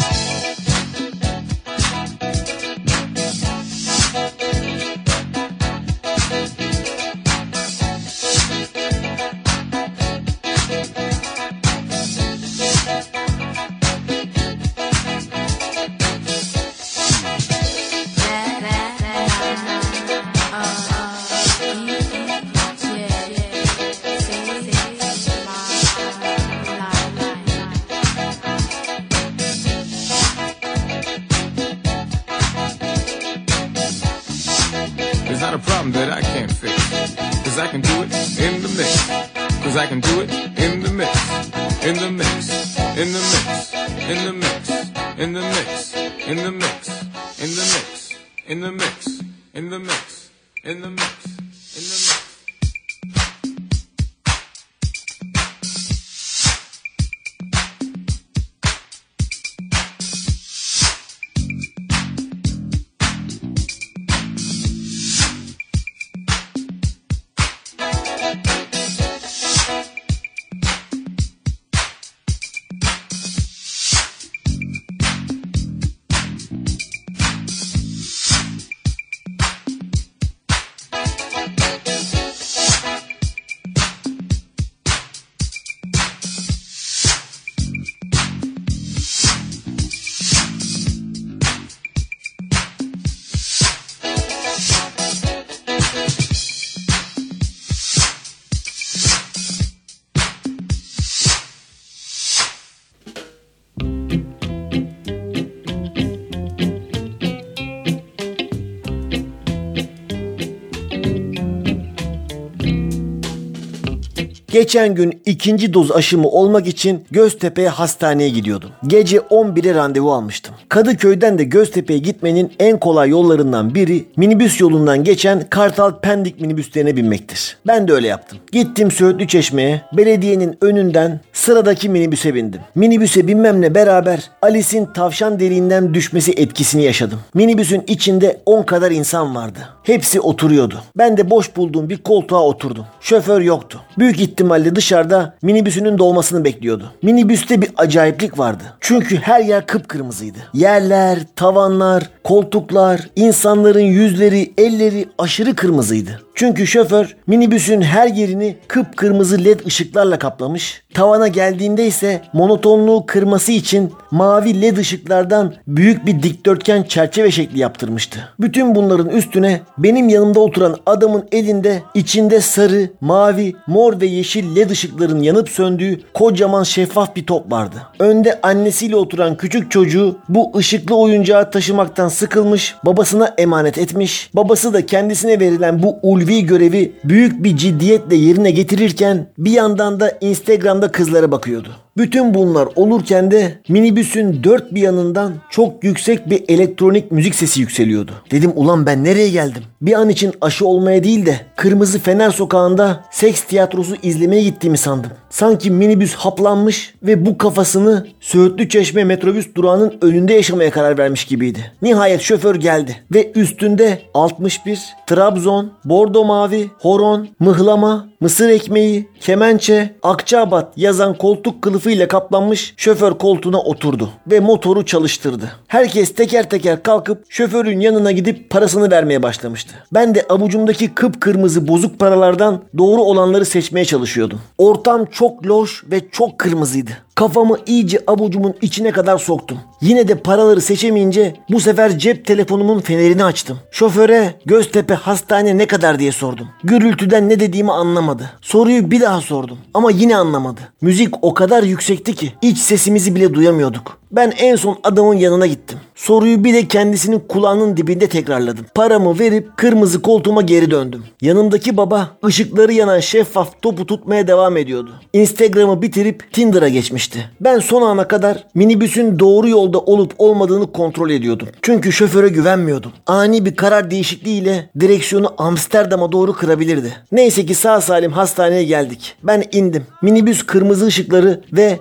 Geçen 114.59 114.95
gün 114.95 115.23
ikinci 115.27 115.75
doz 115.75 115.93
aşımı 115.93 116.29
olmak 116.29 116.67
için 116.67 117.05
Göztepe'ye 117.11 117.69
hastaneye 117.69 118.29
gidiyordum. 118.29 118.71
Gece 118.87 119.17
11'e 119.17 119.75
randevu 119.75 120.13
almıştım. 120.13 120.55
Kadıköy'den 120.69 121.39
de 121.39 121.45
Göztepe'ye 121.45 121.99
gitmenin 121.99 122.53
en 122.59 122.81
kolay 122.81 123.09
yollarından 123.11 123.75
biri 123.75 124.05
minibüs 124.17 124.61
yolundan 124.61 125.05
geçen 125.05 125.51
Kartal 125.51 126.01
Pendik 126.01 126.41
minibüslerine 126.41 126.97
binmektir. 126.97 127.57
Ben 127.67 127.89
de 127.89 127.93
öyle 127.93 128.07
yaptım. 128.07 128.39
Gittim 128.53 128.91
Söğütlü 128.91 129.29
Çeşme'ye, 129.29 129.83
belediyenin 129.93 130.59
önünden 130.61 131.21
sıradaki 131.33 131.89
minibüse 131.89 132.35
bindim. 132.35 132.61
Minibüse 132.75 133.27
binmemle 133.27 133.75
beraber 133.75 134.31
Alice'in 134.43 134.87
tavşan 134.87 135.41
deliğinden 135.41 135.95
düşmesi 135.95 136.33
etkisini 136.33 136.83
yaşadım. 136.83 137.19
Minibüsün 137.35 137.85
içinde 137.87 138.41
10 138.47 138.63
kadar 138.63 138.91
insan 138.91 139.35
vardı. 139.35 139.59
Hepsi 139.83 140.21
oturuyordu. 140.21 140.83
Ben 140.97 141.17
de 141.17 141.31
boş 141.31 141.57
bulduğum 141.57 141.89
bir 141.89 141.99
koltuğa 141.99 142.43
oturdum. 142.43 142.85
Şoför 143.01 143.41
yoktu. 143.41 143.81
Büyük 143.99 144.21
ihtimalle 144.49 144.77
dışarıda 144.77 145.35
minibüsünün 145.43 145.99
dolmasını 145.99 146.45
bekliyordu. 146.45 146.93
Minibüste 147.03 147.63
bir 147.63 147.71
acayiplik 147.77 148.39
vardı. 148.39 148.63
Çünkü 148.81 149.17
her 149.17 149.41
yer 149.41 149.67
kıpkırmızıydı. 149.67 150.39
Yerler, 150.55 151.19
tavanlar, 151.37 152.11
koltuklar, 152.25 153.09
insanların 153.17 153.81
yüzleri, 153.81 154.53
elleri 154.59 155.09
aşırı 155.19 155.55
kırmızıydı. 155.57 156.21
Çünkü 156.39 156.67
şoför 156.67 157.17
minibüsün 157.27 157.81
her 157.83 158.09
yerini 158.09 158.57
kıpkırmızı 158.69 159.45
led 159.45 159.61
ışıklarla 159.67 160.19
kaplamış. 160.19 160.83
Tavana 160.95 161.29
geldiğinde 161.29 161.87
ise 161.87 162.21
monotonluğu 162.33 163.07
kırması 163.07 163.53
için 163.53 163.93
mavi 164.11 164.63
led 164.63 164.77
ışıklardan 164.77 165.55
büyük 165.67 166.07
bir 166.07 166.23
dikdörtgen 166.23 166.83
çerçeve 166.83 167.31
şekli 167.31 167.59
yaptırmıştı. 167.59 168.29
Bütün 168.41 168.75
bunların 168.75 169.09
üstüne 169.09 169.61
benim 169.79 170.09
yanımda 170.09 170.41
oturan 170.41 170.77
adamın 170.87 171.29
elinde 171.33 171.83
içinde 171.95 172.41
sarı, 172.41 172.91
mavi, 173.01 173.55
mor 173.67 174.01
ve 174.01 174.07
yeşil 174.07 174.57
led 174.57 174.71
ışıkların 174.71 175.23
yanıp 175.23 175.49
söndüğü 175.49 176.01
kocaman 176.15 176.63
şeffaf 176.63 177.17
bir 177.17 177.27
top 177.27 177.53
vardı. 177.53 177.77
Önde 177.99 178.41
annesiyle 178.43 178.97
oturan 178.97 179.37
küçük 179.37 179.71
çocuğu 179.71 180.19
bu 180.29 180.53
ışıklı 180.57 180.97
oyuncağı 180.97 181.51
taşımaktan 181.51 182.09
sıkılmış, 182.09 182.75
babasına 182.85 183.35
emanet 183.39 183.79
etmiş. 183.79 184.31
Babası 184.35 184.73
da 184.73 184.87
kendisine 184.87 185.41
verilen 185.41 185.83
bu 185.83 185.99
ulvi 186.03 186.28
görevi 186.37 186.93
büyük 187.05 187.45
bir 187.45 187.57
ciddiyetle 187.57 188.17
yerine 188.17 188.51
getirirken 188.51 189.27
bir 189.39 189.51
yandan 189.51 190.01
da 190.01 190.19
Instagram'da 190.21 190.93
kızlara 190.93 191.31
bakıyordu. 191.31 191.69
Bütün 191.99 192.35
bunlar 192.35 192.69
olurken 192.77 193.31
de 193.31 193.59
minibüsün 193.69 194.45
dört 194.45 194.75
bir 194.75 194.81
yanından 194.81 195.33
çok 195.51 195.85
yüksek 195.85 196.31
bir 196.31 196.45
elektronik 196.49 197.13
müzik 197.13 197.35
sesi 197.35 197.61
yükseliyordu. 197.61 198.13
Dedim 198.31 198.53
ulan 198.55 198.87
ben 198.87 199.05
nereye 199.05 199.29
geldim? 199.31 199.63
Bir 199.83 199.93
an 199.93 200.09
için 200.09 200.33
aşı 200.41 200.67
olmaya 200.67 201.05
değil 201.05 201.27
de 201.27 201.41
Kırmızı 201.57 201.99
Fener 201.99 202.31
Sokağı'nda 202.31 203.05
seks 203.11 203.43
tiyatrosu 203.43 203.97
izlemeye 204.03 204.43
gittiğimi 204.43 204.79
sandım. 204.79 205.11
Sanki 205.31 205.71
minibüs 205.71 206.15
haplanmış 206.15 206.95
ve 207.03 207.27
bu 207.27 207.39
kafasını 207.39 208.07
Söğütlü 208.21 208.69
Çeşme 208.69 209.05
metrobüs 209.05 209.55
durağının 209.55 209.99
önünde 210.03 210.35
yaşamaya 210.35 210.71
karar 210.71 210.99
vermiş 210.99 211.25
gibiydi. 211.25 211.73
Nihayet 211.83 212.21
şoför 212.21 212.55
geldi 212.55 212.97
ve 213.15 213.33
üstünde 213.35 213.99
61, 214.15 214.81
Trabzon, 215.07 215.73
Bordo 215.85 216.18
Mavi, 216.25 216.71
Horon, 216.81 217.29
Mıhlama, 217.41 218.09
Mısır 218.21 218.49
ekmeği, 218.49 219.09
kemençe, 219.21 219.95
Akçaabat 220.03 220.79
yazan 220.79 221.19
koltuk 221.19 221.63
kılıfıyla 221.63 222.09
kaplanmış 222.09 222.75
şoför 222.77 223.19
koltuğuna 223.19 223.61
oturdu 223.61 224.11
ve 224.31 224.41
motoru 224.41 224.87
çalıştırdı. 224.87 225.53
Herkes 225.67 226.15
teker 226.15 226.51
teker 226.51 226.83
kalkıp 226.83 227.25
şoförün 227.29 227.81
yanına 227.81 228.13
gidip 228.13 228.51
parasını 228.51 228.91
vermeye 228.91 229.23
başlamıştı. 229.23 229.75
Ben 229.95 230.15
de 230.15 230.27
avucumdaki 230.29 230.95
kıpkırmızı 230.95 231.69
bozuk 231.69 231.99
paralardan 231.99 232.63
doğru 232.79 233.03
olanları 233.03 233.45
seçmeye 233.45 233.85
çalışıyordum. 233.85 234.41
Ortam 234.59 235.05
çok 235.05 235.47
loş 235.47 235.85
ve 235.91 236.11
çok 236.11 236.39
kırmızıydı. 236.39 236.91
Kafamı 237.15 237.57
iyice 237.67 237.99
avucumun 238.07 238.55
içine 238.63 238.91
kadar 238.91 239.19
soktum. 239.19 239.59
Yine 239.81 240.09
de 240.09 240.15
paraları 240.15 240.61
seçemeyince 240.61 241.35
bu 241.51 241.61
sefer 241.61 241.99
cep 241.99 242.27
telefonumun 242.27 242.81
fenerini 242.81 243.25
açtım. 243.25 243.59
Şoföre 243.71 244.35
Göztepe 244.47 244.95
hastane 244.95 245.59
ne 245.59 245.67
kadar 245.67 245.99
diye 245.99 246.13
sordum. 246.13 246.49
Gürültüden 246.65 247.29
ne 247.29 247.41
dediğimi 247.41 247.73
anlamadı. 248.09 248.31
Soruyu 248.41 248.91
bir 248.91 249.01
daha 249.01 249.21
sordum 249.21 249.59
ama 249.75 249.91
yine 249.91 250.17
anlamadı. 250.17 250.61
Müzik 250.81 251.15
o 251.23 251.35
kadar 251.35 251.63
yüksekti 251.63 252.15
ki 252.15 252.33
iç 252.43 252.59
sesimizi 252.59 253.15
bile 253.15 253.35
duyamıyorduk. 253.35 253.99
Ben 254.13 254.33
en 254.39 254.57
son 254.57 254.79
adamın 254.85 255.15
yanına 255.15 255.47
gittim. 255.47 255.79
Soruyu 255.95 256.45
bir 256.45 256.55
de 256.55 256.69
kendisinin 256.69 257.21
kulağının 257.29 257.77
dibinde 257.77 258.09
tekrarladım. 258.09 258.67
Paramı 258.75 259.19
verip 259.19 259.57
kırmızı 259.57 260.03
koltuğuma 260.03 260.43
geri 260.43 260.71
döndüm. 260.71 261.05
Yanımdaki 261.21 261.77
baba 261.77 262.17
ışıkları 262.25 262.73
yanan 262.73 263.01
şeffaf 263.01 263.63
topu 263.63 263.87
tutmaya 263.87 264.29
devam 264.29 264.57
ediyordu. 264.57 264.91
Instagram'ı 265.13 265.83
bitirip 265.83 266.33
Tinder'a 266.33 266.69
geçmişti. 266.69 267.31
Ben 267.41 267.59
son 267.59 267.83
ana 267.83 268.09
kadar 268.09 268.47
minibüsün 268.55 269.19
doğru 269.19 269.49
yolda 269.49 269.79
olup 269.79 270.15
olmadığını 270.19 270.73
kontrol 270.73 271.11
ediyordum. 271.11 271.49
Çünkü 271.63 271.93
şoföre 271.93 272.29
güvenmiyordum. 272.29 272.93
Ani 273.07 273.45
bir 273.45 273.57
karar 273.57 273.91
değişikliğiyle 273.91 274.71
direksiyonu 274.81 275.35
Amsterdam'a 275.39 276.13
doğru 276.13 276.33
kırabilirdi. 276.33 276.93
Neyse 277.13 277.47
ki 277.47 277.55
sağ 277.55 277.81
salim 277.81 278.13
hastaneye 278.13 278.65
geldik. 278.65 279.17
Ben 279.23 279.45
indim. 279.53 279.87
Minibüs 280.03 280.43
kırmızı 280.43 280.87
ışıkları 280.87 281.41
ve 281.53 281.79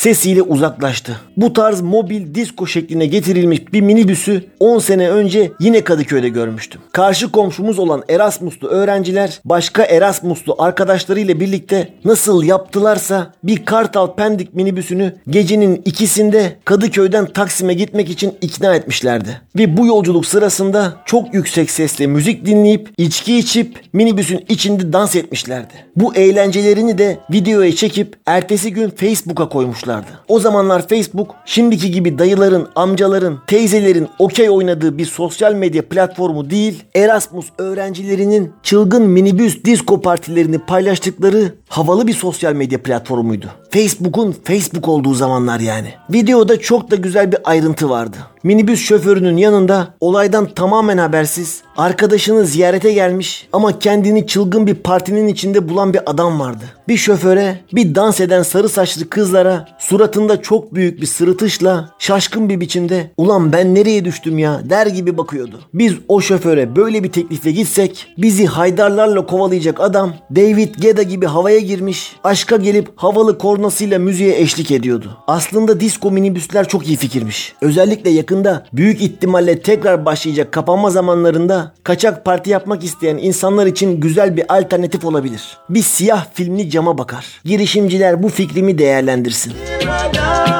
sesiyle 0.00 0.42
uzaklaştı. 0.42 1.20
Bu 1.36 1.52
tarz 1.52 1.80
mobil 1.80 2.34
disko 2.34 2.66
şekline 2.66 3.06
getirilmiş 3.06 3.72
bir 3.72 3.80
minibüsü 3.80 4.44
10 4.60 4.78
sene 4.78 5.10
önce 5.10 5.52
yine 5.60 5.84
Kadıköy'de 5.84 6.28
görmüştüm. 6.28 6.80
Karşı 6.92 7.32
komşumuz 7.32 7.78
olan 7.78 8.02
Erasmuslu 8.08 8.68
öğrenciler 8.68 9.40
başka 9.44 9.84
Erasmuslu 9.84 10.56
arkadaşlarıyla 10.58 11.40
birlikte 11.40 11.88
nasıl 12.04 12.44
yaptılarsa 12.44 13.34
bir 13.44 13.64
Kartal 13.64 14.14
Pendik 14.14 14.54
minibüsünü 14.54 15.14
gecenin 15.28 15.82
ikisinde 15.84 16.56
Kadıköy'den 16.64 17.26
Taksim'e 17.26 17.74
gitmek 17.74 18.10
için 18.10 18.34
ikna 18.40 18.74
etmişlerdi. 18.74 19.40
Ve 19.58 19.76
bu 19.76 19.86
yolculuk 19.86 20.26
sırasında 20.26 20.92
çok 21.04 21.34
yüksek 21.34 21.70
sesle 21.70 22.06
müzik 22.06 22.46
dinleyip 22.46 22.88
içki 22.98 23.38
içip 23.38 23.80
minibüsün 23.92 24.44
içinde 24.48 24.92
dans 24.92 25.16
etmişlerdi. 25.16 25.74
Bu 25.96 26.14
eğlencelerini 26.14 26.98
de 26.98 27.18
videoya 27.32 27.76
çekip 27.76 28.16
ertesi 28.26 28.72
gün 28.72 28.90
Facebook'a 28.90 29.48
koymuşlardı. 29.90 30.20
O 30.28 30.40
zamanlar 30.40 30.88
Facebook 30.88 31.34
şimdiki 31.44 31.90
gibi 31.90 32.18
dayıların, 32.18 32.68
amcaların, 32.74 33.38
teyzelerin 33.46 34.08
okey 34.18 34.50
oynadığı 34.50 34.98
bir 34.98 35.06
sosyal 35.06 35.54
medya 35.54 35.88
platformu 35.88 36.50
değil, 36.50 36.82
Erasmus 36.94 37.46
öğrencilerinin 37.58 38.52
çılgın 38.62 39.02
minibüs 39.02 39.64
disco 39.64 40.00
partilerini 40.00 40.58
paylaştıkları 40.58 41.54
havalı 41.68 42.06
bir 42.06 42.12
sosyal 42.12 42.52
medya 42.52 42.82
platformuydu. 42.82 43.46
Facebook'un 43.70 44.34
Facebook 44.44 44.88
olduğu 44.88 45.14
zamanlar 45.14 45.60
yani. 45.60 45.94
Videoda 46.10 46.60
çok 46.60 46.90
da 46.90 46.96
güzel 46.96 47.32
bir 47.32 47.38
ayrıntı 47.44 47.90
vardı. 47.90 48.16
Minibüs 48.42 48.80
şoförünün 48.80 49.36
yanında 49.36 49.94
olaydan 50.00 50.46
tamamen 50.46 50.98
habersiz 50.98 51.62
arkadaşını 51.76 52.46
ziyarete 52.46 52.92
gelmiş 52.92 53.48
ama 53.52 53.78
kendini 53.78 54.26
çılgın 54.26 54.66
bir 54.66 54.74
partinin 54.74 55.28
içinde 55.28 55.68
bulan 55.68 55.94
bir 55.94 56.10
adam 56.10 56.40
vardı. 56.40 56.64
Bir 56.88 56.96
şoföre, 56.96 57.60
bir 57.72 57.94
dans 57.94 58.20
eden 58.20 58.42
sarı 58.42 58.68
saçlı 58.68 59.08
kızlara 59.08 59.68
suratında 59.78 60.42
çok 60.42 60.74
büyük 60.74 61.00
bir 61.00 61.06
sırıtışla 61.06 61.90
şaşkın 61.98 62.48
bir 62.48 62.60
biçimde 62.60 63.10
ulan 63.16 63.52
ben 63.52 63.74
nereye 63.74 64.04
düştüm 64.04 64.38
ya 64.38 64.60
der 64.70 64.86
gibi 64.86 65.18
bakıyordu. 65.18 65.60
Biz 65.74 65.94
o 66.08 66.20
şoföre 66.20 66.76
böyle 66.76 67.04
bir 67.04 67.12
teklifle 67.12 67.50
gitsek 67.50 68.06
bizi 68.18 68.46
haydarlarla 68.46 69.26
kovalayacak 69.26 69.80
adam 69.80 70.14
David 70.36 70.74
Geda 70.74 71.02
gibi 71.02 71.26
havaya 71.26 71.58
girmiş 71.58 72.16
aşka 72.24 72.56
gelip 72.56 72.88
havalı 72.96 73.38
kornasıyla 73.60 73.98
müziğe 73.98 74.40
eşlik 74.40 74.70
ediyordu. 74.70 75.16
Aslında 75.26 75.80
disco 75.80 76.10
minibüsler 76.10 76.68
çok 76.68 76.88
iyi 76.88 76.96
fikirmiş. 76.96 77.54
Özellikle 77.60 78.10
yakında 78.10 78.66
büyük 78.72 79.00
ihtimalle 79.02 79.60
tekrar 79.60 80.04
başlayacak 80.04 80.52
kapanma 80.52 80.90
zamanlarında 80.90 81.72
kaçak 81.84 82.24
parti 82.24 82.50
yapmak 82.50 82.84
isteyen 82.84 83.16
insanlar 83.16 83.66
için 83.66 84.00
güzel 84.00 84.36
bir 84.36 84.56
alternatif 84.58 85.04
olabilir. 85.04 85.58
Bir 85.70 85.82
siyah 85.82 86.26
filmli 86.34 86.70
cama 86.70 86.98
bakar. 86.98 87.40
Girişimciler 87.44 88.22
bu 88.22 88.28
fikrimi 88.28 88.78
değerlendirsin. 88.78 89.52
When 89.80 90.59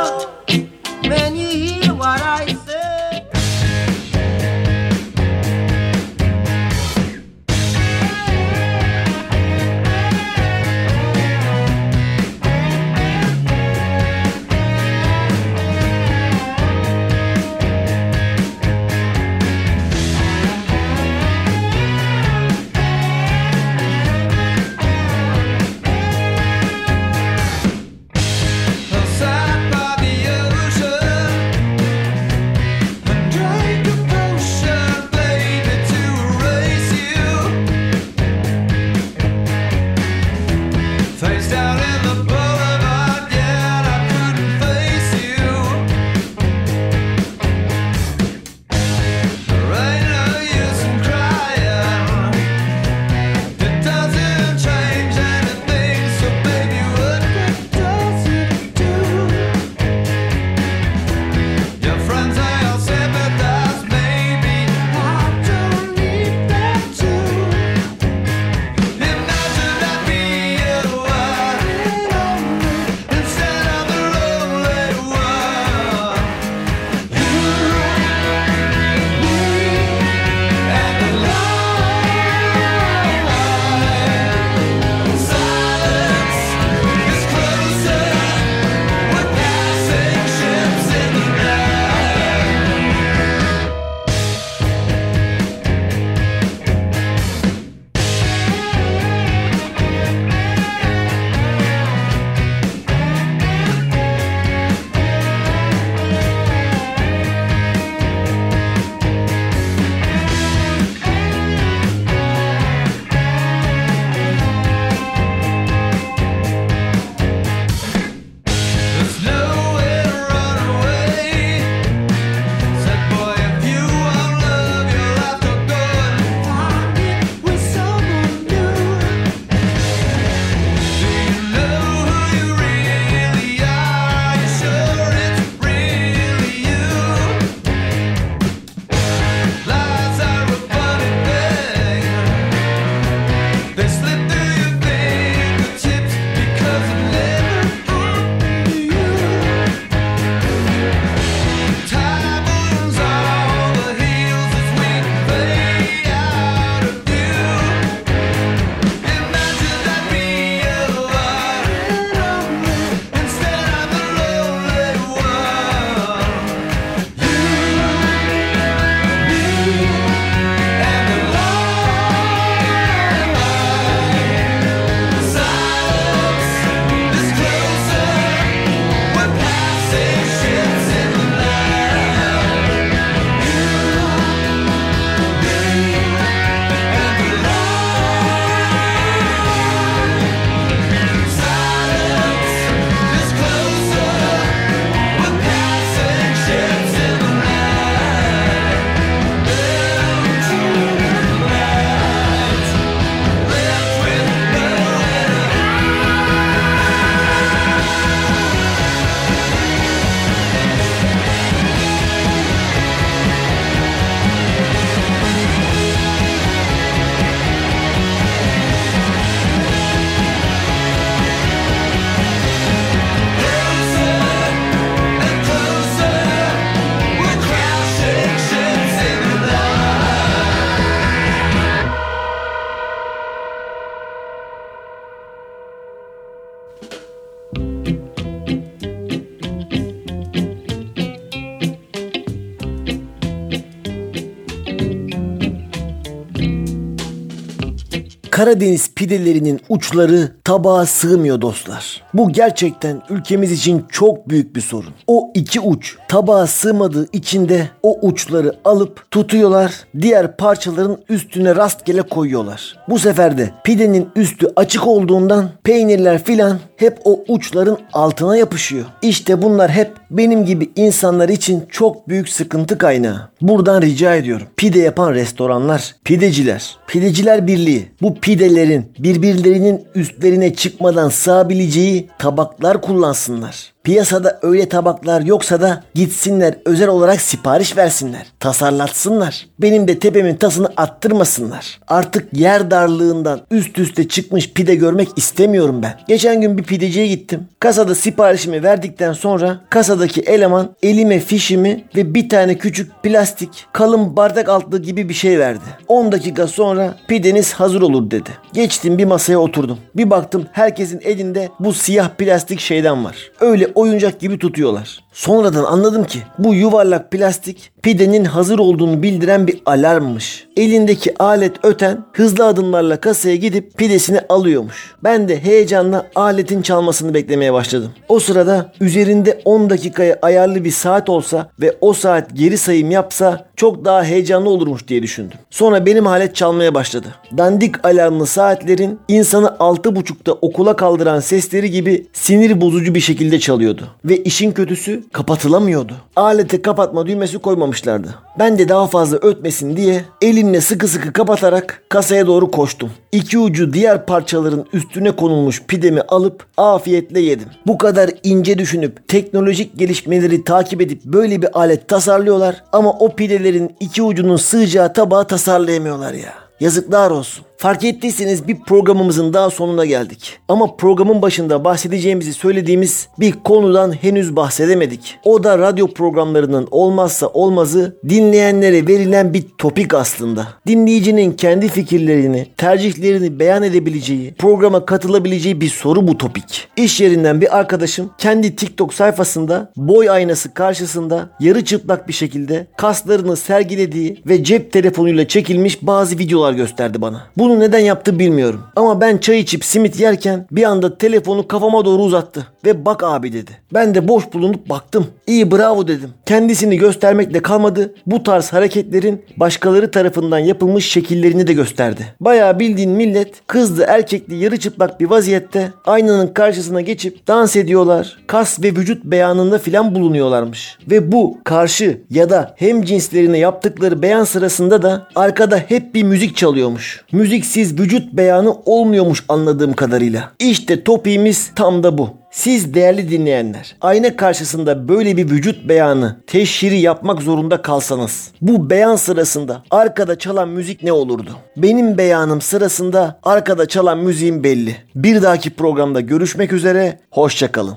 Karadeniz 248.51 248.95
pidelerinin 248.95 249.61
uçları 249.69 250.33
tabağa 250.45 250.87
sığmıyor 250.87 251.41
dostlar. 251.41 252.03
Bu 252.15 252.33
gerçekten 252.33 253.03
ülkemiz 253.11 253.53
için 253.53 253.85
çok 253.89 254.29
büyük 254.29 254.57
bir 254.57 254.61
sorun. 254.61 254.95
O 255.07 255.31
iki 255.35 255.61
uç 255.61 255.97
tabağa 256.09 256.47
sığmadığı 256.47 257.09
için 257.13 257.49
de 257.49 257.69
o 257.83 257.99
uçları 258.07 258.55
alıp 258.65 259.11
tutuyorlar, 259.11 259.73
diğer 260.01 260.37
parçaların 260.37 260.99
üstüne 261.09 261.57
rastgele 261.57 262.03
koyuyorlar. 262.03 262.77
Bu 262.89 262.99
sefer 262.99 263.39
de 263.39 263.51
pidenin 263.65 264.09
üstü 264.17 264.47
açık 264.57 264.87
olduğundan 264.87 265.51
peynirler 265.65 266.25
filan 266.25 266.59
hep 266.81 266.99
o 267.05 267.25
uçların 267.29 267.79
altına 267.93 268.37
yapışıyor. 268.37 268.85
İşte 269.03 269.43
bunlar 269.43 269.71
hep 269.71 269.93
benim 270.11 270.45
gibi 270.45 270.71
insanlar 270.77 271.29
için 271.29 271.65
çok 271.71 272.09
büyük 272.09 272.29
sıkıntı 272.29 272.79
kaynağı. 272.79 273.29
Buradan 273.41 273.83
rica 273.83 274.15
ediyorum. 274.15 274.47
Pide 274.57 274.79
yapan 274.79 275.15
restoranlar, 275.15 275.95
pideciler, 276.05 276.77
pideciler 276.87 277.47
birliği 277.47 277.89
bu 278.03 278.15
pidelerin 278.15 278.93
birbirlerinin 278.99 279.85
üstlerine 279.95 280.55
çıkmadan 280.55 281.09
sığabileceği 281.09 282.11
tabaklar 282.19 282.83
kullansınlar. 282.83 283.73
Piyasada 283.85 284.39
öyle 284.43 284.69
tabaklar 284.69 285.21
yoksa 285.21 285.61
da 285.61 285.85
gitsinler 285.95 286.55
özel 286.65 286.89
olarak 286.89 287.21
sipariş 287.21 287.77
versinler. 287.77 288.27
Tasarlatsınlar. 288.41 289.47
Benim 289.59 289.89
de 289.89 289.99
tepemin 289.99 290.35
tasını 290.35 290.69
attırmasınlar. 290.77 291.81
Artık 291.89 292.29
yer 292.33 292.71
darlığından 292.71 293.41
üst 293.51 293.79
üste 293.79 294.09
çıkmış 294.09 294.53
pide 294.53 294.75
görmek 294.75 295.09
istemiyorum 295.17 295.83
ben. 295.83 296.01
Geçen 296.09 296.41
gün 296.41 296.59
bir 296.59 296.63
pideciye 296.71 297.07
gittim. 297.07 297.49
Kasada 297.61 297.95
siparişimi 297.95 298.63
verdikten 298.63 299.13
sonra 299.13 299.61
kasadaki 299.71 300.21
eleman 300.21 300.77
elime 300.83 301.21
fişimi 301.21 301.85
ve 301.97 302.15
bir 302.15 302.29
tane 302.29 302.59
küçük 302.59 303.03
plastik 303.03 303.67
kalın 303.73 304.17
bardak 304.17 304.49
altlığı 304.49 304.83
gibi 304.83 305.09
bir 305.09 305.15
şey 305.15 305.39
verdi. 305.39 305.65
10 305.89 306.13
dakika 306.13 306.47
sonra 306.47 306.95
pideniz 307.09 307.53
hazır 307.53 307.83
olur 307.83 308.11
dedi. 308.11 308.31
Geçtim 308.53 308.99
bir 308.99 309.05
masaya 309.05 309.39
oturdum. 309.39 309.79
Bir 309.97 310.11
baktım 310.11 310.47
herkesin 310.53 311.01
elinde 311.05 311.49
bu 311.61 311.73
siyah 311.73 312.09
plastik 312.09 312.61
şeyden 312.61 313.05
var. 313.05 313.17
Öyle 313.41 313.67
oyuncak 313.75 314.21
gibi 314.21 314.39
tutuyorlar. 314.39 315.01
Sonradan 315.13 315.65
anladım 315.65 316.05
ki 316.05 316.19
bu 316.39 316.55
yuvarlak 316.55 317.11
plastik 317.11 317.71
pidenin 317.83 318.25
hazır 318.25 318.59
olduğunu 318.59 319.03
bildiren 319.03 319.47
bir 319.47 319.63
alarmmış. 319.67 320.47
Elindeki 320.57 321.19
alet 321.19 321.65
öten 321.65 322.05
hızlı 322.13 322.47
adımlarla 322.47 323.01
kasaya 323.01 323.37
gidip 323.37 323.79
pidesini 323.79 324.21
alıyormuş. 324.29 324.95
Ben 325.05 325.29
de 325.29 325.45
heyecanla 325.45 326.07
aletin 326.15 326.63
çalmasını 326.63 327.15
beklemeye 327.15 327.53
başladım. 327.53 327.91
O 328.09 328.21
sırada 328.21 328.73
üzerinde 328.81 329.41
10 329.45 329.71
dakikaya 329.71 330.19
ayarlı 330.23 330.65
bir 330.65 330.71
saat 330.71 331.09
olsa 331.09 331.51
ve 331.61 331.77
o 331.81 331.93
saat 331.93 332.37
geri 332.37 332.59
sayım 332.59 332.91
yapsa 332.91 333.47
çok 333.57 333.85
daha 333.85 334.05
heyecanlı 334.05 334.51
olurmuş 334.51 334.89
diye 334.89 335.03
düşündüm. 335.03 335.39
Sonra 335.51 335.87
benim 335.87 336.07
alet 336.07 336.37
çalmaya 336.37 336.75
başladı. 336.75 337.07
Dandik 337.39 337.87
alarmlı 337.87 338.27
saatlerin 338.27 338.99
insanı 339.09 339.47
6.30'da 339.47 340.33
okula 340.33 340.77
kaldıran 340.77 341.21
sesleri 341.21 341.71
gibi 341.71 342.07
sinir 342.13 342.61
bozucu 342.61 342.95
bir 342.95 343.01
şekilde 343.01 343.41
çalıyordu. 343.41 343.89
Ve 344.05 344.17
işin 344.17 344.53
kötüsü 344.53 345.05
kapatılamıyordu. 345.13 345.93
Alete 346.17 346.63
kapatma 346.63 347.07
düğmesi 347.07 347.39
koymamışlardı. 347.71 348.15
Ben 348.39 348.59
de 348.59 348.69
daha 348.69 348.87
fazla 348.87 349.17
ötmesin 349.17 349.77
diye 349.77 350.05
elimle 350.23 350.61
sıkı 350.61 350.89
sıkı 350.89 351.13
kapatarak 351.13 351.83
kasaya 351.89 352.27
doğru 352.27 352.51
koştum. 352.51 352.91
İki 353.13 353.39
ucu 353.39 353.73
diğer 353.73 354.07
parçaların 354.07 354.67
üstüne 354.73 355.17
konulmuş 355.17 355.63
pidemi 355.63 356.01
alıp 356.01 356.45
afiyetle 356.57 357.21
yedim. 357.21 357.49
Bu 357.67 357.79
kadar 357.79 358.11
ince 358.23 358.59
düşünüp 358.59 359.09
teknolojik 359.09 359.79
gelişmeleri 359.79 360.45
takip 360.45 360.81
edip 360.81 361.05
böyle 361.05 361.43
bir 361.43 361.59
alet 361.59 361.89
tasarlıyorlar 361.89 362.65
ama 362.73 362.93
o 362.93 363.15
pidelerin 363.17 363.77
iki 363.81 364.03
ucunun 364.03 364.37
sığacağı 364.37 364.93
tabağı 364.93 365.27
tasarlayamıyorlar 365.27 366.13
ya. 366.13 366.35
Yazıklar 366.61 367.11
olsun. 367.11 367.45
Fark 367.61 367.85
ettiyseniz 367.85 368.49
bir 368.49 368.57
programımızın 368.61 369.33
daha 369.33 369.51
sonuna 369.51 369.85
geldik. 369.85 370.39
Ama 370.49 370.77
programın 370.77 371.23
başında 371.23 371.65
bahsedeceğimizi 371.65 372.33
söylediğimiz 372.33 373.09
bir 373.19 373.33
konudan 373.33 373.93
henüz 373.93 374.37
bahsedemedik. 374.37 375.19
O 375.25 375.45
da 375.45 375.59
radyo 375.59 375.87
programlarının 375.87 376.69
olmazsa 376.71 377.27
olmazı 377.27 377.97
dinleyenlere 378.09 378.87
verilen 378.87 379.35
bir 379.35 379.45
topik 379.59 379.95
aslında. 379.95 380.49
Dinleyicinin 380.67 381.33
kendi 381.33 381.69
fikirlerini, 381.69 382.47
tercihlerini 382.57 383.39
beyan 383.39 383.63
edebileceği, 383.63 384.35
programa 384.35 384.85
katılabileceği 384.87 385.61
bir 385.61 385.69
soru 385.69 386.09
bu 386.09 386.19
topik. 386.19 386.69
İş 386.77 387.01
yerinden 387.01 387.41
bir 387.41 387.59
arkadaşım 387.59 388.11
kendi 388.19 388.57
TikTok 388.57 388.95
sayfasında 388.95 389.73
boy 389.77 390.11
aynası 390.11 390.55
karşısında 390.55 391.31
yarı 391.41 391.65
çıplak 391.65 392.09
bir 392.09 392.13
şekilde 392.13 392.67
kaslarını 392.77 393.37
sergilediği 393.37 394.23
ve 394.27 394.45
cep 394.45 394.73
telefonuyla 394.73 395.29
çekilmiş 395.29 395.83
bazı 395.83 396.19
videolar 396.19 396.53
gösterdi 396.53 397.03
bana. 397.03 397.27
Bunu 397.37 397.50
neden 397.59 397.79
yaptı 397.79 398.19
bilmiyorum. 398.19 398.61
Ama 398.77 399.01
ben 399.01 399.19
çay 399.19 399.41
içip 399.41 399.65
simit 399.65 400.01
yerken 400.01 400.47
bir 400.51 400.65
anda 400.65 400.99
telefonu 400.99 401.49
kafama 401.49 401.85
doğru 401.85 402.03
uzattı 402.03 402.47
ve 402.65 402.85
bak 402.85 403.05
abi 403.05 403.33
dedi. 403.33 403.51
Ben 403.75 403.95
de 403.95 404.09
boş 404.09 404.33
bulunup 404.33 404.69
baktım. 404.69 405.07
İyi 405.27 405.51
bravo 405.51 405.89
dedim. 405.89 406.11
Kendisini 406.27 406.77
göstermekle 406.77 407.43
kalmadı. 407.43 407.95
Bu 408.07 408.23
tarz 408.23 408.53
hareketlerin 408.53 409.25
başkaları 409.37 409.91
tarafından 409.91 410.39
yapılmış 410.39 410.89
şekillerini 410.91 411.47
de 411.47 411.53
gösterdi. 411.53 412.07
Bayağı 412.21 412.59
bildiğin 412.59 412.91
millet 412.91 413.47
kızlı 413.47 413.85
erkekli 413.89 414.35
yarı 414.35 414.57
çıplak 414.57 415.01
bir 415.01 415.11
vaziyette 415.11 415.73
aynanın 415.85 416.27
karşısına 416.27 416.81
geçip 416.81 417.29
dans 417.29 417.57
ediyorlar. 417.57 418.19
Kas 418.27 418.63
ve 418.63 418.69
vücut 418.69 419.05
beyanında 419.05 419.59
filan 419.59 419.95
bulunuyorlarmış. 419.95 420.79
Ve 420.91 421.13
bu 421.13 421.39
karşı 421.45 422.01
ya 422.11 422.31
da 422.31 422.55
hem 422.57 422.83
cinslerine 422.83 423.39
yaptıkları 423.39 424.03
beyan 424.03 424.25
sırasında 424.25 424.83
da 424.83 425.07
arkada 425.15 425.59
hep 425.59 425.95
bir 425.95 426.03
müzik 426.03 426.37
çalıyormuş. 426.37 427.05
Müziksiz 427.41 427.81
vücut 427.81 428.13
beyanı 428.13 428.55
olmuyormuş 428.67 429.25
anladığım 429.29 429.73
kadarıyla. 429.73 430.33
İşte 430.39 430.85
topiğimiz 430.85 431.51
tam 431.57 431.83
da 431.83 431.99
bu. 431.99 432.11
Siz 432.31 432.75
değerli 432.75 433.11
dinleyenler, 433.11 433.77
ayna 433.81 434.17
karşısında 434.17 434.89
böyle 434.89 435.17
bir 435.17 435.31
vücut 435.31 435.69
beyanı, 435.69 436.17
teşhiri 436.27 436.81
yapmak 436.81 437.23
zorunda 437.23 437.63
kalsanız, 437.63 438.33
bu 438.41 438.71
beyan 438.71 438.97
sırasında 438.97 439.63
arkada 439.71 440.19
çalan 440.19 440.49
müzik 440.49 440.83
ne 440.83 440.93
olurdu? 440.93 441.31
Benim 441.57 441.99
beyanım 441.99 442.41
sırasında 442.41 443.19
arkada 443.23 443.69
çalan 443.69 443.99
müziğim 443.99 444.45
belli. 444.45 444.77
Bir 444.95 445.23
dahaki 445.23 445.51
programda 445.51 446.01
görüşmek 446.01 446.53
üzere, 446.53 446.99
hoşçakalın. 447.11 447.77